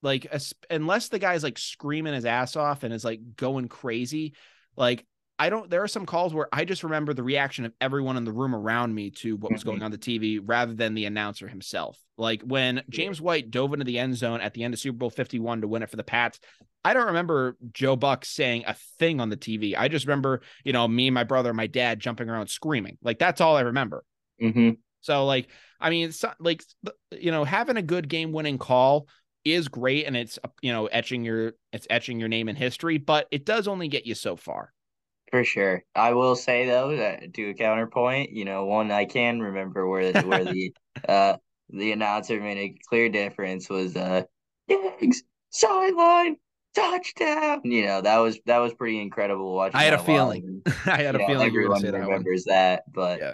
like 0.01 0.27
unless 0.69 1.07
the 1.07 1.17
guy's 1.17 1.43
like 1.43 1.57
screaming 1.57 2.13
his 2.13 2.25
ass 2.25 2.57
off 2.57 2.83
and 2.83 2.93
is 2.93 3.05
like 3.05 3.21
going 3.37 3.69
crazy, 3.69 4.33
like 4.77 5.05
I 5.39 5.49
don't. 5.49 5.69
There 5.69 5.83
are 5.83 5.87
some 5.87 6.05
calls 6.05 6.33
where 6.33 6.47
I 6.51 6.65
just 6.65 6.83
remember 6.83 7.13
the 7.13 7.23
reaction 7.23 7.65
of 7.65 7.73
everyone 7.79 8.17
in 8.17 8.25
the 8.25 8.31
room 8.31 8.55
around 8.55 8.95
me 8.95 9.11
to 9.11 9.35
what 9.35 9.51
was 9.51 9.63
going 9.63 9.77
mm-hmm. 9.77 9.85
on 9.85 9.91
the 9.91 9.97
TV, 9.97 10.39
rather 10.43 10.73
than 10.73 10.95
the 10.95 11.05
announcer 11.05 11.47
himself. 11.47 11.99
Like 12.17 12.41
when 12.41 12.81
James 12.89 13.21
White 13.21 13.51
dove 13.51 13.73
into 13.73 13.85
the 13.85 13.99
end 13.99 14.15
zone 14.15 14.41
at 14.41 14.53
the 14.53 14.63
end 14.63 14.73
of 14.73 14.79
Super 14.79 14.97
Bowl 14.97 15.09
Fifty 15.11 15.39
One 15.39 15.61
to 15.61 15.67
win 15.67 15.83
it 15.83 15.89
for 15.89 15.95
the 15.97 16.03
Pats. 16.03 16.39
I 16.83 16.93
don't 16.93 17.07
remember 17.07 17.57
Joe 17.73 17.95
Buck 17.97 18.23
saying 18.23 18.63
a 18.65 18.75
thing 18.97 19.19
on 19.19 19.29
the 19.29 19.35
TV. 19.37 19.75
I 19.77 19.89
just 19.89 20.05
remember, 20.05 20.41
you 20.63 20.71
know, 20.71 20.87
me, 20.87 21.09
my 21.09 21.25
brother, 21.25 21.53
my 21.53 21.67
dad 21.67 21.99
jumping 21.99 22.29
around 22.29 22.47
screaming. 22.47 22.97
Like 23.01 23.19
that's 23.19 23.41
all 23.41 23.57
I 23.57 23.61
remember. 23.61 24.05
Mm-hmm. 24.41 24.71
So 25.01 25.25
like, 25.25 25.49
I 25.79 25.89
mean, 25.89 26.09
it's 26.09 26.23
like 26.39 26.63
you 27.11 27.31
know, 27.31 27.43
having 27.43 27.77
a 27.77 27.83
good 27.83 28.09
game 28.09 28.31
winning 28.31 28.57
call 28.57 29.07
is 29.53 29.67
great, 29.67 30.05
and 30.05 30.15
it's 30.15 30.39
you 30.61 30.71
know 30.71 30.87
etching 30.87 31.23
your 31.23 31.53
it's 31.71 31.87
etching 31.89 32.19
your 32.19 32.29
name 32.29 32.49
in 32.49 32.55
history, 32.55 32.97
but 32.97 33.27
it 33.31 33.45
does 33.45 33.67
only 33.67 33.87
get 33.87 34.05
you 34.05 34.15
so 34.15 34.35
far. 34.35 34.73
For 35.31 35.43
sure, 35.43 35.83
I 35.93 36.13
will 36.13 36.35
say 36.35 36.65
though 36.65 36.95
that 36.95 37.33
to 37.33 37.49
a 37.49 37.53
counterpoint, 37.53 38.31
you 38.31 38.45
know, 38.45 38.65
one 38.65 38.91
I 38.91 39.05
can 39.05 39.41
remember 39.41 39.87
where 39.87 40.13
where 40.23 40.45
the 40.45 40.73
uh 41.07 41.37
the 41.69 41.91
announcer 41.91 42.39
made 42.39 42.57
a 42.57 42.75
clear 42.87 43.09
difference 43.09 43.69
was 43.69 43.95
uh 43.95 44.23
Jags 44.69 45.23
sideline 45.49 46.37
touchdown. 46.75 47.61
You 47.65 47.85
know, 47.85 48.01
that 48.01 48.17
was 48.17 48.39
that 48.45 48.59
was 48.59 48.73
pretty 48.73 49.01
incredible 49.01 49.53
watching. 49.53 49.79
I 49.79 49.83
had 49.83 49.93
a 49.93 49.99
feeling. 49.99 50.61
I 50.85 51.03
had 51.03 51.15
a 51.15 51.19
know, 51.19 51.27
feeling 51.27 51.47
everyone 51.47 51.81
remembers 51.81 52.45
that, 52.45 52.83
that, 52.85 52.93
but 52.93 53.19
yeah. 53.19 53.33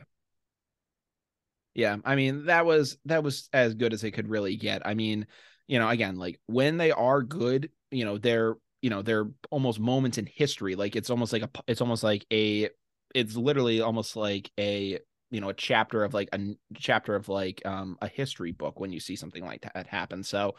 Yeah, 1.76 1.98
I 2.06 2.16
mean 2.16 2.46
that 2.46 2.66
was 2.66 2.98
that 3.06 3.24
was 3.24 3.50
as 3.52 3.74
good 3.74 3.94
as 3.94 4.02
they 4.02 4.12
could 4.12 4.30
really 4.30 4.56
get. 4.56 4.86
I 4.86 4.94
mean, 4.94 5.26
you 5.68 5.80
know, 5.80 5.90
again, 5.90 6.18
like 6.18 6.40
when 6.48 6.78
they 6.78 6.92
are 6.92 7.22
good, 7.22 7.70
you 7.92 8.06
know, 8.06 8.18
they're 8.18 8.56
you 8.82 8.90
know 8.90 9.02
they're 9.02 9.28
almost 9.50 9.80
moments 9.80 10.18
in 10.18 10.26
history. 10.26 10.76
Like 10.76 10.96
it's 10.96 11.10
almost 11.10 11.34
like 11.34 11.44
a 11.44 11.50
it's 11.68 11.82
almost 11.82 12.04
like 12.04 12.26
a 12.32 12.70
it's 13.16 13.36
literally 13.36 13.82
almost 13.82 14.16
like 14.16 14.52
a 14.60 15.00
you 15.32 15.42
know 15.42 15.50
a 15.50 15.54
chapter 15.54 16.04
of 16.04 16.14
like 16.14 16.30
a 16.34 16.40
chapter 16.76 17.16
of 17.16 17.30
like 17.30 17.62
um 17.66 17.98
a 18.02 18.08
history 18.08 18.52
book 18.52 18.80
when 18.80 18.92
you 18.92 19.00
see 19.00 19.16
something 19.16 19.44
like 19.44 19.62
that 19.62 19.88
happen. 19.88 20.24
So, 20.24 20.56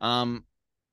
um, 0.00 0.44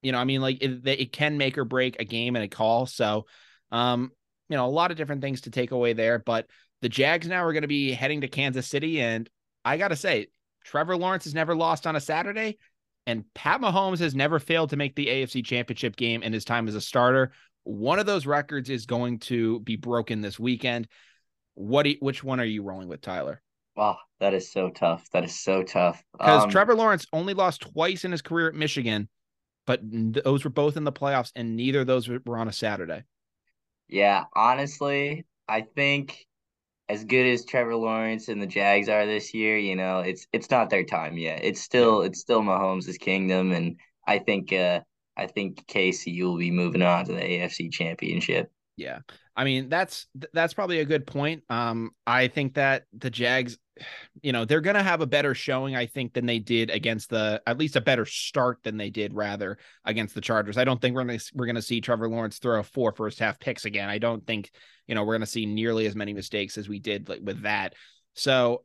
you 0.02 0.12
know, 0.12 0.18
I 0.18 0.26
mean, 0.26 0.42
like 0.42 0.62
it, 0.62 0.86
it 0.86 1.14
can 1.14 1.38
make 1.38 1.58
or 1.58 1.66
break 1.66 2.00
a 2.00 2.06
game 2.06 2.36
and 2.36 2.44
a 2.44 2.50
call. 2.50 2.86
So, 2.86 3.26
um, 3.72 4.12
you 4.50 4.58
know, 4.58 4.66
a 4.66 4.68
lot 4.68 4.92
of 4.92 4.98
different 4.98 5.22
things 5.22 5.42
to 5.42 5.52
take 5.52 5.72
away 5.72 5.94
there. 5.94 6.20
But 6.20 6.48
the 6.82 6.90
Jags 6.90 7.28
now 7.28 7.46
are 7.46 7.54
going 7.54 7.62
to 7.62 7.68
be 7.70 7.94
heading 7.94 8.22
to 8.22 8.28
Kansas 8.28 8.68
City, 8.68 9.00
and 9.00 9.30
I 9.64 9.78
got 9.78 9.88
to 9.88 9.96
say, 9.96 10.28
Trevor 10.66 10.98
Lawrence 10.98 11.24
has 11.24 11.34
never 11.34 11.56
lost 11.56 11.88
on 11.88 11.96
a 11.96 12.02
Saturday, 12.02 12.58
and 13.06 13.26
Pat 13.34 13.62
Mahomes 13.62 14.00
has 14.00 14.16
never 14.16 14.40
failed 14.40 14.70
to 14.70 14.78
make 14.78 14.96
the 14.96 15.08
AFC 15.08 15.44
Championship 15.46 15.96
game 15.96 16.24
in 16.24 16.34
his 16.34 16.46
time 16.46 16.68
as 16.68 16.76
a 16.76 16.82
starter. 16.82 17.32
One 17.64 18.00
of 18.00 18.06
those 18.06 18.26
records 18.26 18.70
is 18.70 18.86
going 18.86 19.20
to 19.20 19.60
be 19.62 19.76
broken 19.76 20.22
this 20.22 20.40
weekend. 20.40 20.88
What? 21.56 21.86
You, 21.86 21.98
which 22.00 22.24
one 22.24 22.40
are 22.40 22.46
you 22.46 22.64
rolling 22.64 22.88
with, 22.88 23.02
Tyler? 23.02 23.42
Wow, 23.76 23.98
that 24.20 24.34
is 24.34 24.52
so 24.52 24.70
tough. 24.70 25.10
That 25.12 25.24
is 25.24 25.40
so 25.40 25.64
tough. 25.64 26.04
Because 26.12 26.44
um, 26.44 26.50
Trevor 26.50 26.76
Lawrence 26.76 27.08
only 27.12 27.34
lost 27.34 27.62
twice 27.62 28.06
in 28.06 28.12
his 28.12 28.22
career 28.22 28.48
at 28.48 28.54
Michigan, 28.54 29.10
but 29.66 29.80
those 29.84 30.44
were 30.44 30.50
both 30.50 30.78
in 30.78 30.84
the 30.84 30.92
playoffs, 30.92 31.32
and 31.36 31.56
neither 31.56 31.82
of 31.82 31.88
those 31.88 32.08
were 32.08 32.38
on 32.38 32.48
a 32.48 32.54
Saturday. 32.54 33.04
Yeah, 33.88 34.26
honestly, 34.36 35.26
I 35.48 35.62
think 35.62 36.26
as 36.90 37.04
good 37.06 37.26
as 37.26 37.46
Trevor 37.46 37.76
Lawrence 37.76 38.28
and 38.28 38.42
the 38.42 38.48
Jags 38.48 38.90
are 38.90 39.06
this 39.06 39.34
year, 39.34 39.58
you 39.58 39.76
know, 39.76 40.00
it's 40.00 40.28
it's 40.34 40.50
not 40.50 40.70
their 40.70 40.84
time 40.84 41.18
yet. 41.18 41.44
It's 41.44 41.62
still 41.62 42.02
it's 42.02 42.20
still 42.20 42.42
Mahomes' 42.42 43.00
kingdom, 43.00 43.52
and 43.52 43.78
I 44.08 44.20
think 44.20 44.52
uh 44.54 44.82
I 45.16 45.28
think 45.28 45.66
KC 45.68 46.22
will 46.24 46.38
be 46.38 46.52
moving 46.52 46.82
on 46.82 47.06
to 47.06 47.14
the 47.14 47.22
AFC 47.22 47.72
Championship. 47.72 48.52
Yeah, 48.76 49.00
I 49.36 49.44
mean 49.44 49.70
that's 49.70 50.08
that's 50.34 50.54
probably 50.54 50.80
a 50.80 50.86
good 50.86 51.06
point. 51.06 51.44
Um, 51.50 51.92
I 52.06 52.28
think 52.28 52.56
that 52.56 52.86
the 52.92 53.10
Jags, 53.10 53.58
you 54.22 54.32
know, 54.32 54.46
they're 54.46 54.62
gonna 54.62 54.84
have 54.84 55.02
a 55.02 55.08
better 55.08 55.34
showing, 55.34 55.76
I 55.76 55.86
think, 55.86 56.14
than 56.14 56.26
they 56.26 56.40
did 56.40 56.70
against 56.70 57.10
the 57.10 57.42
at 57.48 57.58
least 57.58 57.76
a 57.76 57.82
better 57.82 58.06
start 58.06 58.60
than 58.64 58.78
they 58.78 58.90
did 58.90 59.14
rather 59.14 59.58
against 59.86 60.16
the 60.16 60.22
Chargers. 60.22 60.58
I 60.58 60.64
don't 60.64 60.80
think 60.82 60.96
we're 60.96 61.04
gonna 61.04 61.20
we're 61.34 61.46
gonna 61.46 61.62
see 61.62 61.82
Trevor 61.82 62.08
Lawrence 62.08 62.40
throw 62.40 62.62
four 62.64 62.92
first 62.92 63.20
half 63.20 63.40
picks 63.40 63.66
again. 63.66 63.90
I 63.90 63.98
don't 63.98 64.26
think 64.26 64.52
you 64.88 64.96
know 64.96 65.04
we're 65.04 65.16
gonna 65.16 65.26
see 65.26 65.46
nearly 65.46 65.86
as 65.86 65.96
many 65.96 66.14
mistakes 66.14 66.58
as 66.58 66.70
we 66.70 66.80
did 66.80 67.10
like 67.10 67.22
with 67.24 67.44
that. 67.44 67.74
So 68.14 68.64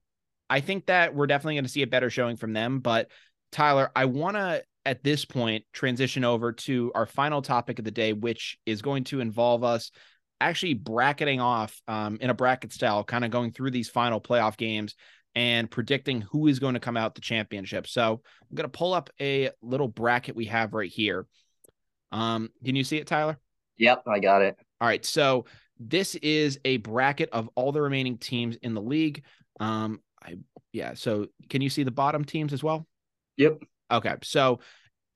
I 0.50 0.60
think 0.60 0.86
that 0.86 1.14
we're 1.14 1.26
definitely 1.26 1.56
gonna 1.56 1.68
see 1.68 1.82
a 1.82 1.86
better 1.86 2.10
showing 2.10 2.36
from 2.36 2.52
them. 2.52 2.80
But 2.80 3.10
Tyler, 3.50 3.90
I 3.96 4.04
wanna 4.04 4.62
at 4.84 5.02
this 5.02 5.24
point 5.24 5.64
transition 5.72 6.24
over 6.24 6.52
to 6.52 6.92
our 6.94 7.06
final 7.06 7.42
topic 7.42 7.78
of 7.78 7.84
the 7.84 7.90
day, 7.90 8.12
which 8.12 8.58
is 8.64 8.82
going 8.82 9.04
to 9.04 9.20
involve 9.20 9.64
us 9.64 9.90
actually 10.40 10.74
bracketing 10.74 11.40
off 11.40 11.80
um, 11.88 12.18
in 12.20 12.30
a 12.30 12.34
bracket 12.34 12.72
style, 12.72 13.04
kind 13.04 13.24
of 13.24 13.30
going 13.30 13.52
through 13.52 13.70
these 13.70 13.88
final 13.88 14.20
playoff 14.20 14.56
games 14.56 14.94
and 15.34 15.70
predicting 15.70 16.20
who 16.20 16.46
is 16.46 16.58
going 16.58 16.74
to 16.74 16.80
come 16.80 16.96
out 16.96 17.14
the 17.14 17.20
championship. 17.20 17.86
So 17.86 18.22
I'm 18.42 18.56
going 18.56 18.68
to 18.68 18.76
pull 18.76 18.94
up 18.94 19.10
a 19.20 19.50
little 19.62 19.88
bracket 19.88 20.36
we 20.36 20.46
have 20.46 20.74
right 20.74 20.90
here. 20.90 21.26
Um, 22.12 22.50
can 22.64 22.76
you 22.76 22.84
see 22.84 22.96
it, 22.96 23.06
Tyler? 23.06 23.38
Yep, 23.76 24.04
I 24.06 24.18
got 24.18 24.42
it. 24.42 24.56
All 24.80 24.88
right. 24.88 25.04
So 25.04 25.44
this 25.78 26.14
is 26.16 26.58
a 26.64 26.78
bracket 26.78 27.28
of 27.30 27.48
all 27.54 27.72
the 27.72 27.82
remaining 27.82 28.18
teams 28.18 28.56
in 28.56 28.74
the 28.74 28.82
league. 28.82 29.22
Um, 29.60 30.00
I 30.22 30.38
yeah. 30.72 30.94
So 30.94 31.28
can 31.48 31.62
you 31.62 31.70
see 31.70 31.82
the 31.82 31.90
bottom 31.90 32.24
teams 32.24 32.52
as 32.52 32.62
well? 32.62 32.86
Yep. 33.36 33.62
Okay. 33.90 34.14
So 34.22 34.60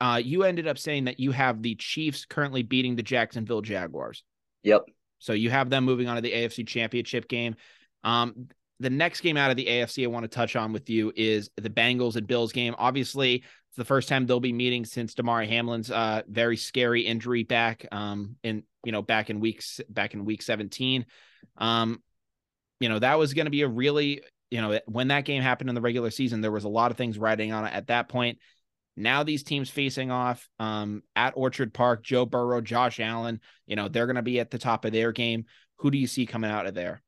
uh, 0.01 0.21
you 0.23 0.45
ended 0.45 0.67
up 0.67 0.79
saying 0.79 1.05
that 1.05 1.21
you 1.21 1.33
have 1.33 1.63
the 1.63 1.75
Chiefs 1.75 2.25
currently 2.25 2.63
beating 2.63 2.97
the 2.97 3.03
Jacksonville 3.03 3.63
Jaguars. 3.63 4.23
Yep. 4.63 4.83
So 5.23 5.33
you 5.33 5.51
have 5.51 5.71
them 5.71 5.85
moving 5.85 6.09
on 6.09 6.17
to 6.17 6.21
the 6.21 6.33
AFC 6.33 6.67
Championship 6.67 7.29
game. 7.29 7.55
Um, 8.03 8.49
the 8.81 8.91
next 8.91 9.21
game 9.21 9.37
out 9.37 9.53
of 9.53 9.57
the 9.57 9.67
AFC 9.67 10.03
I 10.03 10.09
want 10.09 10.25
to 10.25 10.29
touch 10.29 10.57
on 10.57 10.73
with 10.73 10.91
you 10.91 11.13
is 11.15 11.49
the 11.57 11.71
Bengals 11.71 12.17
and 12.17 12.27
Bills 12.27 12.51
game. 12.51 12.75
Obviously, 12.77 13.37
it's 13.37 13.77
the 13.77 13.85
first 13.85 14.09
time 14.09 14.27
they'll 14.27 14.41
be 14.41 14.53
meeting 14.53 14.85
since 14.85 15.15
Damar 15.15 15.45
Hamlin's 15.45 15.91
uh, 15.91 16.23
very 16.29 16.57
scary 16.57 17.03
injury 17.03 17.45
back 17.45 17.87
um, 17.93 18.37
in 18.43 18.65
you 18.85 18.91
know 18.91 19.01
back 19.01 19.31
in 19.31 19.39
weeks 19.39 19.81
back 19.89 20.15
in 20.15 20.25
week 20.25 20.43
17. 20.43 21.07
Um, 21.57 22.03
you 22.81 22.89
know 22.89 22.99
that 22.99 23.17
was 23.17 23.33
going 23.33 23.47
to 23.47 23.51
be 23.53 23.63
a 23.63 23.69
really 23.69 24.23
you 24.51 24.61
know 24.61 24.81
when 24.87 25.09
that 25.09 25.25
game 25.25 25.43
happened 25.43 25.71
in 25.71 25.77
the 25.77 25.81
regular 25.81 26.11
season, 26.11 26.41
there 26.41 26.51
was 26.51 26.65
a 26.65 26.69
lot 26.69 26.91
of 26.91 26.97
things 26.97 27.17
riding 27.17 27.53
on 27.53 27.65
it 27.65 27.73
at 27.73 27.87
that 27.87 28.09
point. 28.09 28.39
Now 28.97 29.23
these 29.23 29.43
teams 29.43 29.71
facing 29.71 30.11
off 30.11 30.49
um, 30.59 31.03
at 31.17 31.35
Orchard 31.37 31.73
Park, 31.73 32.05
Joe 32.05 32.27
Burrow, 32.27 32.61
Josh 32.61 33.01
Allen, 33.01 33.41
you 33.67 33.77
know, 33.77 33.89
they're 33.89 34.07
going 34.07 34.17
to 34.17 34.23
be 34.23 34.41
at 34.41 34.51
the 34.51 34.59
top 34.59 34.85
of 34.85 34.93
their 34.93 35.13
game. 35.13 35.47
Who 35.77 35.91
do 35.91 35.99
you 35.99 36.07
see 36.07 36.27
coming 36.27 36.51
out 36.51 36.67
of 36.67 36.75
there? 36.75 37.03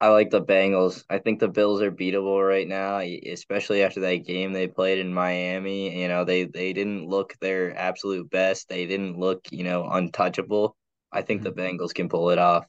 I 0.00 0.08
like 0.08 0.30
the 0.30 0.40
Bengals. 0.40 1.02
I 1.10 1.18
think 1.18 1.40
the 1.40 1.48
Bills 1.48 1.82
are 1.82 1.90
beatable 1.90 2.46
right 2.46 2.68
now, 2.68 2.98
especially 2.98 3.82
after 3.82 4.00
that 4.00 4.24
game 4.26 4.52
they 4.52 4.68
played 4.68 5.00
in 5.00 5.12
Miami. 5.12 6.00
You 6.00 6.06
know, 6.06 6.24
they 6.24 6.44
they 6.44 6.72
didn't 6.72 7.08
look 7.08 7.34
their 7.40 7.76
absolute 7.76 8.30
best. 8.30 8.68
They 8.68 8.86
didn't 8.86 9.18
look, 9.18 9.46
you 9.50 9.64
know, 9.64 9.88
untouchable. 9.88 10.76
I 11.10 11.22
think 11.22 11.42
mm-hmm. 11.42 11.54
the 11.54 11.62
Bengals 11.62 11.94
can 11.94 12.08
pull 12.08 12.30
it 12.30 12.38
off. 12.38 12.66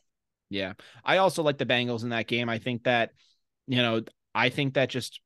Yeah. 0.50 0.74
I 1.06 1.18
also 1.18 1.44
like 1.44 1.60
the 1.60 1.66
Bengals 1.66 2.04
in 2.04 2.10
that 2.10 2.28
game. 2.28 2.50
I 2.50 2.58
think 2.58 2.86
that, 2.86 3.12
you 3.68 3.82
know, 3.82 4.02
I 4.34 4.50
think 4.50 4.74
that 4.74 4.90
just 4.90 5.22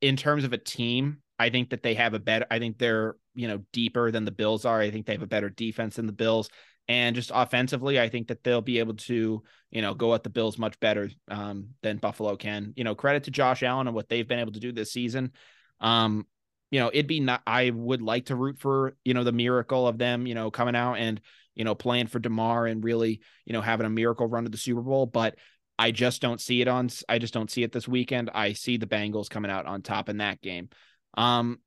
in 0.00 0.16
terms 0.16 0.44
of 0.44 0.52
a 0.52 0.58
team, 0.58 1.22
I 1.40 1.48
think 1.48 1.70
that 1.70 1.82
they 1.82 1.94
have 1.94 2.12
a 2.12 2.18
better. 2.18 2.46
I 2.50 2.58
think 2.58 2.76
they're 2.76 3.16
you 3.34 3.48
know 3.48 3.62
deeper 3.72 4.10
than 4.10 4.26
the 4.26 4.30
Bills 4.30 4.66
are. 4.66 4.78
I 4.78 4.90
think 4.90 5.06
they 5.06 5.14
have 5.14 5.22
a 5.22 5.26
better 5.26 5.48
defense 5.48 5.96
than 5.96 6.06
the 6.06 6.12
Bills, 6.12 6.50
and 6.86 7.16
just 7.16 7.32
offensively, 7.34 7.98
I 7.98 8.10
think 8.10 8.28
that 8.28 8.44
they'll 8.44 8.60
be 8.60 8.78
able 8.78 8.94
to 8.94 9.42
you 9.70 9.82
know 9.82 9.94
go 9.94 10.14
at 10.14 10.22
the 10.22 10.28
Bills 10.28 10.58
much 10.58 10.78
better 10.80 11.10
um, 11.28 11.70
than 11.82 11.96
Buffalo 11.96 12.36
can. 12.36 12.74
You 12.76 12.84
know, 12.84 12.94
credit 12.94 13.24
to 13.24 13.30
Josh 13.30 13.62
Allen 13.62 13.86
and 13.86 13.96
what 13.96 14.10
they've 14.10 14.28
been 14.28 14.38
able 14.38 14.52
to 14.52 14.60
do 14.60 14.70
this 14.70 14.92
season. 14.92 15.32
Um, 15.80 16.26
you 16.70 16.78
know, 16.78 16.90
it'd 16.92 17.06
be 17.06 17.20
not. 17.20 17.40
I 17.46 17.70
would 17.70 18.02
like 18.02 18.26
to 18.26 18.36
root 18.36 18.58
for 18.58 18.94
you 19.02 19.14
know 19.14 19.24
the 19.24 19.32
miracle 19.32 19.88
of 19.88 19.96
them 19.96 20.26
you 20.26 20.34
know 20.34 20.50
coming 20.50 20.76
out 20.76 20.98
and 20.98 21.22
you 21.54 21.64
know 21.64 21.74
playing 21.74 22.08
for 22.08 22.18
Damar 22.18 22.66
and 22.66 22.84
really 22.84 23.22
you 23.46 23.54
know 23.54 23.62
having 23.62 23.86
a 23.86 23.90
miracle 23.90 24.26
run 24.26 24.44
to 24.44 24.50
the 24.50 24.58
Super 24.58 24.82
Bowl, 24.82 25.06
but. 25.06 25.36
I 25.78 25.92
just 25.92 26.20
don't 26.20 26.42
see 26.42 26.60
it 26.60 26.68
on. 26.68 26.90
I 27.08 27.18
just 27.18 27.32
don't 27.32 27.50
see 27.50 27.62
it 27.62 27.72
this 27.72 27.88
weekend. 27.88 28.28
I 28.34 28.52
see 28.52 28.76
the 28.76 28.86
Bengals 28.86 29.30
coming 29.30 29.50
out 29.50 29.64
on 29.64 29.80
top 29.80 30.10
in 30.10 30.18
that 30.18 30.42
game. 30.42 30.68
Um, 31.14 31.58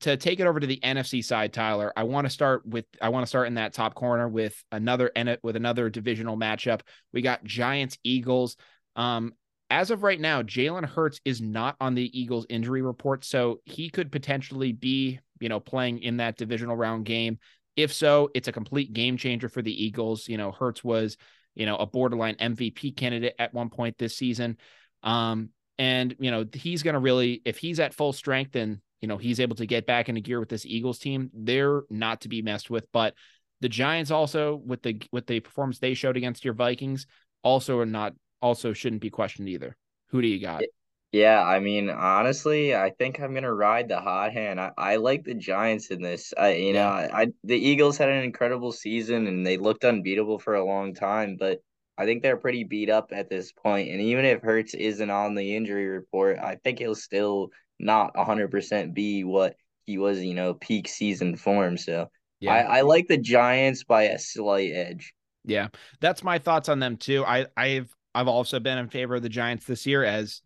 to 0.00 0.16
take 0.16 0.40
it 0.40 0.46
over 0.46 0.58
to 0.58 0.66
the 0.66 0.80
NFC 0.82 1.22
side, 1.22 1.52
Tyler, 1.52 1.92
I 1.96 2.04
want 2.04 2.26
to 2.26 2.30
start 2.30 2.66
with 2.66 2.86
I 3.00 3.10
want 3.10 3.24
to 3.24 3.28
start 3.28 3.46
in 3.46 3.54
that 3.54 3.74
top 3.74 3.94
corner 3.94 4.28
with 4.28 4.54
another 4.72 5.10
with 5.42 5.56
another 5.56 5.90
divisional 5.90 6.36
matchup. 6.36 6.80
We 7.12 7.22
got 7.22 7.44
Giants 7.44 7.98
Eagles. 8.02 8.56
Um, 8.96 9.34
as 9.70 9.90
of 9.90 10.02
right 10.02 10.20
now, 10.20 10.42
Jalen 10.42 10.84
Hurts 10.84 11.20
is 11.24 11.40
not 11.40 11.76
on 11.80 11.94
the 11.94 12.18
Eagles 12.18 12.46
injury 12.48 12.82
report, 12.82 13.24
so 13.24 13.60
he 13.64 13.88
could 13.88 14.12
potentially 14.12 14.72
be, 14.72 15.18
you 15.40 15.48
know, 15.48 15.60
playing 15.60 16.00
in 16.00 16.18
that 16.18 16.36
divisional 16.36 16.76
round 16.76 17.06
game. 17.06 17.38
If 17.76 17.92
so, 17.92 18.30
it's 18.34 18.48
a 18.48 18.52
complete 18.52 18.92
game 18.92 19.16
changer 19.16 19.48
for 19.48 19.62
the 19.62 19.84
Eagles. 19.84 20.28
You 20.28 20.36
know, 20.36 20.52
Hurts 20.52 20.84
was, 20.84 21.16
you 21.54 21.64
know, 21.64 21.76
a 21.76 21.86
borderline 21.86 22.34
MVP 22.36 22.96
candidate 22.96 23.34
at 23.38 23.54
one 23.54 23.70
point 23.70 23.96
this 23.98 24.16
season. 24.16 24.58
Um, 25.02 25.50
and, 25.82 26.14
you 26.20 26.30
know, 26.30 26.44
he's 26.52 26.84
going 26.84 26.94
to 26.94 27.00
really, 27.00 27.42
if 27.44 27.58
he's 27.58 27.80
at 27.80 27.92
full 27.92 28.12
strength 28.12 28.54
and, 28.54 28.78
you 29.00 29.08
know, 29.08 29.16
he's 29.16 29.40
able 29.40 29.56
to 29.56 29.66
get 29.66 29.84
back 29.84 30.08
into 30.08 30.20
gear 30.20 30.38
with 30.38 30.48
this 30.48 30.64
Eagles 30.64 31.00
team, 31.00 31.28
they're 31.34 31.82
not 31.90 32.20
to 32.20 32.28
be 32.28 32.40
messed 32.40 32.70
with. 32.70 32.86
But 32.92 33.14
the 33.60 33.68
Giants 33.68 34.12
also, 34.12 34.62
with 34.64 34.82
the, 34.82 35.02
with 35.10 35.26
the 35.26 35.40
performance 35.40 35.80
they 35.80 35.94
showed 35.94 36.16
against 36.16 36.44
your 36.44 36.54
Vikings, 36.54 37.08
also 37.42 37.80
are 37.80 37.86
not, 37.86 38.12
also 38.40 38.72
shouldn't 38.72 39.02
be 39.02 39.10
questioned 39.10 39.48
either. 39.48 39.76
Who 40.10 40.22
do 40.22 40.28
you 40.28 40.40
got? 40.40 40.62
Yeah, 41.10 41.42
I 41.42 41.58
mean, 41.58 41.90
honestly, 41.90 42.76
I 42.76 42.90
think 42.90 43.18
I'm 43.18 43.34
gonna 43.34 43.52
ride 43.52 43.88
the 43.88 44.00
hot 44.00 44.32
hand. 44.32 44.60
I, 44.60 44.70
I 44.78 44.96
like 44.96 45.24
the 45.24 45.34
Giants 45.34 45.90
in 45.90 46.00
this. 46.00 46.32
I, 46.38 46.54
you 46.54 46.72
know, 46.72 46.88
I 46.88 47.26
the 47.42 47.56
Eagles 47.56 47.98
had 47.98 48.08
an 48.08 48.22
incredible 48.22 48.70
season 48.70 49.26
and 49.26 49.44
they 49.44 49.58
looked 49.58 49.84
unbeatable 49.84 50.38
for 50.38 50.54
a 50.54 50.64
long 50.64 50.94
time, 50.94 51.36
but 51.38 51.60
I 51.98 52.04
think 52.04 52.22
they're 52.22 52.36
pretty 52.36 52.64
beat 52.64 52.90
up 52.90 53.10
at 53.12 53.28
this 53.28 53.52
point, 53.52 53.90
and 53.90 54.00
even 54.00 54.24
if 54.24 54.42
Hurts 54.42 54.74
isn't 54.74 55.10
on 55.10 55.34
the 55.34 55.56
injury 55.56 55.86
report, 55.86 56.38
I 56.38 56.56
think 56.56 56.78
he'll 56.78 56.94
still 56.94 57.50
not 57.78 58.14
100% 58.14 58.94
be 58.94 59.24
what 59.24 59.56
he 59.84 59.98
was, 59.98 60.20
you 60.20 60.34
know, 60.34 60.54
peak 60.54 60.88
season 60.88 61.36
form. 61.36 61.76
So 61.76 62.08
yeah. 62.40 62.54
I, 62.54 62.78
I 62.78 62.80
like 62.82 63.08
the 63.08 63.18
Giants 63.18 63.84
by 63.84 64.04
a 64.04 64.18
slight 64.18 64.72
edge. 64.72 65.12
Yeah, 65.44 65.68
that's 66.00 66.22
my 66.22 66.38
thoughts 66.38 66.68
on 66.68 66.78
them 66.78 66.96
too. 66.96 67.24
I 67.24 67.46
I've 67.56 67.94
I've 68.14 68.28
also 68.28 68.60
been 68.60 68.78
in 68.78 68.88
favor 68.88 69.16
of 69.16 69.22
the 69.22 69.28
Giants 69.28 69.66
this 69.66 69.86
year, 69.86 70.04
as 70.04 70.40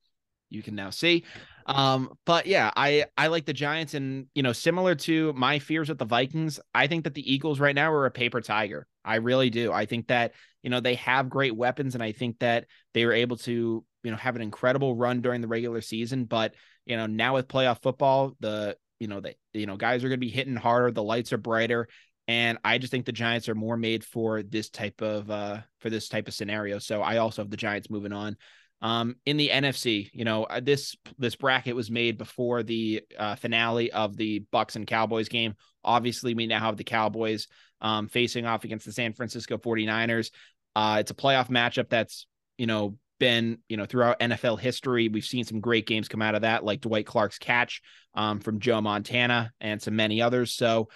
you 0.49 0.63
can 0.63 0.75
now 0.75 0.91
see. 0.91 1.25
Um, 1.67 2.15
but 2.25 2.47
yeah, 2.47 2.71
I 2.77 3.07
I 3.19 3.27
like 3.27 3.45
the 3.45 3.53
Giants, 3.53 3.95
and 3.95 4.27
you 4.35 4.43
know, 4.43 4.53
similar 4.53 4.95
to 4.95 5.33
my 5.33 5.59
fears 5.59 5.89
with 5.89 5.99
the 5.99 6.05
Vikings, 6.05 6.61
I 6.75 6.87
think 6.87 7.05
that 7.05 7.15
the 7.15 7.33
Eagles 7.33 7.61
right 7.61 7.75
now 7.75 7.93
are 7.93 8.07
a 8.07 8.11
paper 8.11 8.41
tiger. 8.41 8.87
I 9.05 9.17
really 9.17 9.51
do. 9.51 9.73
I 9.73 9.87
think 9.87 10.09
that 10.09 10.33
you 10.63 10.71
know 10.71 10.81
they 10.81 10.95
have 10.95 11.29
great 11.29 11.57
weapons, 11.57 11.95
and 11.95 12.03
I 12.03 12.13
think 12.13 12.39
that 12.39 12.67
they 12.95 13.05
were 13.05 13.13
able 13.13 13.37
to 13.39 13.85
you 14.05 14.11
know 14.11 14.17
have 14.17 14.37
an 14.37 14.43
incredible 14.43 14.95
run 14.95 15.21
during 15.21 15.41
the 15.41 15.49
regular 15.49 15.81
season. 15.81 16.25
But 16.25 16.55
you 16.85 16.97
know, 16.97 17.07
now 17.07 17.35
with 17.35 17.49
playoff 17.49 17.83
football, 17.83 18.37
the 18.39 18.77
you 18.99 19.09
know, 19.09 19.21
they, 19.21 19.37
you 19.53 19.67
know, 19.67 19.77
guys 19.77 20.03
are 20.05 20.09
going 20.09 20.21
to 20.21 20.27
be 20.27 20.31
hitting 20.31 20.57
harder. 20.57 20.91
The 20.91 21.03
lights 21.03 21.33
are 21.33 21.39
brighter. 21.39 21.89
And 22.29 22.59
I 22.65 22.79
just 22.79 22.91
think 22.91 23.07
the 23.07 23.13
Giants 23.13 23.49
are 23.49 23.55
more 23.55 23.77
made 23.77 24.05
for 24.05 24.43
this 24.43 24.69
type 24.69 25.01
of, 25.01 25.31
uh, 25.31 25.59
for 25.81 25.91
this 25.91 26.09
type 26.09 26.27
of 26.29 26.35
scenario. 26.35 26.79
So 26.79 27.03
I 27.03 27.19
also 27.19 27.43
have 27.43 27.51
the 27.51 27.57
Giants 27.57 27.91
moving 27.91 28.13
on. 28.13 28.37
Um, 28.83 29.17
in 29.25 29.37
the 29.37 29.49
NFC, 29.49 30.11
you 30.13 30.25
know, 30.25 30.45
uh, 30.45 30.61
this, 30.61 30.97
this 31.19 31.35
bracket 31.35 31.75
was 31.75 31.91
made 31.91 32.19
before 32.19 32.63
the 32.63 33.03
uh, 33.19 33.35
finale 33.37 33.91
of 33.91 34.17
the 34.17 34.45
Bucs 34.53 34.77
and 34.77 34.87
Cowboys 34.87 35.29
game. 35.29 35.55
Obviously, 35.83 36.35
we 36.35 36.47
now 36.47 36.61
have 36.61 36.77
the 36.77 36.85
Cowboys 36.85 37.49
um, 37.81 38.09
facing 38.09 38.45
off 38.45 38.65
against 38.65 38.87
the 38.87 38.93
San 38.93 39.13
Francisco 39.13 39.57
49ers. 39.57 40.31
Uh, 40.75 40.99
it's 41.01 41.11
a 41.11 41.15
playoff 41.15 41.49
matchup 41.49 41.89
that's, 41.89 42.27
you 42.59 42.67
know, 42.67 42.99
been, 43.19 43.59
you 43.69 43.77
know, 43.77 43.87
throughout 43.87 44.21
NFL 44.21 44.61
history. 44.61 45.09
We've 45.09 45.25
seen 45.25 45.45
some 45.45 45.61
great 45.61 45.87
games 45.87 46.09
come 46.09 46.23
out 46.23 46.35
of 46.35 46.43
that, 46.43 46.65
like 46.65 46.83
Dwight 46.83 47.07
Clark's 47.07 47.39
catch 47.39 47.81
um, 48.15 48.41
from 48.41 48.61
Joe 48.61 48.81
Montana 48.81 49.53
and 49.61 49.81
some 49.81 49.97
many 49.97 50.21
others. 50.21 50.53
So, 50.53 50.89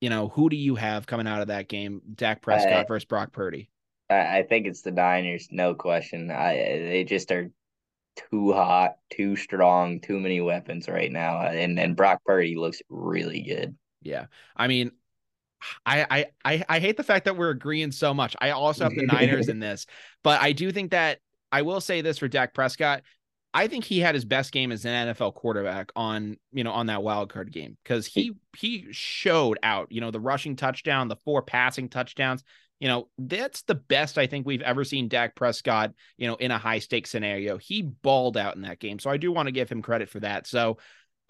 you 0.00 0.10
know, 0.10 0.28
who 0.28 0.50
do 0.50 0.56
you 0.56 0.76
have 0.76 1.06
coming 1.06 1.26
out 1.26 1.40
of 1.40 1.48
that 1.48 1.68
game? 1.68 2.00
Dak 2.14 2.42
Prescott 2.42 2.86
versus 2.86 3.06
Brock 3.06 3.32
Purdy. 3.32 3.70
I 4.14 4.42
think 4.42 4.66
it's 4.66 4.82
the 4.82 4.90
Niners, 4.90 5.48
no 5.50 5.74
question. 5.74 6.30
I 6.30 6.54
they 6.54 7.04
just 7.04 7.30
are 7.32 7.50
too 8.30 8.52
hot, 8.52 8.96
too 9.10 9.36
strong, 9.36 10.00
too 10.00 10.18
many 10.20 10.40
weapons 10.40 10.88
right 10.88 11.10
now, 11.10 11.38
uh, 11.38 11.50
and 11.50 11.78
and 11.78 11.96
Brock 11.96 12.22
Purdy 12.24 12.56
looks 12.56 12.82
really 12.88 13.42
good. 13.42 13.76
Yeah, 14.02 14.26
I 14.56 14.68
mean, 14.68 14.92
I, 15.86 16.26
I 16.44 16.64
I 16.68 16.78
hate 16.78 16.96
the 16.96 17.02
fact 17.02 17.24
that 17.24 17.36
we're 17.36 17.50
agreeing 17.50 17.92
so 17.92 18.14
much. 18.14 18.36
I 18.40 18.50
also 18.50 18.84
have 18.84 18.94
the 18.94 19.06
Niners 19.06 19.48
in 19.48 19.58
this, 19.58 19.86
but 20.22 20.40
I 20.40 20.52
do 20.52 20.70
think 20.70 20.90
that 20.92 21.18
I 21.50 21.62
will 21.62 21.80
say 21.80 22.00
this 22.00 22.18
for 22.18 22.28
Dak 22.28 22.54
Prescott. 22.54 23.02
I 23.56 23.68
think 23.68 23.84
he 23.84 24.00
had 24.00 24.16
his 24.16 24.24
best 24.24 24.50
game 24.50 24.72
as 24.72 24.84
an 24.84 25.08
NFL 25.08 25.34
quarterback 25.34 25.92
on, 25.94 26.38
you 26.52 26.64
know, 26.64 26.72
on 26.72 26.86
that 26.86 27.04
wild 27.04 27.32
card 27.32 27.52
game 27.52 27.76
because 27.84 28.04
he 28.04 28.32
he 28.56 28.88
showed 28.90 29.58
out, 29.62 29.92
you 29.92 30.00
know, 30.00 30.10
the 30.10 30.18
rushing 30.18 30.56
touchdown, 30.56 31.06
the 31.06 31.16
four 31.24 31.40
passing 31.40 31.88
touchdowns. 31.88 32.42
You 32.84 32.90
know, 32.90 33.08
that's 33.16 33.62
the 33.62 33.76
best 33.76 34.18
I 34.18 34.26
think 34.26 34.44
we've 34.44 34.60
ever 34.60 34.84
seen 34.84 35.08
Dak 35.08 35.34
Prescott, 35.34 35.94
you 36.18 36.28
know, 36.28 36.34
in 36.34 36.50
a 36.50 36.58
high 36.58 36.80
stakes 36.80 37.08
scenario. 37.08 37.56
He 37.56 37.80
balled 37.80 38.36
out 38.36 38.56
in 38.56 38.60
that 38.60 38.78
game. 38.78 38.98
So 38.98 39.08
I 39.08 39.16
do 39.16 39.32
want 39.32 39.46
to 39.46 39.52
give 39.52 39.70
him 39.70 39.80
credit 39.80 40.10
for 40.10 40.20
that. 40.20 40.46
So 40.46 40.76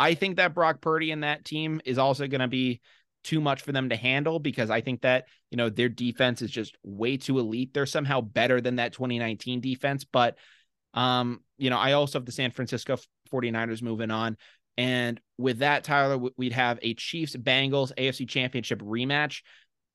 I 0.00 0.14
think 0.14 0.38
that 0.38 0.52
Brock 0.52 0.80
Purdy 0.80 1.12
and 1.12 1.22
that 1.22 1.44
team 1.44 1.80
is 1.84 1.96
also 1.96 2.26
going 2.26 2.40
to 2.40 2.48
be 2.48 2.80
too 3.22 3.40
much 3.40 3.62
for 3.62 3.70
them 3.70 3.90
to 3.90 3.94
handle 3.94 4.40
because 4.40 4.68
I 4.68 4.80
think 4.80 5.02
that, 5.02 5.26
you 5.52 5.56
know, 5.56 5.70
their 5.70 5.88
defense 5.88 6.42
is 6.42 6.50
just 6.50 6.76
way 6.82 7.18
too 7.18 7.38
elite. 7.38 7.72
They're 7.72 7.86
somehow 7.86 8.20
better 8.20 8.60
than 8.60 8.74
that 8.76 8.92
2019 8.92 9.60
defense. 9.60 10.02
But, 10.02 10.36
um, 10.92 11.38
you 11.56 11.70
know, 11.70 11.78
I 11.78 11.92
also 11.92 12.18
have 12.18 12.26
the 12.26 12.32
San 12.32 12.50
Francisco 12.50 12.96
49ers 13.32 13.80
moving 13.80 14.10
on. 14.10 14.38
And 14.76 15.20
with 15.38 15.58
that, 15.58 15.84
Tyler, 15.84 16.18
we'd 16.36 16.52
have 16.52 16.80
a 16.82 16.94
Chiefs 16.94 17.36
Bengals 17.36 17.92
AFC 17.96 18.28
Championship 18.28 18.80
rematch. 18.80 19.42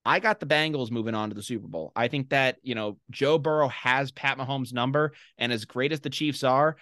I 0.05 0.19
got 0.19 0.39
the 0.39 0.45
Bengals 0.45 0.91
moving 0.91 1.15
on 1.15 1.29
to 1.29 1.35
the 1.35 1.43
Super 1.43 1.67
Bowl. 1.67 1.91
I 1.95 2.07
think 2.07 2.29
that, 2.29 2.57
you 2.63 2.73
know, 2.73 2.97
Joe 3.11 3.37
Burrow 3.37 3.67
has 3.67 4.11
Pat 4.11 4.37
Mahomes' 4.37 4.73
number. 4.73 5.13
And 5.37 5.51
as 5.51 5.65
great 5.65 5.91
as 5.91 5.99
the 5.99 6.09
Chiefs 6.09 6.43
are, 6.43 6.77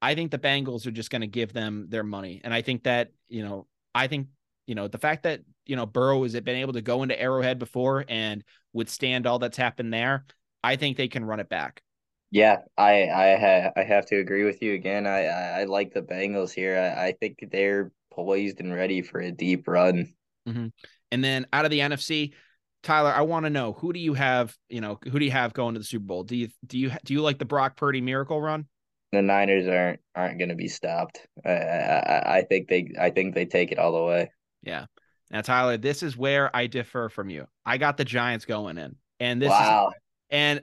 I 0.00 0.14
think 0.14 0.30
the 0.30 0.38
Bengals 0.38 0.86
are 0.86 0.92
just 0.92 1.10
going 1.10 1.20
to 1.20 1.26
give 1.26 1.52
them 1.52 1.86
their 1.88 2.04
money. 2.04 2.40
And 2.42 2.54
I 2.54 2.62
think 2.62 2.84
that, 2.84 3.10
you 3.28 3.42
know, 3.42 3.66
I 3.94 4.06
think 4.06 4.28
you 4.70 4.76
know, 4.76 4.86
the 4.86 4.98
fact 4.98 5.24
that, 5.24 5.40
you 5.66 5.74
know, 5.74 5.84
Burrow 5.84 6.22
has 6.22 6.32
been 6.32 6.54
able 6.54 6.74
to 6.74 6.80
go 6.80 7.02
into 7.02 7.20
Arrowhead 7.20 7.58
before 7.58 8.04
and 8.08 8.44
withstand 8.72 9.26
all 9.26 9.40
that's 9.40 9.56
happened 9.56 9.92
there, 9.92 10.24
I 10.62 10.76
think 10.76 10.96
they 10.96 11.08
can 11.08 11.24
run 11.24 11.40
it 11.40 11.48
back. 11.48 11.82
Yeah, 12.30 12.58
I 12.78 13.08
I 13.08 13.36
ha- 13.36 13.72
I 13.74 13.82
have 13.82 14.06
to 14.06 14.18
agree 14.20 14.44
with 14.44 14.62
you 14.62 14.74
again. 14.74 15.08
I 15.08 15.24
I, 15.24 15.60
I 15.60 15.64
like 15.64 15.92
the 15.92 16.02
Bengals 16.02 16.52
here. 16.52 16.78
I, 16.78 17.06
I 17.06 17.12
think 17.18 17.44
they're 17.50 17.90
poised 18.12 18.60
and 18.60 18.72
ready 18.72 19.02
for 19.02 19.18
a 19.18 19.32
deep 19.32 19.66
run. 19.66 20.14
Mm-hmm. 20.48 20.68
And 21.10 21.24
then 21.24 21.48
out 21.52 21.64
of 21.64 21.72
the 21.72 21.80
NFC, 21.80 22.34
Tyler, 22.82 23.12
I 23.12 23.22
want 23.22 23.44
to 23.44 23.50
know 23.50 23.72
who 23.74 23.92
do 23.92 24.00
you 24.00 24.14
have? 24.14 24.56
You 24.68 24.80
know, 24.80 24.98
who 25.10 25.18
do 25.18 25.24
you 25.24 25.30
have 25.30 25.52
going 25.52 25.74
to 25.74 25.80
the 25.80 25.84
Super 25.84 26.06
Bowl? 26.06 26.24
Do 26.24 26.36
you 26.36 26.48
do 26.66 26.78
you 26.78 26.90
do 27.04 27.12
you 27.12 27.20
like 27.20 27.38
the 27.38 27.44
Brock 27.44 27.76
Purdy 27.76 28.00
miracle 28.00 28.40
run? 28.40 28.66
The 29.12 29.22
Niners 29.22 29.66
aren't 29.66 30.00
aren't 30.14 30.38
going 30.38 30.48
to 30.48 30.54
be 30.54 30.68
stopped. 30.68 31.26
I, 31.44 31.50
I 31.50 32.36
I 32.38 32.42
think 32.42 32.68
they 32.68 32.92
I 32.98 33.10
think 33.10 33.34
they 33.34 33.44
take 33.44 33.72
it 33.72 33.78
all 33.78 33.92
the 33.92 34.02
way. 34.02 34.30
Yeah. 34.62 34.86
Now, 35.30 35.42
Tyler, 35.42 35.76
this 35.76 36.02
is 36.02 36.16
where 36.16 36.54
I 36.54 36.66
differ 36.66 37.08
from 37.08 37.30
you. 37.30 37.46
I 37.64 37.78
got 37.78 37.96
the 37.96 38.04
Giants 38.04 38.44
going 38.46 38.78
in. 38.78 38.96
And 39.20 39.40
this 39.40 39.50
wow. 39.50 39.88
is 39.88 40.00
and 40.30 40.60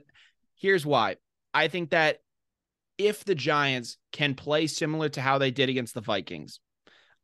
here's 0.56 0.84
why. 0.84 1.16
I 1.54 1.68
think 1.68 1.90
that 1.90 2.18
if 2.98 3.24
the 3.24 3.34
Giants 3.34 3.96
can 4.12 4.34
play 4.34 4.66
similar 4.66 5.08
to 5.10 5.20
how 5.20 5.38
they 5.38 5.50
did 5.50 5.68
against 5.68 5.94
the 5.94 6.00
Vikings, 6.00 6.60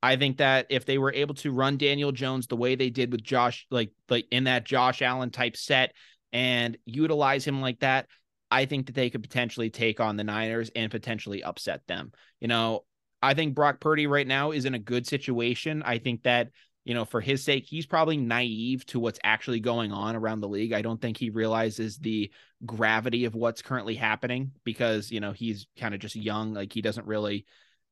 I 0.04 0.16
think 0.16 0.36
that 0.36 0.66
if 0.68 0.84
they 0.84 0.98
were 0.98 1.14
able 1.14 1.34
to 1.36 1.50
run 1.50 1.78
Daniel 1.78 2.12
Jones 2.12 2.46
the 2.46 2.56
way 2.56 2.74
they 2.74 2.90
did 2.90 3.10
with 3.10 3.22
Josh, 3.22 3.66
like 3.70 3.90
like 4.10 4.26
in 4.30 4.44
that 4.44 4.64
Josh 4.64 5.00
Allen 5.00 5.30
type 5.30 5.56
set 5.56 5.94
and 6.30 6.76
utilize 6.84 7.46
him 7.46 7.62
like 7.62 7.80
that, 7.80 8.08
I 8.50 8.66
think 8.66 8.84
that 8.84 8.94
they 8.94 9.08
could 9.08 9.22
potentially 9.22 9.70
take 9.70 10.00
on 10.00 10.18
the 10.18 10.24
Niners 10.24 10.70
and 10.76 10.90
potentially 10.90 11.42
upset 11.42 11.86
them. 11.86 12.12
You 12.38 12.48
know, 12.48 12.84
I 13.22 13.32
think 13.32 13.54
Brock 13.54 13.80
Purdy 13.80 14.06
right 14.06 14.26
now 14.26 14.50
is 14.50 14.66
in 14.66 14.74
a 14.74 14.78
good 14.78 15.06
situation. 15.06 15.82
I 15.82 15.96
think 15.96 16.24
that, 16.24 16.50
you 16.84 16.92
know, 16.92 17.06
for 17.06 17.22
his 17.22 17.42
sake, 17.42 17.64
he's 17.66 17.86
probably 17.86 18.18
naive 18.18 18.84
to 18.88 19.00
what's 19.00 19.20
actually 19.24 19.60
going 19.60 19.90
on 19.90 20.16
around 20.16 20.40
the 20.40 20.48
league. 20.48 20.74
I 20.74 20.82
don't 20.82 21.00
think 21.00 21.16
he 21.16 21.30
realizes 21.30 21.96
the 21.96 22.30
gravity 22.66 23.24
of 23.24 23.34
what's 23.34 23.62
currently 23.62 23.94
happening 23.94 24.52
because, 24.64 25.10
you 25.10 25.20
know, 25.20 25.32
he's 25.32 25.66
kind 25.78 25.94
of 25.94 26.00
just 26.00 26.14
young. 26.14 26.52
Like 26.52 26.74
he 26.74 26.82
doesn't 26.82 27.06
really, 27.06 27.46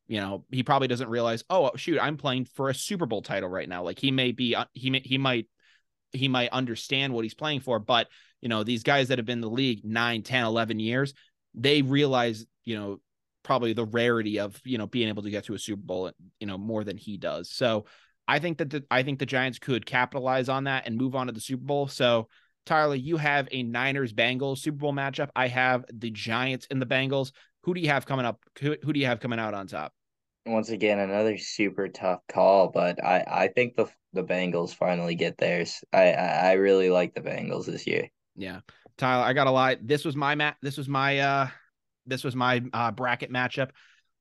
you 0.09 0.21
know, 0.21 0.45
he 0.51 0.63
probably 0.63 0.89
doesn't 0.89 1.09
realize, 1.09 1.45
oh, 1.49 1.71
shoot, 1.77 1.99
I'm 2.01 2.17
playing 2.17 2.47
for 2.47 2.69
a 2.69 2.75
Super 2.75 3.07
Bowl 3.07 3.23
title 3.23 3.49
right 3.49 3.69
now. 3.69 3.83
Like 3.83 3.99
he 3.99 4.11
may 4.11 4.33
be, 4.33 4.55
uh, 4.55 4.67
he 4.73 4.91
may, 4.91 5.01
he 5.01 5.19
might, 5.19 5.49
he 6.13 6.29
might 6.29 6.51
understand 6.51 7.15
what 7.15 7.25
he's 7.25 7.35
playing 7.35 7.61
for. 7.61 7.79
But, 7.79 8.09
you 8.41 8.49
know, 8.49 8.65
these 8.65 8.83
guys 8.83 9.09
that 9.09 9.19
have 9.19 9.27
been 9.27 9.39
in 9.39 9.41
the 9.43 9.49
league 9.49 9.85
9, 9.85 10.23
10, 10.23 10.45
11 10.45 10.81
years, 10.81 11.15
they 11.55 11.83
realize, 11.83 12.45
you 12.65 12.77
know, 12.79 13.01
probably 13.43 13.73
the 13.73 13.85
rarity 13.85 14.39
of 14.39 14.61
you 14.65 14.79
know 14.79 14.87
being 14.87 15.09
able 15.09 15.23
to 15.23 15.31
get 15.31 15.45
to 15.45 15.55
a 15.55 15.59
Super 15.59 15.83
Bowl, 15.83 16.11
you 16.41 16.47
know, 16.47 16.59
more 16.59 16.85
than 16.85 16.97
he 16.97 17.17
does. 17.17 17.51
So 17.51 17.87
I 18.29 18.39
think 18.39 18.59
that 18.59 18.71
the, 18.71 18.85
I 18.91 19.03
think 19.03 19.19
the 19.19 19.27
Giants 19.27 19.59
could 19.59 19.85
capitalize 19.85 20.49
on 20.49 20.65
that 20.65 20.87
and 20.87 20.97
move 20.97 21.15
on 21.15 21.27
to 21.27 21.33
the 21.33 21.41
Super 21.41 21.65
Bowl. 21.65 21.89
So 21.89 22.29
Tyler, 22.67 22.95
you 22.95 23.17
have 23.17 23.49
a 23.51 23.63
Niners 23.63 24.13
Bengals 24.13 24.59
Super 24.59 24.79
Bowl 24.79 24.93
matchup. 24.93 25.31
I 25.35 25.49
have 25.49 25.85
the 25.93 26.11
Giants 26.11 26.67
and 26.71 26.81
the 26.81 26.87
Bengals. 26.87 27.33
Who 27.65 27.75
do 27.75 27.81
you 27.81 27.89
have 27.89 28.07
coming 28.07 28.27
up? 28.27 28.41
Who, 28.61 28.77
who 28.83 28.93
do 28.93 29.01
you 29.01 29.07
have 29.07 29.21
coming 29.21 29.39
out 29.39 29.55
on 29.55 29.67
top? 29.67 29.93
Once 30.47 30.71
again, 30.71 30.99
another 30.99 31.39
super 31.39 31.89
tough 31.89 32.21
call, 32.29 32.69
but 32.69 33.03
I 33.05 33.25
I 33.27 33.49
think 33.49 33.77
the 33.77 33.87
the 34.13 34.25
Bengals 34.25 34.75
finally 34.75 35.15
get 35.15 35.39
theirs. 35.39 35.83
I 35.93 36.13
I, 36.13 36.27
I 36.27 36.53
really 36.55 36.91
like 36.91 37.15
the 37.15 37.21
Bengals 37.21 37.67
this 37.67 37.87
year. 37.87 38.09
Yeah, 38.35 38.61
Tyler, 38.99 39.25
I 39.25 39.33
got 39.33 39.45
to 39.45 39.51
lie. 39.51 39.77
This 39.81 40.05
was 40.05 40.17
my 40.17 40.35
mat. 40.35 40.57
This 40.63 40.77
was 40.77 40.89
my 40.89 41.19
uh 41.19 41.49
this 42.07 42.25
was 42.25 42.35
my 42.35 42.63
uh, 42.73 42.91
bracket 42.91 43.33
matchup. 43.33 43.71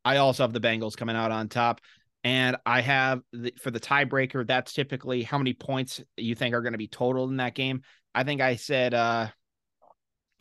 I 0.06 0.18
also 0.18 0.44
have 0.44 0.54
the 0.54 0.60
Bengals 0.60 0.96
coming 0.96 1.16
out 1.16 1.32
on 1.32 1.50
top. 1.50 1.82
And 2.24 2.58
I 2.66 2.82
have 2.82 3.22
the, 3.34 3.54
for 3.60 3.72
the 3.72 3.80
tiebreaker, 3.80 4.46
that's 4.46 4.74
typically 4.74 5.24
how 5.24 5.38
many 5.38 5.54
points 5.54 6.02
you 6.18 6.36
think 6.36 6.54
are 6.54 6.62
going 6.62 6.74
to 6.74 6.78
be 6.78 6.88
total 6.88 7.28
in 7.30 7.38
that 7.38 7.56
game. 7.56 7.82
I 8.14 8.24
think 8.24 8.42
I 8.42 8.58
said, 8.58 8.94
uh, 8.94 9.30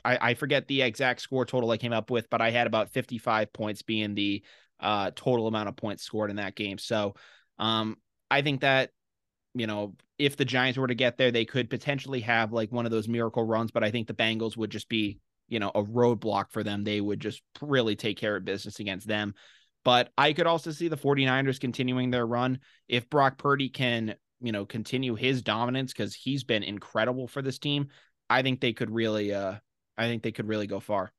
I, 0.05 0.31
I 0.31 0.35
forget 0.35 0.67
the 0.67 0.83
exact 0.83 1.21
score 1.21 1.45
total 1.45 1.71
I 1.71 1.77
came 1.77 1.93
up 1.93 2.11
with, 2.11 2.29
but 2.31 2.41
I 2.41 2.51
had 2.51 2.67
about 2.67 2.91
55 2.91 3.53
points 3.53 3.83
being 3.83 4.15
the 4.15 4.43
uh, 4.81 5.11
total 5.15 5.47
amount 5.47 5.69
of 5.69 5.77
points 5.77 6.03
scored 6.03 6.31
in 6.31 6.37
that 6.37 6.55
game. 6.55 6.79
So 6.79 7.15
um, 7.59 7.97
I 8.31 8.43
think 8.43 8.61
that, 8.63 8.91
you 9.55 9.67
know, 9.67 9.95
if 10.19 10.37
the 10.37 10.45
Giants 10.45 10.79
were 10.79 10.87
to 10.87 10.95
get 10.95 11.19
there, 11.19 11.31
they 11.31 11.45
could 11.45 11.71
potentially 11.71 12.21
have 12.21 12.53
like 12.53 12.73
one 12.73 12.87
of 12.87 12.93
those 12.93 13.09
miracle 13.09 13.43
runs, 13.43 13.71
but 13.71 13.85
I 13.85 13.91
think 13.91 14.07
the 14.07 14.15
Bengals 14.15 14.57
would 14.57 14.71
just 14.71 14.89
be 14.89 15.21
you 15.51 15.59
know, 15.59 15.71
a 15.75 15.83
roadblock 15.83 16.51
for 16.51 16.63
them. 16.63 16.85
They 16.85 17.01
would 17.01 17.21
just 17.21 17.43
really 17.61 17.97
take 17.97 18.17
care 18.17 18.37
of 18.37 18.45
business 18.45 18.81
against 18.81 19.07
them. 19.07 19.35
But 19.85 20.11
I 20.17 20.33
could 20.33 20.47
also 20.47 20.71
see 20.71 20.89
the 20.89 20.97
49ers 20.97 21.61
continuing 21.61 22.11
their 22.11 22.27
run. 22.27 22.61
If 22.89 23.11
Brock 23.11 23.37
Purdy 23.37 23.69
can, 23.69 24.15
you 24.41 24.53
know, 24.53 24.65
continue 24.65 25.17
his 25.17 25.43
dominance 25.43 25.93
because 25.93 26.15
he's 26.15 26.45
been 26.45 26.63
incredible 26.63 27.27
for 27.27 27.43
this 27.43 27.59
team, 27.59 27.89
I 28.31 28.43
think 28.43 28.61
they 28.61 28.73
could 28.73 28.91
really 28.91 29.35
uh 29.35 29.57
I 30.01 30.05
think 30.05 30.23
they 30.23 30.33
could 30.33 30.49
really 30.49 30.67
go 30.67 30.81
far. 30.81 31.13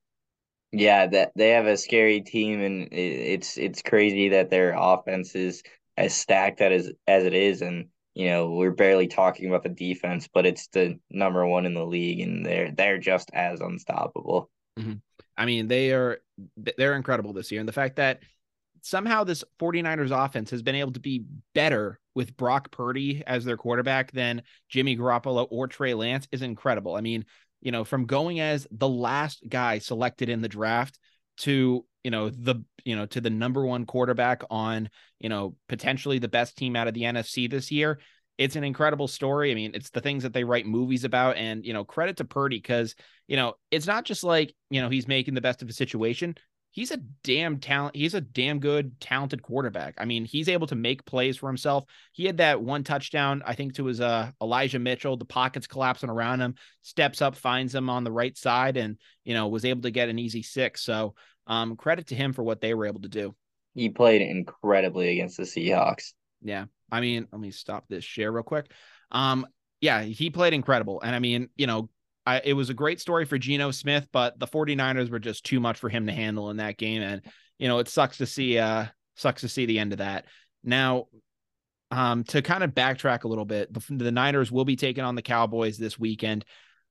Yeah, 0.71 1.05
that 1.05 1.33
they 1.35 1.49
have 1.49 1.67
a 1.67 1.77
scary 1.77 2.21
team, 2.21 2.61
and 2.61 2.87
it's 2.91 3.57
it's 3.57 3.83
crazy 3.83 4.29
that 4.29 4.49
their 4.49 4.73
offense 4.75 5.35
is 5.35 5.61
as 5.97 6.15
stacked 6.15 6.61
as 6.61 6.91
as 7.07 7.25
it 7.25 7.35
is, 7.35 7.61
and 7.61 7.89
you 8.15 8.29
know 8.29 8.49
we're 8.49 8.71
barely 8.71 9.07
talking 9.07 9.49
about 9.49 9.61
the 9.61 9.69
defense, 9.69 10.27
but 10.33 10.47
it's 10.47 10.67
the 10.69 10.97
number 11.11 11.45
one 11.45 11.67
in 11.67 11.75
the 11.75 11.85
league, 11.85 12.21
and 12.21 12.43
they're 12.43 12.71
they're 12.71 12.97
just 12.97 13.29
as 13.33 13.61
unstoppable. 13.61 14.49
Mm-hmm. 14.79 14.93
I 15.37 15.45
mean, 15.45 15.67
they 15.67 15.91
are 15.91 16.19
they're 16.57 16.95
incredible 16.95 17.33
this 17.33 17.51
year, 17.51 17.59
and 17.59 17.69
the 17.69 17.73
fact 17.73 17.97
that 17.97 18.21
somehow 18.81 19.23
this 19.23 19.43
49ers 19.59 20.25
offense 20.25 20.49
has 20.49 20.63
been 20.63 20.73
able 20.73 20.93
to 20.93 20.99
be 20.99 21.25
better 21.53 21.99
with 22.15 22.35
Brock 22.35 22.71
Purdy 22.71 23.23
as 23.27 23.45
their 23.45 23.57
quarterback 23.57 24.11
than 24.11 24.41
Jimmy 24.69 24.97
Garoppolo 24.97 25.47
or 25.51 25.67
Trey 25.67 25.93
Lance 25.93 26.27
is 26.31 26.41
incredible. 26.41 26.95
I 26.95 27.01
mean, 27.01 27.25
you 27.61 27.71
know, 27.71 27.83
from 27.83 28.05
going 28.05 28.39
as 28.39 28.67
the 28.71 28.89
last 28.89 29.43
guy 29.47 29.79
selected 29.79 30.29
in 30.29 30.41
the 30.41 30.49
draft 30.49 30.99
to, 31.37 31.85
you 32.03 32.11
know, 32.11 32.29
the, 32.29 32.63
you 32.83 32.95
know, 32.95 33.05
to 33.07 33.21
the 33.21 33.29
number 33.29 33.65
one 33.65 33.85
quarterback 33.85 34.43
on, 34.49 34.89
you 35.19 35.29
know, 35.29 35.55
potentially 35.69 36.19
the 36.19 36.27
best 36.27 36.57
team 36.57 36.75
out 36.75 36.87
of 36.87 36.93
the 36.93 37.03
NFC 37.03 37.49
this 37.49 37.71
year. 37.71 37.99
It's 38.37 38.55
an 38.55 38.63
incredible 38.63 39.07
story. 39.07 39.51
I 39.51 39.55
mean, 39.55 39.71
it's 39.75 39.91
the 39.91 40.01
things 40.01 40.23
that 40.23 40.33
they 40.33 40.43
write 40.43 40.65
movies 40.65 41.03
about. 41.03 41.37
And, 41.37 41.63
you 41.63 41.73
know, 41.73 41.83
credit 41.83 42.17
to 42.17 42.25
Purdy 42.25 42.57
because, 42.57 42.95
you 43.27 43.37
know, 43.37 43.53
it's 43.69 43.85
not 43.85 44.03
just 44.03 44.23
like, 44.23 44.55
you 44.69 44.81
know, 44.81 44.89
he's 44.89 45.07
making 45.07 45.35
the 45.35 45.41
best 45.41 45.61
of 45.61 45.69
a 45.69 45.73
situation 45.73 46.35
he's 46.71 46.91
a 46.91 46.97
damn 47.23 47.59
talent. 47.59 47.95
He's 47.95 48.13
a 48.13 48.21
damn 48.21 48.59
good, 48.59 48.99
talented 48.99 49.43
quarterback. 49.43 49.95
I 49.97 50.05
mean, 50.05 50.25
he's 50.25 50.49
able 50.49 50.67
to 50.67 50.75
make 50.75 51.05
plays 51.05 51.37
for 51.37 51.47
himself. 51.47 51.85
He 52.13 52.25
had 52.25 52.37
that 52.37 52.61
one 52.61 52.83
touchdown, 52.83 53.43
I 53.45 53.53
think, 53.53 53.75
to 53.75 53.85
his 53.85 54.01
uh, 54.01 54.31
Elijah 54.41 54.79
Mitchell. 54.79 55.17
The 55.17 55.25
pockets 55.25 55.67
collapsing 55.67 56.09
around 56.09 56.39
him, 56.39 56.55
steps 56.81 57.21
up, 57.21 57.35
finds 57.35 57.75
him 57.75 57.89
on 57.89 58.03
the 58.03 58.11
right 58.11 58.35
side, 58.35 58.77
and 58.77 58.97
you 59.23 59.33
know 59.33 59.47
was 59.49 59.65
able 59.65 59.81
to 59.81 59.91
get 59.91 60.09
an 60.09 60.17
easy 60.17 60.41
six. 60.41 60.81
So, 60.81 61.13
um, 61.45 61.75
credit 61.75 62.07
to 62.07 62.15
him 62.15 62.33
for 62.33 62.43
what 62.43 62.61
they 62.61 62.73
were 62.73 62.87
able 62.87 63.01
to 63.01 63.09
do. 63.09 63.35
He 63.75 63.89
played 63.89 64.21
incredibly 64.21 65.11
against 65.11 65.37
the 65.37 65.43
Seahawks. 65.43 66.13
Yeah, 66.41 66.65
I 66.91 67.01
mean, 67.01 67.27
let 67.31 67.39
me 67.39 67.51
stop 67.51 67.85
this 67.87 68.03
share 68.03 68.31
real 68.31 68.43
quick. 68.43 68.71
Um, 69.11 69.45
yeah, 69.81 70.01
he 70.03 70.29
played 70.29 70.53
incredible, 70.53 71.01
and 71.01 71.15
I 71.15 71.19
mean, 71.19 71.49
you 71.55 71.67
know, 71.67 71.89
I, 72.25 72.41
it 72.43 72.53
was 72.53 72.69
a 72.69 72.75
great 72.75 72.99
story 72.99 73.25
for 73.25 73.37
Geno 73.37 73.71
Smith, 73.71 74.07
but 74.11 74.39
the 74.39 74.47
49ers 74.47 75.09
were 75.09 75.19
just 75.19 75.43
too 75.43 75.59
much 75.59 75.79
for 75.79 75.89
him 75.89 76.05
to 76.07 76.13
handle 76.13 76.49
in 76.49 76.57
that 76.57 76.77
game. 76.77 77.01
And, 77.01 77.21
you 77.57 77.67
know, 77.67 77.79
it 77.79 77.87
sucks 77.87 78.17
to 78.17 78.25
see, 78.25 78.59
uh, 78.59 78.85
sucks 79.15 79.41
to 79.41 79.49
see 79.49 79.65
the 79.65 79.79
end 79.79 79.91
of 79.91 79.99
that. 79.99 80.25
Now, 80.63 81.07
um, 81.89 82.23
to 82.25 82.41
kind 82.41 82.63
of 82.63 82.71
backtrack 82.71 83.23
a 83.23 83.27
little 83.27 83.45
bit, 83.45 83.73
the, 83.73 83.83
the 83.89 84.11
Niners 84.11 84.51
will 84.51 84.65
be 84.65 84.75
taking 84.75 85.03
on 85.03 85.15
the 85.15 85.21
Cowboys 85.21 85.77
this 85.77 85.99
weekend. 85.99 86.45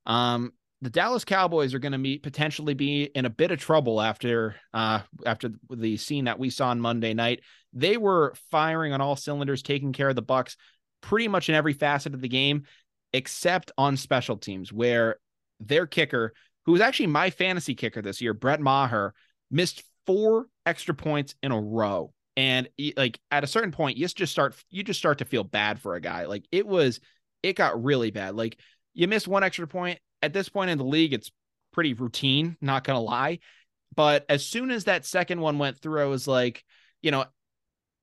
Um, 0.04 0.52
the 0.82 0.90
Dallas 0.90 1.24
Cowboys 1.24 1.74
are 1.74 1.78
going 1.78 1.92
to 1.92 1.98
meet 1.98 2.22
potentially 2.22 2.74
be 2.74 3.04
in 3.04 3.26
a 3.26 3.30
bit 3.30 3.50
of 3.50 3.58
trouble 3.58 4.00
after 4.00 4.56
uh 4.72 5.00
after 5.26 5.50
the 5.68 5.96
scene 5.98 6.24
that 6.24 6.38
we 6.38 6.50
saw 6.50 6.68
on 6.68 6.80
Monday 6.80 7.12
night. 7.12 7.40
They 7.72 7.96
were 7.96 8.34
firing 8.50 8.92
on 8.92 9.00
all 9.00 9.16
cylinders, 9.16 9.62
taking 9.62 9.92
care 9.92 10.08
of 10.08 10.16
the 10.16 10.22
Bucs 10.22 10.56
pretty 11.02 11.28
much 11.28 11.48
in 11.48 11.54
every 11.54 11.72
facet 11.72 12.14
of 12.14 12.20
the 12.20 12.28
game 12.28 12.64
except 13.12 13.72
on 13.76 13.96
special 13.96 14.36
teams, 14.36 14.72
where 14.72 15.16
their 15.58 15.86
kicker, 15.86 16.32
who 16.66 16.72
was 16.72 16.80
actually 16.80 17.08
my 17.08 17.30
fantasy 17.30 17.74
kicker 17.74 18.02
this 18.02 18.20
year, 18.20 18.34
Brett 18.34 18.60
Maher, 18.60 19.14
missed 19.50 19.82
four 20.06 20.46
extra 20.66 20.94
points 20.94 21.34
in 21.42 21.52
a 21.52 21.60
row. 21.60 22.12
And 22.36 22.68
like 22.96 23.18
at 23.30 23.44
a 23.44 23.48
certain 23.48 23.72
point, 23.72 23.96
you 23.96 24.06
just 24.08 24.32
start 24.32 24.54
you 24.70 24.82
just 24.82 24.98
start 24.98 25.18
to 25.18 25.24
feel 25.24 25.44
bad 25.44 25.80
for 25.80 25.94
a 25.94 26.00
guy. 26.00 26.26
Like 26.26 26.46
it 26.52 26.66
was, 26.66 27.00
it 27.42 27.56
got 27.56 27.82
really 27.82 28.10
bad. 28.10 28.34
Like 28.34 28.58
you 28.94 29.08
miss 29.08 29.28
one 29.28 29.44
extra 29.44 29.66
point 29.66 29.98
at 30.22 30.32
this 30.32 30.48
point 30.48 30.70
in 30.70 30.78
the 30.78 30.84
league, 30.84 31.12
it's 31.12 31.30
pretty 31.72 31.94
routine, 31.94 32.56
not 32.60 32.84
gonna 32.84 33.00
lie. 33.00 33.40
But 33.94 34.24
as 34.28 34.46
soon 34.46 34.70
as 34.70 34.84
that 34.84 35.04
second 35.04 35.40
one 35.40 35.58
went 35.58 35.78
through, 35.80 36.00
I 36.00 36.06
was 36.06 36.28
like, 36.28 36.64
you 37.02 37.10
know, 37.10 37.24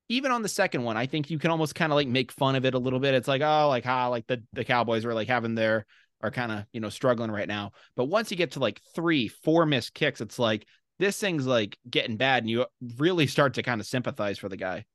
even 0.10 0.32
on 0.32 0.42
the 0.42 0.50
second 0.50 0.84
one, 0.84 0.98
I 0.98 1.06
think 1.06 1.30
you 1.30 1.40
can 1.40 1.52
almost 1.52 1.76
kind 1.76 1.92
of 1.92 1.96
like 1.96 2.08
make 2.08 2.32
fun 2.32 2.56
of 2.56 2.66
it 2.66 2.74
a 2.74 2.80
little 2.80 3.00
bit. 3.00 3.14
It's 3.14 3.28
like, 3.28 3.42
oh, 3.42 3.68
like 3.70 3.84
how 3.84 4.10
like 4.10 4.28
the 4.28 4.44
the 4.54 4.64
Cowboys 4.64 5.06
are 5.06 5.14
like 5.14 5.28
having 5.28 5.56
their 5.56 5.86
are 6.22 6.32
kind 6.32 6.52
of 6.52 6.66
you 6.74 6.80
know 6.80 6.90
struggling 6.90 7.32
right 7.32 7.48
now. 7.48 7.72
But 7.96 8.06
once 8.06 8.32
you 8.32 8.38
get 8.38 8.52
to 8.52 8.60
like 8.60 8.82
three, 8.96 9.28
four 9.28 9.66
missed 9.66 9.94
kicks, 9.94 10.22
it's 10.22 10.40
like 10.40 10.66
this 11.00 11.20
thing's 11.20 11.46
like 11.46 11.78
getting 11.90 12.18
bad, 12.18 12.44
and 12.44 12.50
you 12.50 12.66
really 12.98 13.28
start 13.28 13.56
to 13.56 13.64
kind 13.64 13.82
of 13.82 13.88
sympathize 13.88 14.40
for 14.40 14.50
the 14.50 14.58
guy. 14.58 14.86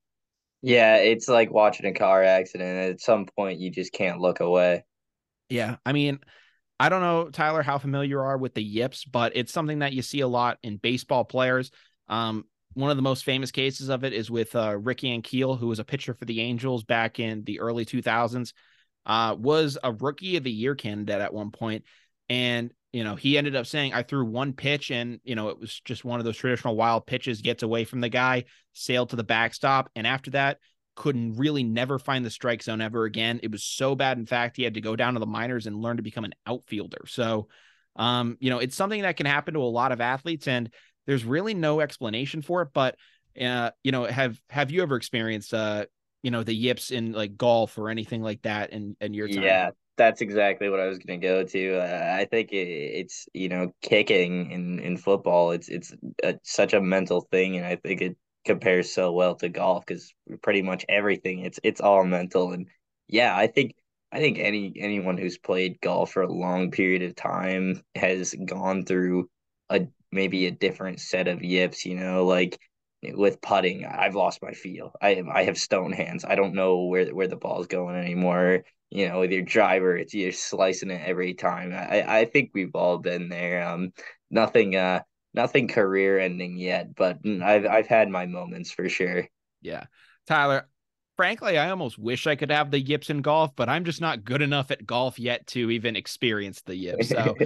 Yeah, 0.62 0.96
it's 0.96 1.28
like 1.28 1.50
watching 1.50 1.86
a 1.86 1.92
car 1.92 2.22
accident. 2.22 2.92
At 2.92 3.00
some 3.00 3.26
point, 3.36 3.58
you 3.58 3.70
just 3.70 3.92
can't 3.92 4.20
look 4.20 4.40
away. 4.40 4.84
Yeah, 5.48 5.76
I 5.84 5.92
mean, 5.92 6.20
I 6.80 6.88
don't 6.88 7.02
know, 7.02 7.28
Tyler, 7.30 7.62
how 7.62 7.78
familiar 7.78 8.08
you 8.08 8.18
are 8.20 8.38
with 8.38 8.54
the 8.54 8.62
yips, 8.62 9.04
but 9.04 9.32
it's 9.34 9.52
something 9.52 9.80
that 9.80 9.92
you 9.92 10.02
see 10.02 10.20
a 10.20 10.28
lot 10.28 10.58
in 10.62 10.78
baseball 10.78 11.24
players. 11.24 11.70
Um, 12.08 12.44
one 12.74 12.90
of 12.90 12.96
the 12.96 13.02
most 13.02 13.24
famous 13.24 13.50
cases 13.50 13.88
of 13.88 14.04
it 14.04 14.12
is 14.12 14.30
with 14.30 14.54
uh, 14.56 14.76
Ricky 14.78 15.08
Ankiel, 15.08 15.58
who 15.58 15.68
was 15.68 15.78
a 15.78 15.84
pitcher 15.84 16.14
for 16.14 16.24
the 16.24 16.40
Angels 16.40 16.84
back 16.84 17.18
in 17.18 17.44
the 17.44 17.60
early 17.60 17.84
2000s. 17.84 18.52
Uh, 19.04 19.34
was 19.36 19.76
a 19.82 19.92
rookie 19.92 20.36
of 20.36 20.44
the 20.44 20.50
year 20.50 20.76
candidate 20.76 21.20
at 21.20 21.34
one 21.34 21.50
point, 21.50 21.84
and 22.28 22.72
you 22.92 23.02
know 23.02 23.16
he 23.16 23.36
ended 23.36 23.56
up 23.56 23.66
saying, 23.66 23.92
"I 23.92 24.04
threw 24.04 24.24
one 24.24 24.52
pitch, 24.52 24.92
and 24.92 25.18
you 25.24 25.34
know 25.34 25.48
it 25.48 25.58
was 25.58 25.80
just 25.84 26.04
one 26.04 26.20
of 26.20 26.24
those 26.24 26.36
traditional 26.36 26.76
wild 26.76 27.04
pitches, 27.04 27.42
gets 27.42 27.64
away 27.64 27.84
from 27.84 28.00
the 28.00 28.08
guy, 28.08 28.44
sailed 28.74 29.10
to 29.10 29.16
the 29.16 29.24
backstop, 29.24 29.90
and 29.94 30.06
after 30.06 30.30
that." 30.32 30.58
Couldn't 30.94 31.36
really 31.36 31.62
never 31.62 31.98
find 31.98 32.22
the 32.22 32.28
strike 32.28 32.62
zone 32.62 32.82
ever 32.82 33.04
again. 33.04 33.40
It 33.42 33.50
was 33.50 33.64
so 33.64 33.94
bad. 33.94 34.18
In 34.18 34.26
fact, 34.26 34.58
he 34.58 34.62
had 34.62 34.74
to 34.74 34.82
go 34.82 34.94
down 34.94 35.14
to 35.14 35.20
the 35.20 35.26
minors 35.26 35.66
and 35.66 35.80
learn 35.80 35.96
to 35.96 36.02
become 36.02 36.24
an 36.24 36.34
outfielder. 36.46 37.06
So, 37.06 37.48
um, 37.96 38.36
you 38.40 38.50
know, 38.50 38.58
it's 38.58 38.76
something 38.76 39.00
that 39.00 39.16
can 39.16 39.24
happen 39.24 39.54
to 39.54 39.60
a 39.60 39.64
lot 39.64 39.92
of 39.92 40.02
athletes. 40.02 40.46
And 40.46 40.70
there's 41.06 41.24
really 41.24 41.54
no 41.54 41.80
explanation 41.80 42.42
for 42.42 42.62
it, 42.62 42.68
but 42.72 42.96
uh, 43.40 43.70
you 43.82 43.92
know, 43.92 44.04
have 44.04 44.40
have 44.50 44.70
you 44.70 44.82
ever 44.82 44.96
experienced 44.96 45.54
uh, 45.54 45.86
you 46.22 46.30
know, 46.30 46.42
the 46.42 46.54
yips 46.54 46.90
in 46.90 47.12
like 47.12 47.36
golf 47.36 47.78
or 47.78 47.90
anything 47.90 48.22
like 48.22 48.42
that 48.42 48.70
in 48.70 48.96
in 49.00 49.12
your 49.14 49.28
time? 49.28 49.42
Yeah, 49.42 49.70
that's 49.96 50.20
exactly 50.20 50.68
what 50.68 50.80
I 50.80 50.86
was 50.86 50.98
going 50.98 51.20
to 51.20 51.26
go 51.26 51.44
to. 51.44 51.78
Uh, 51.78 52.16
I 52.18 52.24
think 52.26 52.52
it, 52.52 52.68
it's 52.68 53.26
you 53.34 53.48
know 53.48 53.72
kicking 53.82 54.50
in 54.50 54.78
in 54.78 54.96
football. 54.96 55.50
It's 55.50 55.68
it's 55.68 55.92
a, 56.22 56.38
such 56.44 56.72
a 56.74 56.80
mental 56.80 57.22
thing, 57.22 57.56
and 57.56 57.66
I 57.66 57.76
think 57.76 58.00
it 58.00 58.16
compares 58.44 58.92
so 58.92 59.12
well 59.12 59.34
to 59.36 59.48
golf 59.48 59.84
because 59.86 60.12
pretty 60.42 60.62
much 60.62 60.84
everything 60.88 61.40
it's 61.40 61.58
it's 61.62 61.80
all 61.80 62.04
mental. 62.04 62.52
And 62.52 62.68
yeah, 63.08 63.36
I 63.36 63.48
think 63.48 63.74
I 64.12 64.20
think 64.20 64.38
any 64.38 64.72
anyone 64.76 65.18
who's 65.18 65.38
played 65.38 65.80
golf 65.80 66.12
for 66.12 66.22
a 66.22 66.32
long 66.32 66.70
period 66.70 67.02
of 67.02 67.16
time 67.16 67.82
has 67.96 68.34
gone 68.46 68.84
through 68.84 69.28
a 69.70 69.86
maybe 70.12 70.46
a 70.46 70.50
different 70.50 71.00
set 71.00 71.28
of 71.28 71.42
yips, 71.42 71.84
you 71.84 71.94
know, 71.96 72.24
like 72.26 72.58
with 73.02 73.40
putting, 73.40 73.84
I've 73.84 74.14
lost 74.14 74.42
my 74.42 74.52
feel. 74.52 74.92
I 75.00 75.22
I 75.32 75.44
have 75.44 75.58
stone 75.58 75.92
hands. 75.92 76.24
I 76.24 76.34
don't 76.36 76.54
know 76.54 76.84
where 76.84 77.06
where 77.14 77.28
the 77.28 77.36
ball's 77.36 77.66
going 77.66 77.96
anymore. 77.96 78.64
You 78.90 79.08
know, 79.08 79.20
with 79.20 79.32
your 79.32 79.42
driver, 79.42 79.96
it's 79.96 80.14
you're 80.14 80.32
slicing 80.32 80.90
it 80.90 81.02
every 81.04 81.34
time. 81.34 81.72
I 81.72 82.20
I 82.20 82.24
think 82.26 82.50
we've 82.54 82.74
all 82.74 82.98
been 82.98 83.28
there. 83.28 83.66
Um, 83.66 83.92
nothing 84.30 84.76
uh 84.76 85.00
nothing 85.34 85.68
career 85.68 86.18
ending 86.18 86.58
yet, 86.58 86.94
but 86.94 87.18
I've 87.26 87.66
I've 87.66 87.86
had 87.86 88.08
my 88.08 88.26
moments 88.26 88.70
for 88.70 88.88
sure. 88.88 89.26
Yeah, 89.62 89.84
Tyler. 90.26 90.68
Frankly, 91.16 91.58
I 91.58 91.70
almost 91.70 91.98
wish 91.98 92.26
I 92.26 92.36
could 92.36 92.50
have 92.50 92.70
the 92.70 92.80
yips 92.80 93.10
in 93.10 93.20
golf, 93.20 93.54
but 93.54 93.68
I'm 93.68 93.84
just 93.84 94.00
not 94.00 94.24
good 94.24 94.42
enough 94.42 94.70
at 94.70 94.86
golf 94.86 95.18
yet 95.18 95.46
to 95.48 95.70
even 95.70 95.94
experience 95.94 96.62
the 96.62 96.76
yips. 96.76 97.10
So 97.10 97.36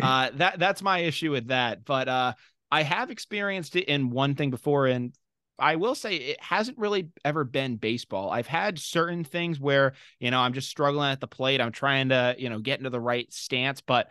uh, 0.00 0.30
that 0.34 0.58
that's 0.58 0.82
my 0.82 1.00
issue 1.00 1.32
with 1.32 1.48
that. 1.48 1.84
But 1.84 2.08
uh, 2.08 2.34
I 2.70 2.82
have 2.82 3.10
experienced 3.10 3.76
it 3.76 3.84
in 3.84 4.10
one 4.10 4.34
thing 4.34 4.50
before, 4.50 4.86
and 4.86 5.12
I 5.58 5.76
will 5.76 5.94
say 5.94 6.16
it 6.16 6.40
hasn't 6.40 6.78
really 6.78 7.08
ever 7.24 7.44
been 7.44 7.76
baseball. 7.76 8.30
I've 8.30 8.46
had 8.46 8.78
certain 8.78 9.24
things 9.24 9.58
where 9.58 9.94
you 10.20 10.30
know 10.30 10.40
I'm 10.40 10.52
just 10.52 10.68
struggling 10.68 11.10
at 11.10 11.20
the 11.20 11.26
plate. 11.26 11.60
I'm 11.60 11.72
trying 11.72 12.10
to 12.10 12.34
you 12.38 12.48
know 12.48 12.58
get 12.58 12.78
into 12.78 12.90
the 12.90 13.00
right 13.00 13.30
stance, 13.32 13.80
but 13.80 14.08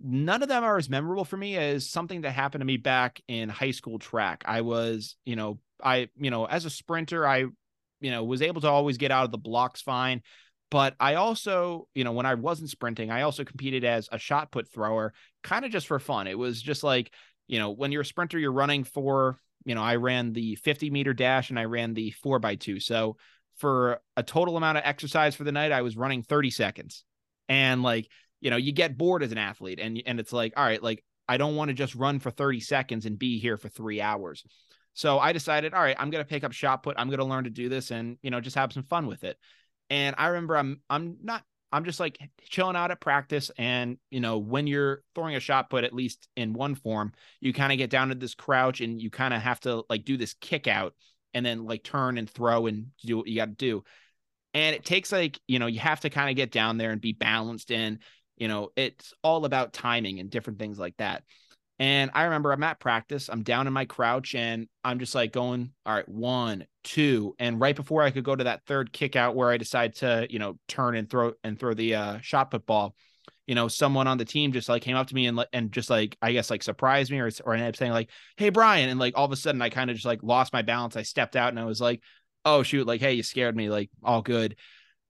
none 0.00 0.42
of 0.42 0.48
them 0.48 0.64
are 0.64 0.78
as 0.78 0.88
memorable 0.88 1.24
for 1.24 1.36
me 1.36 1.56
as 1.56 1.88
something 1.88 2.22
that 2.22 2.32
happened 2.32 2.62
to 2.62 2.66
me 2.66 2.76
back 2.76 3.20
in 3.28 3.48
high 3.48 3.70
school 3.70 3.98
track. 3.98 4.44
I 4.46 4.62
was 4.62 5.16
you 5.24 5.36
know 5.36 5.58
I 5.82 6.08
you 6.16 6.30
know 6.30 6.44
as 6.44 6.64
a 6.64 6.70
sprinter 6.70 7.26
I 7.26 7.46
you 8.00 8.10
know 8.10 8.24
was 8.24 8.42
able 8.42 8.60
to 8.60 8.68
always 8.68 8.96
get 8.96 9.10
out 9.10 9.24
of 9.24 9.30
the 9.30 9.38
blocks 9.38 9.80
fine 9.80 10.22
but 10.70 10.94
I 11.00 11.16
also, 11.16 11.88
you 11.94 12.04
know, 12.04 12.12
when 12.12 12.26
I 12.26 12.34
wasn't 12.34 12.70
sprinting, 12.70 13.10
I 13.10 13.22
also 13.22 13.44
competed 13.44 13.84
as 13.84 14.08
a 14.12 14.18
shot 14.18 14.52
put 14.52 14.68
thrower, 14.72 15.12
kind 15.42 15.64
of 15.64 15.72
just 15.72 15.88
for 15.88 15.98
fun. 15.98 16.28
It 16.28 16.38
was 16.38 16.62
just 16.62 16.84
like, 16.84 17.12
you 17.48 17.58
know, 17.58 17.70
when 17.70 17.90
you're 17.90 18.02
a 18.02 18.06
sprinter, 18.06 18.38
you're 18.38 18.52
running 18.52 18.84
for, 18.84 19.36
you 19.64 19.74
know, 19.74 19.82
I 19.82 19.96
ran 19.96 20.32
the 20.32 20.54
50 20.56 20.90
meter 20.90 21.12
dash 21.12 21.50
and 21.50 21.58
I 21.58 21.64
ran 21.64 21.94
the 21.94 22.12
four 22.12 22.38
by 22.38 22.54
two. 22.54 22.78
So 22.78 23.16
for 23.56 24.00
a 24.16 24.22
total 24.22 24.56
amount 24.56 24.78
of 24.78 24.84
exercise 24.86 25.34
for 25.34 25.42
the 25.42 25.52
night, 25.52 25.72
I 25.72 25.82
was 25.82 25.96
running 25.96 26.22
30 26.22 26.50
seconds. 26.50 27.04
And 27.48 27.82
like, 27.82 28.08
you 28.40 28.50
know, 28.50 28.56
you 28.56 28.72
get 28.72 28.96
bored 28.96 29.24
as 29.24 29.32
an 29.32 29.38
athlete 29.38 29.80
and 29.80 30.00
and 30.06 30.20
it's 30.20 30.32
like, 30.32 30.52
all 30.56 30.64
right, 30.64 30.82
like 30.82 31.04
I 31.28 31.36
don't 31.36 31.56
want 31.56 31.68
to 31.70 31.74
just 31.74 31.96
run 31.96 32.20
for 32.20 32.30
30 32.30 32.60
seconds 32.60 33.06
and 33.06 33.18
be 33.18 33.40
here 33.40 33.56
for 33.56 33.68
3 33.68 34.00
hours. 34.00 34.44
So 34.94 35.18
I 35.18 35.32
decided, 35.32 35.72
all 35.72 35.82
right, 35.82 35.96
I'm 35.98 36.10
going 36.10 36.24
to 36.24 36.28
pick 36.28 36.44
up 36.44 36.52
shot 36.52 36.82
put. 36.82 36.96
I'm 36.98 37.08
going 37.08 37.20
to 37.20 37.24
learn 37.24 37.44
to 37.44 37.50
do 37.50 37.68
this 37.68 37.90
and, 37.90 38.18
you 38.22 38.30
know, 38.30 38.40
just 38.40 38.56
have 38.56 38.72
some 38.72 38.82
fun 38.82 39.06
with 39.06 39.24
it. 39.24 39.38
And 39.88 40.14
I 40.18 40.28
remember 40.28 40.56
I'm 40.56 40.80
I'm 40.88 41.16
not 41.22 41.42
I'm 41.72 41.84
just 41.84 42.00
like 42.00 42.18
chilling 42.42 42.76
out 42.76 42.90
at 42.90 43.00
practice. 43.00 43.50
And, 43.56 43.98
you 44.10 44.20
know, 44.20 44.38
when 44.38 44.66
you're 44.66 45.02
throwing 45.14 45.36
a 45.36 45.40
shot 45.40 45.70
put, 45.70 45.84
at 45.84 45.94
least 45.94 46.28
in 46.36 46.52
one 46.52 46.74
form, 46.74 47.12
you 47.40 47.52
kind 47.52 47.72
of 47.72 47.78
get 47.78 47.90
down 47.90 48.08
to 48.08 48.14
this 48.14 48.34
crouch 48.34 48.80
and 48.80 49.00
you 49.00 49.10
kind 49.10 49.32
of 49.32 49.40
have 49.40 49.60
to 49.60 49.84
like 49.88 50.04
do 50.04 50.16
this 50.16 50.34
kick 50.40 50.66
out 50.66 50.94
and 51.32 51.46
then 51.46 51.64
like 51.64 51.84
turn 51.84 52.18
and 52.18 52.28
throw 52.28 52.66
and 52.66 52.88
do 53.04 53.18
what 53.18 53.28
you 53.28 53.36
got 53.36 53.46
to 53.46 53.52
do. 53.52 53.84
And 54.52 54.74
it 54.74 54.84
takes 54.84 55.12
like, 55.12 55.38
you 55.46 55.60
know, 55.60 55.68
you 55.68 55.78
have 55.78 56.00
to 56.00 56.10
kind 56.10 56.28
of 56.28 56.34
get 56.34 56.50
down 56.50 56.76
there 56.76 56.90
and 56.90 57.00
be 57.00 57.12
balanced 57.12 57.70
and, 57.70 57.98
you 58.36 58.48
know, 58.48 58.70
it's 58.74 59.14
all 59.22 59.44
about 59.44 59.72
timing 59.72 60.18
and 60.18 60.28
different 60.28 60.58
things 60.58 60.78
like 60.78 60.96
that. 60.96 61.22
And 61.80 62.10
I 62.12 62.24
remember 62.24 62.52
I'm 62.52 62.62
at 62.62 62.78
practice, 62.78 63.30
I'm 63.30 63.42
down 63.42 63.66
in 63.66 63.72
my 63.72 63.86
crouch, 63.86 64.34
and 64.34 64.68
I'm 64.84 64.98
just 64.98 65.14
like 65.14 65.32
going, 65.32 65.72
all 65.86 65.94
right, 65.94 66.06
one, 66.06 66.66
two. 66.84 67.34
And 67.38 67.58
right 67.58 67.74
before 67.74 68.02
I 68.02 68.10
could 68.10 68.22
go 68.22 68.36
to 68.36 68.44
that 68.44 68.66
third 68.66 68.92
kick 68.92 69.16
out 69.16 69.34
where 69.34 69.48
I 69.48 69.56
decide 69.56 69.94
to, 69.96 70.26
you 70.28 70.38
know, 70.38 70.58
turn 70.68 70.94
and 70.94 71.08
throw 71.08 71.32
and 71.42 71.58
throw 71.58 71.72
the 71.72 71.94
uh, 71.94 72.18
shot 72.20 72.50
put 72.50 72.66
ball, 72.66 72.94
you 73.46 73.54
know, 73.54 73.66
someone 73.66 74.06
on 74.06 74.18
the 74.18 74.26
team 74.26 74.52
just 74.52 74.68
like 74.68 74.82
came 74.82 74.94
up 74.94 75.06
to 75.06 75.14
me 75.14 75.26
and 75.26 75.42
and 75.54 75.72
just 75.72 75.88
like 75.88 76.18
I 76.20 76.32
guess 76.32 76.50
like 76.50 76.62
surprised 76.62 77.10
me 77.10 77.18
or 77.18 77.30
or 77.46 77.54
ended 77.54 77.70
up 77.70 77.76
saying 77.76 77.92
like, 77.92 78.10
"Hey 78.36 78.50
Brian," 78.50 78.90
and 78.90 79.00
like 79.00 79.16
all 79.16 79.24
of 79.24 79.32
a 79.32 79.36
sudden 79.36 79.62
I 79.62 79.70
kind 79.70 79.88
of 79.88 79.96
just 79.96 80.06
like 80.06 80.22
lost 80.22 80.52
my 80.52 80.60
balance. 80.60 80.96
I 80.96 81.02
stepped 81.02 81.34
out 81.34 81.48
and 81.48 81.58
I 81.58 81.64
was 81.64 81.80
like, 81.80 82.02
"Oh 82.44 82.62
shoot!" 82.62 82.86
Like, 82.86 83.00
"Hey, 83.00 83.14
you 83.14 83.22
scared 83.22 83.56
me." 83.56 83.70
Like, 83.70 83.88
all 84.04 84.20
good. 84.20 84.56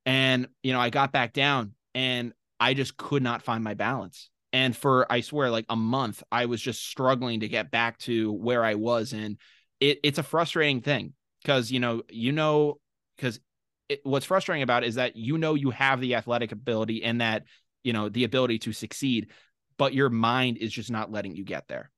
And 0.06 0.46
you 0.62 0.72
know, 0.72 0.80
I 0.80 0.90
got 0.90 1.10
back 1.10 1.32
down 1.32 1.74
and 1.96 2.32
I 2.60 2.74
just 2.74 2.96
could 2.96 3.24
not 3.24 3.42
find 3.42 3.64
my 3.64 3.74
balance 3.74 4.30
and 4.52 4.76
for 4.76 5.10
i 5.10 5.20
swear 5.20 5.50
like 5.50 5.66
a 5.68 5.76
month 5.76 6.22
i 6.32 6.46
was 6.46 6.60
just 6.60 6.84
struggling 6.84 7.40
to 7.40 7.48
get 7.48 7.70
back 7.70 7.98
to 7.98 8.32
where 8.32 8.64
i 8.64 8.74
was 8.74 9.12
and 9.12 9.38
it, 9.80 9.98
it's 10.02 10.18
a 10.18 10.22
frustrating 10.22 10.80
thing 10.80 11.12
because 11.42 11.70
you 11.70 11.80
know 11.80 12.02
you 12.10 12.32
know 12.32 12.78
because 13.16 13.40
what's 14.02 14.26
frustrating 14.26 14.62
about 14.62 14.84
is 14.84 14.96
that 14.96 15.16
you 15.16 15.38
know 15.38 15.54
you 15.54 15.70
have 15.70 16.00
the 16.00 16.14
athletic 16.14 16.52
ability 16.52 17.02
and 17.02 17.20
that 17.20 17.44
you 17.82 17.92
know 17.92 18.08
the 18.08 18.24
ability 18.24 18.58
to 18.58 18.72
succeed 18.72 19.28
but 19.80 19.94
your 19.94 20.10
mind 20.10 20.58
is 20.58 20.70
just 20.70 20.90
not 20.90 21.10
letting 21.10 21.34
you 21.34 21.42
get 21.42 21.66
there. 21.66 21.90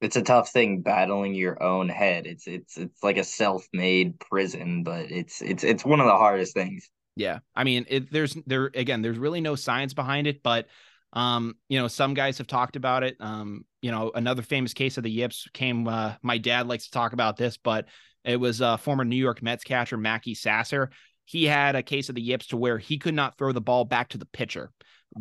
It's 0.00 0.16
a 0.16 0.22
tough 0.22 0.50
thing 0.50 0.80
battling 0.80 1.34
your 1.34 1.62
own 1.62 1.88
head. 1.88 2.26
It's 2.26 2.48
it's 2.48 2.76
it's 2.76 3.00
like 3.02 3.16
a 3.16 3.22
self-made 3.22 4.18
prison 4.18 4.82
but 4.82 5.12
it's 5.12 5.40
it's 5.40 5.62
it's 5.62 5.84
one 5.84 6.00
of 6.00 6.06
the 6.06 6.16
hardest 6.16 6.52
things. 6.54 6.90
Yeah. 7.14 7.38
I 7.54 7.62
mean 7.62 7.86
it, 7.88 8.12
there's 8.12 8.36
there 8.46 8.72
again 8.74 9.02
there's 9.02 9.18
really 9.18 9.40
no 9.40 9.54
science 9.54 9.94
behind 9.94 10.26
it 10.26 10.42
but 10.42 10.66
um, 11.12 11.54
you 11.68 11.78
know, 11.78 11.88
some 11.88 12.14
guys 12.14 12.38
have 12.38 12.46
talked 12.46 12.76
about 12.76 13.02
it. 13.02 13.16
Um, 13.20 13.64
you 13.80 13.90
know, 13.90 14.10
another 14.14 14.42
famous 14.42 14.74
case 14.74 14.96
of 14.96 15.04
the 15.04 15.10
yips 15.10 15.48
came. 15.54 15.88
Uh, 15.88 16.14
my 16.22 16.38
dad 16.38 16.66
likes 16.66 16.84
to 16.84 16.90
talk 16.90 17.12
about 17.12 17.36
this, 17.36 17.56
but 17.56 17.86
it 18.24 18.36
was 18.36 18.60
uh, 18.60 18.76
former 18.76 19.04
New 19.04 19.16
York 19.16 19.42
Mets 19.42 19.64
catcher 19.64 19.96
Mackey 19.96 20.34
Sasser. 20.34 20.90
He 21.24 21.44
had 21.44 21.76
a 21.76 21.82
case 21.82 22.08
of 22.08 22.14
the 22.14 22.22
yips 22.22 22.48
to 22.48 22.56
where 22.56 22.78
he 22.78 22.98
could 22.98 23.14
not 23.14 23.36
throw 23.36 23.52
the 23.52 23.60
ball 23.60 23.84
back 23.84 24.10
to 24.10 24.18
the 24.18 24.26
pitcher, 24.26 24.70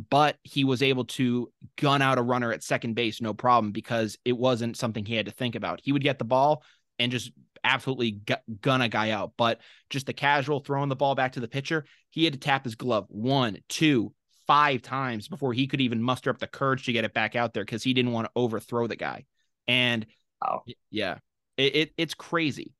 but 0.09 0.37
he 0.43 0.63
was 0.63 0.81
able 0.81 1.05
to 1.05 1.51
gun 1.77 2.01
out 2.01 2.17
a 2.17 2.21
runner 2.21 2.51
at 2.51 2.63
second 2.63 2.95
base, 2.95 3.21
no 3.21 3.33
problem, 3.33 3.71
because 3.71 4.17
it 4.25 4.37
wasn't 4.37 4.77
something 4.77 5.05
he 5.05 5.15
had 5.15 5.25
to 5.25 5.31
think 5.31 5.55
about. 5.55 5.81
He 5.83 5.91
would 5.91 6.03
get 6.03 6.17
the 6.19 6.25
ball 6.25 6.63
and 6.99 7.11
just 7.11 7.31
absolutely 7.63 8.21
gun 8.61 8.81
a 8.81 8.89
guy 8.89 9.11
out. 9.11 9.33
But 9.37 9.59
just 9.89 10.05
the 10.05 10.13
casual 10.13 10.59
throwing 10.59 10.89
the 10.89 10.95
ball 10.95 11.15
back 11.15 11.33
to 11.33 11.39
the 11.39 11.47
pitcher, 11.47 11.85
he 12.09 12.23
had 12.23 12.33
to 12.33 12.39
tap 12.39 12.63
his 12.63 12.75
glove 12.75 13.05
one, 13.09 13.57
two, 13.67 14.13
five 14.47 14.81
times 14.81 15.27
before 15.27 15.53
he 15.53 15.67
could 15.67 15.81
even 15.81 16.01
muster 16.01 16.29
up 16.29 16.39
the 16.39 16.47
courage 16.47 16.85
to 16.85 16.93
get 16.93 17.05
it 17.05 17.13
back 17.13 17.35
out 17.35 17.53
there 17.53 17.63
because 17.63 17.83
he 17.83 17.93
didn't 17.93 18.13
want 18.13 18.25
to 18.25 18.31
overthrow 18.35 18.87
the 18.87 18.95
guy. 18.95 19.25
And 19.67 20.05
oh. 20.45 20.61
yeah, 20.89 21.17
it, 21.57 21.75
it, 21.75 21.93
it's 21.97 22.13
crazy. 22.13 22.73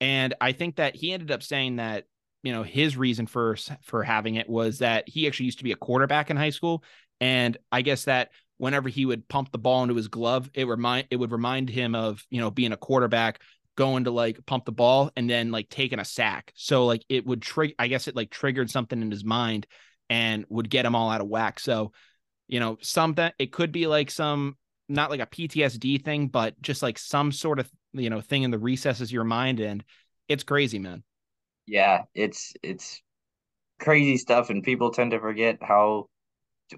And 0.00 0.34
I 0.40 0.52
think 0.52 0.76
that 0.76 0.94
he 0.94 1.12
ended 1.12 1.30
up 1.30 1.42
saying 1.42 1.76
that 1.76 2.04
you 2.42 2.52
know 2.52 2.62
his 2.62 2.96
reason 2.96 3.26
for 3.26 3.56
for 3.82 4.02
having 4.02 4.34
it 4.34 4.48
was 4.48 4.80
that 4.80 5.08
he 5.08 5.26
actually 5.26 5.46
used 5.46 5.58
to 5.58 5.64
be 5.64 5.72
a 5.72 5.76
quarterback 5.76 6.30
in 6.30 6.36
high 6.36 6.50
school, 6.50 6.84
and 7.20 7.56
I 7.72 7.80
guess 7.80 8.04
that 8.04 8.30
whenever 8.58 8.88
he 8.88 9.06
would 9.06 9.26
pump 9.28 9.50
the 9.50 9.58
ball 9.58 9.82
into 9.82 9.94
his 9.94 10.08
glove, 10.08 10.50
it 10.52 10.68
remind 10.68 11.06
it 11.10 11.16
would 11.16 11.32
remind 11.32 11.70
him 11.70 11.94
of 11.94 12.22
you 12.28 12.40
know 12.40 12.50
being 12.50 12.72
a 12.72 12.76
quarterback 12.76 13.40
going 13.76 14.04
to 14.04 14.10
like 14.10 14.44
pump 14.46 14.66
the 14.66 14.72
ball 14.72 15.10
and 15.16 15.28
then 15.28 15.50
like 15.50 15.68
taking 15.68 15.98
a 15.98 16.04
sack. 16.04 16.52
So 16.54 16.84
like 16.86 17.04
it 17.08 17.26
would 17.26 17.40
trigger 17.40 17.74
I 17.78 17.88
guess 17.88 18.08
it 18.08 18.16
like 18.16 18.30
triggered 18.30 18.70
something 18.70 19.00
in 19.00 19.10
his 19.10 19.24
mind 19.24 19.66
and 20.14 20.44
would 20.48 20.70
get 20.70 20.84
them 20.84 20.94
all 20.94 21.10
out 21.10 21.20
of 21.20 21.26
whack. 21.26 21.58
So, 21.58 21.90
you 22.46 22.60
know, 22.60 22.78
something 22.80 23.32
it 23.36 23.50
could 23.50 23.72
be 23.72 23.88
like 23.88 24.12
some 24.12 24.56
not 24.88 25.10
like 25.10 25.18
a 25.20 25.26
PTSD 25.26 26.04
thing, 26.04 26.28
but 26.28 26.60
just 26.62 26.82
like 26.82 26.98
some 26.98 27.32
sort 27.32 27.58
of 27.58 27.68
you 27.92 28.10
know 28.10 28.20
thing 28.20 28.44
in 28.44 28.52
the 28.52 28.58
recesses 28.58 29.08
of 29.08 29.12
your 29.12 29.24
mind, 29.24 29.58
and 29.58 29.82
it's 30.28 30.44
crazy, 30.44 30.78
man. 30.78 31.02
Yeah, 31.66 32.02
it's 32.14 32.52
it's 32.62 33.02
crazy 33.80 34.16
stuff, 34.16 34.50
and 34.50 34.62
people 34.62 34.92
tend 34.92 35.10
to 35.10 35.18
forget 35.18 35.58
how, 35.60 36.06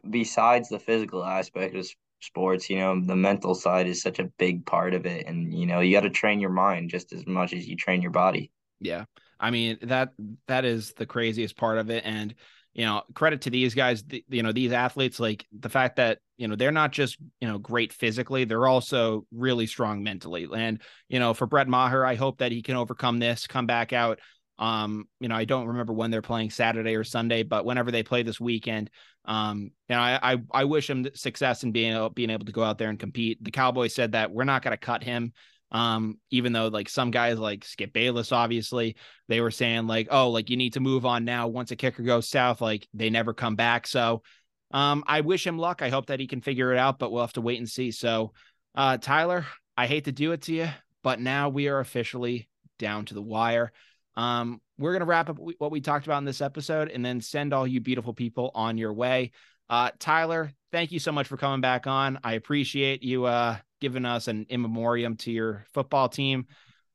besides 0.09 0.71
the 0.71 0.79
physical 0.79 1.23
aspect 1.23 1.77
of 1.77 1.87
sports, 2.21 2.71
you 2.71 2.79
know, 2.79 2.99
the 3.05 3.17
mental 3.17 3.55
side 3.55 3.87
is 3.87 4.01
such 4.01 4.19
a 4.19 4.31
big 4.39 4.65
part 4.65 4.95
of 4.95 5.05
it, 5.05 5.27
and 5.27 5.53
you 5.53 5.67
know, 5.67 5.81
you 5.81 5.95
got 5.95 6.05
to 6.05 6.11
train 6.11 6.41
your 6.41 6.51
mind 6.51 6.89
just 6.89 7.13
as 7.13 7.27
much 7.27 7.53
as 7.53 7.69
you 7.69 7.77
train 7.77 8.01
your 8.01 8.13
body. 8.13 8.51
Yeah, 8.81 9.05
I 9.39 9.51
mean 9.51 9.77
that 9.83 10.13
that 10.47 10.65
is 10.65 10.95
the 10.95 11.07
craziest 11.07 11.55
part 11.59 11.77
of 11.77 11.91
it, 11.91 12.03
and 12.07 12.35
you 12.77 12.85
know, 12.85 13.01
credit 13.15 13.41
to 13.41 13.51
these 13.51 13.75
guys, 13.75 14.05
you 14.29 14.43
know, 14.43 14.53
these 14.53 14.71
athletes, 14.71 15.19
like 15.19 15.47
the 15.59 15.71
fact 15.71 15.97
that, 15.97 16.19
you 16.37 16.47
know, 16.47 16.57
they're 16.57 16.71
not 16.71 16.93
just, 16.93 17.17
you 17.41 17.49
know, 17.49 17.57
great 17.57 17.91
physically, 17.91 18.45
they're 18.45 18.67
also 18.67 19.25
really 19.33 19.67
strong 19.67 20.03
mentally. 20.03 20.47
And, 20.55 20.83
you 21.09 21.19
know, 21.19 21.33
for 21.33 21.47
Brett 21.47 21.69
Maher, 21.69 22.05
I 22.05 22.17
hope 22.17 22.39
that 22.39 22.53
he 22.53 22.61
can 22.61 22.77
overcome 22.77 23.19
this, 23.19 23.47
come 23.47 23.65
back 23.67 23.95
out. 23.95 24.19
Um, 24.59 25.07
you 25.21 25.29
know, 25.29 25.37
I 25.37 25.47
don't 25.47 25.69
remember 25.69 25.95
when 25.95 26.11
they're 26.11 26.21
playing 26.21 26.51
Saturday 26.51 26.97
or 26.97 27.05
Sunday, 27.05 27.45
but 27.45 27.65
whenever 27.65 27.91
they 27.91 28.03
play 28.03 28.23
this 28.23 28.39
weekend, 28.39 28.91
um, 29.25 29.71
you 29.89 29.97
know, 29.97 29.99
I, 29.99 30.35
I, 30.35 30.37
I 30.53 30.65
wish 30.65 30.91
him 30.91 31.09
success 31.15 31.63
in 31.63 31.73
being 31.73 32.11
being 32.15 32.31
able 32.31 32.45
to 32.45 32.53
go 32.53 32.63
out 32.63 32.77
there 32.77 32.91
and 32.91 32.99
compete. 32.99 33.43
The 33.43 33.51
Cowboys 33.51 33.95
said 33.95 34.13
that 34.13 34.33
we're 34.33 34.45
not 34.45 34.63
going 34.63 34.73
to 34.73 34.77
cut 34.77 35.03
him. 35.03 35.33
Um, 35.73 36.19
even 36.31 36.53
though 36.53 36.69
like 36.69 36.89
some 36.89 37.11
guys 37.11 37.39
like 37.39 37.65
Skip 37.65 37.93
Bayless, 37.93 38.33
obviously, 38.33 38.97
they 39.29 39.41
were 39.41 39.51
saying 39.51 39.87
like, 39.87 40.09
oh, 40.11 40.31
like 40.31 40.49
you 40.51 40.57
need 40.57 40.75
to 40.75 40.81
move 40.81 41.05
on 41.05 41.25
now. 41.25 41.49
Once 41.49 41.71
a 41.71 41.77
kicker 41.77 42.03
goes 42.03 42.29
south, 42.29 42.61
like 42.61 42.87
they 42.95 43.11
never 43.11 43.35
come 43.35 43.57
back. 43.57 43.87
So 43.87 44.23
um, 44.71 45.05
I 45.07 45.23
wish 45.23 45.47
him 45.47 45.59
luck. 45.59 45.83
I 45.83 45.91
hope 45.91 46.07
that 46.07 46.21
he 46.21 46.27
can 46.27 46.41
figure 46.41 46.73
it 46.73 46.79
out, 46.79 46.99
but 46.99 47.11
we'll 47.11 47.23
have 47.23 47.33
to 47.35 47.41
wait 47.41 47.59
and 47.59 47.69
see. 47.69 47.91
So 47.91 48.33
uh 48.75 48.99
Tyler, 48.99 49.47
I 49.77 49.87
hate 49.87 50.05
to 50.05 50.13
do 50.13 50.33
it 50.33 50.43
to 50.43 50.55
you, 50.55 50.69
but 51.03 51.21
now 51.21 51.49
we 51.49 51.69
are 51.69 51.81
officially 51.81 52.49
down 52.79 53.07
to 53.07 53.15
the 53.15 53.23
wire. 53.23 53.73
Um, 54.17 54.61
we're 54.79 54.93
gonna 54.93 55.05
wrap 55.05 55.31
up 55.31 55.39
what 55.39 55.71
we 55.71 55.81
talked 55.81 56.07
about 56.07 56.19
in 56.19 56.25
this 56.25 56.41
episode 56.41 56.91
and 56.91 57.05
then 57.05 57.21
send 57.21 57.53
all 57.53 57.67
you 57.67 57.81
beautiful 57.81 58.15
people 58.15 58.51
on 58.55 58.79
your 58.79 58.93
way. 58.93 59.33
Uh, 59.69 59.91
Tyler, 59.99 60.53
thank 60.73 60.93
you 60.93 60.99
so 60.99 61.11
much 61.11 61.27
for 61.27 61.37
coming 61.37 61.61
back 61.61 61.87
on. 61.87 62.21
I 62.23 62.35
appreciate 62.35 63.03
you 63.03 63.25
uh 63.25 63.57
given 63.81 64.05
us 64.05 64.29
an 64.29 64.47
in 64.49 64.63
memoriam 64.63 65.17
to 65.17 65.31
your 65.31 65.65
football 65.73 66.09
team. 66.09 66.47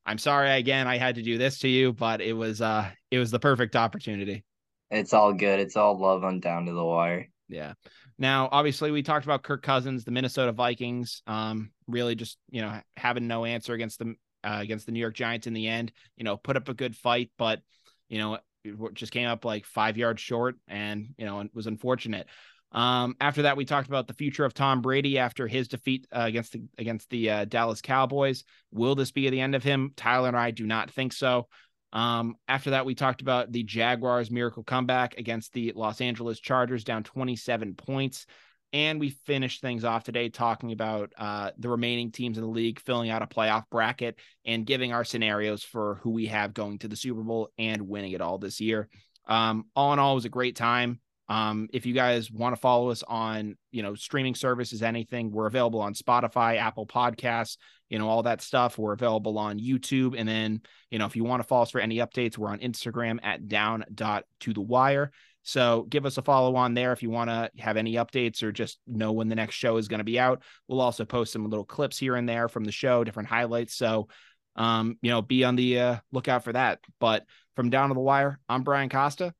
I'm 0.05 0.17
sorry 0.17 0.51
again 0.51 0.87
I 0.87 0.97
had 0.97 1.15
to 1.15 1.21
do 1.21 1.37
this 1.37 1.59
to 1.59 1.67
you, 1.67 1.93
but 1.93 2.21
it 2.21 2.33
was 2.33 2.61
uh 2.61 2.89
it 3.09 3.19
was 3.19 3.31
the 3.31 3.39
perfect 3.39 3.75
opportunity. 3.75 4.43
It's 4.89 5.13
all 5.13 5.33
good. 5.33 5.59
It's 5.59 5.77
all 5.77 5.97
love 5.97 6.23
on 6.23 6.39
down 6.39 6.65
to 6.65 6.73
the 6.73 6.83
wire. 6.83 7.27
Yeah. 7.47 7.73
Now, 8.17 8.49
obviously, 8.51 8.91
we 8.91 9.03
talked 9.03 9.25
about 9.25 9.43
Kirk 9.43 9.63
Cousins, 9.63 10.03
the 10.03 10.11
Minnesota 10.11 10.51
Vikings, 10.51 11.21
um, 11.27 11.71
really 11.87 12.15
just 12.15 12.37
you 12.49 12.61
know 12.61 12.79
having 12.95 13.27
no 13.27 13.45
answer 13.45 13.73
against 13.73 13.99
the 13.99 14.15
uh, 14.43 14.59
against 14.61 14.85
the 14.85 14.91
New 14.91 14.99
York 14.99 15.15
Giants 15.15 15.47
in 15.47 15.53
the 15.53 15.67
end. 15.67 15.91
You 16.17 16.23
know, 16.23 16.37
put 16.37 16.57
up 16.57 16.69
a 16.69 16.73
good 16.73 16.95
fight, 16.95 17.31
but 17.37 17.61
you 18.09 18.19
know, 18.19 18.39
it 18.63 18.93
just 18.93 19.11
came 19.11 19.27
up 19.27 19.45
like 19.45 19.65
five 19.65 19.97
yards 19.97 20.21
short, 20.21 20.55
and 20.67 21.07
you 21.17 21.25
know, 21.25 21.41
it 21.41 21.51
was 21.53 21.67
unfortunate. 21.67 22.27
Um, 22.71 23.15
after 23.19 23.43
that, 23.43 23.57
we 23.57 23.65
talked 23.65 23.87
about 23.87 24.07
the 24.07 24.13
future 24.13 24.45
of 24.45 24.53
Tom 24.53 24.81
Brady 24.81 25.17
after 25.17 25.47
his 25.47 25.67
defeat 25.67 26.07
uh, 26.15 26.21
against 26.21 26.53
the 26.53 26.63
against 26.77 27.09
the 27.09 27.29
uh, 27.29 27.45
Dallas 27.45 27.81
Cowboys. 27.81 28.43
Will 28.71 28.95
this 28.95 29.11
be 29.11 29.29
the 29.29 29.41
end 29.41 29.55
of 29.55 29.63
him? 29.63 29.91
Tyler 29.97 30.29
and 30.29 30.37
I 30.37 30.51
do 30.51 30.65
not 30.65 30.89
think 30.89 31.13
so. 31.13 31.47
Um, 31.93 32.35
after 32.47 32.71
that, 32.71 32.85
we 32.85 32.95
talked 32.95 33.21
about 33.21 33.51
the 33.51 33.63
Jaguars' 33.63 34.31
miracle 34.31 34.63
comeback 34.63 35.17
against 35.17 35.51
the 35.53 35.73
Los 35.75 35.99
Angeles 35.99 36.39
Chargers, 36.39 36.85
down 36.85 37.03
27 37.03 37.75
points. 37.75 38.25
And 38.73 39.01
we 39.01 39.09
finished 39.09 39.59
things 39.59 39.83
off 39.83 40.05
today 40.05 40.29
talking 40.29 40.71
about 40.71 41.11
uh, 41.17 41.51
the 41.57 41.67
remaining 41.67 42.09
teams 42.11 42.37
in 42.37 42.43
the 42.45 42.49
league, 42.49 42.79
filling 42.79 43.09
out 43.09 43.21
a 43.21 43.27
playoff 43.27 43.63
bracket, 43.69 44.17
and 44.45 44.65
giving 44.65 44.93
our 44.93 45.03
scenarios 45.03 45.61
for 45.61 45.95
who 45.95 46.11
we 46.11 46.27
have 46.27 46.53
going 46.53 46.79
to 46.79 46.87
the 46.87 46.95
Super 46.95 47.21
Bowl 47.21 47.49
and 47.57 47.89
winning 47.89 48.13
it 48.13 48.21
all 48.21 48.37
this 48.37 48.61
year. 48.61 48.87
Um, 49.27 49.65
all 49.75 49.91
in 49.91 49.99
all, 49.99 50.13
it 50.13 50.15
was 50.15 50.25
a 50.25 50.29
great 50.29 50.55
time. 50.55 51.01
Um, 51.31 51.69
if 51.71 51.85
you 51.85 51.93
guys 51.93 52.29
want 52.29 52.53
to 52.53 52.59
follow 52.59 52.89
us 52.89 53.03
on, 53.07 53.55
you 53.71 53.83
know, 53.83 53.95
streaming 53.95 54.35
services, 54.35 54.83
anything, 54.83 55.31
we're 55.31 55.47
available 55.47 55.79
on 55.79 55.93
Spotify, 55.93 56.57
Apple 56.57 56.85
Podcasts, 56.85 57.55
you 57.89 57.97
know, 57.97 58.09
all 58.09 58.23
that 58.23 58.41
stuff. 58.41 58.77
We're 58.77 58.91
available 58.91 59.37
on 59.37 59.57
YouTube. 59.57 60.15
And 60.17 60.27
then, 60.27 60.59
you 60.89 60.99
know, 60.99 61.05
if 61.05 61.15
you 61.15 61.23
want 61.23 61.41
to 61.41 61.47
follow 61.47 61.61
us 61.61 61.71
for 61.71 61.79
any 61.79 61.99
updates, 61.99 62.37
we're 62.37 62.49
on 62.49 62.59
Instagram 62.59 63.19
at 63.23 63.47
down 63.47 63.85
dot 63.95 64.25
to 64.41 64.51
the 64.51 64.59
wire. 64.59 65.13
So 65.43 65.87
give 65.87 66.05
us 66.05 66.17
a 66.17 66.21
follow 66.21 66.57
on 66.57 66.73
there 66.73 66.91
if 66.91 67.01
you 67.01 67.09
want 67.09 67.29
to 67.29 67.49
have 67.59 67.77
any 67.77 67.93
updates 67.93 68.43
or 68.43 68.51
just 68.51 68.79
know 68.85 69.13
when 69.13 69.29
the 69.29 69.35
next 69.35 69.55
show 69.55 69.77
is 69.77 69.87
going 69.87 69.99
to 69.99 70.03
be 70.03 70.19
out. 70.19 70.43
We'll 70.67 70.81
also 70.81 71.05
post 71.05 71.31
some 71.31 71.49
little 71.49 71.63
clips 71.63 71.97
here 71.97 72.17
and 72.17 72.27
there 72.27 72.49
from 72.49 72.65
the 72.65 72.73
show, 72.73 73.05
different 73.05 73.29
highlights. 73.29 73.73
So, 73.73 74.09
um, 74.57 74.97
you 75.01 75.11
know, 75.11 75.21
be 75.21 75.45
on 75.45 75.55
the 75.55 75.79
uh, 75.79 75.95
lookout 76.11 76.43
for 76.43 76.51
that. 76.51 76.79
But 76.99 77.23
from 77.55 77.69
down 77.69 77.87
to 77.87 77.93
the 77.93 78.01
wire, 78.01 78.37
I'm 78.49 78.63
Brian 78.63 78.89
Costa. 78.89 79.33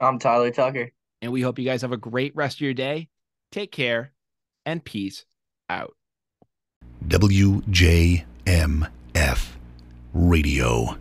I'm 0.00 0.18
Tyler 0.18 0.50
Tucker. 0.50 0.92
And 1.22 1.32
we 1.32 1.42
hope 1.42 1.58
you 1.58 1.64
guys 1.64 1.82
have 1.82 1.92
a 1.92 1.96
great 1.96 2.36
rest 2.36 2.58
of 2.58 2.60
your 2.62 2.74
day. 2.74 3.08
Take 3.50 3.72
care 3.72 4.12
and 4.64 4.84
peace 4.84 5.24
out. 5.68 5.94
WJMF 7.06 8.24
Radio. 10.12 10.98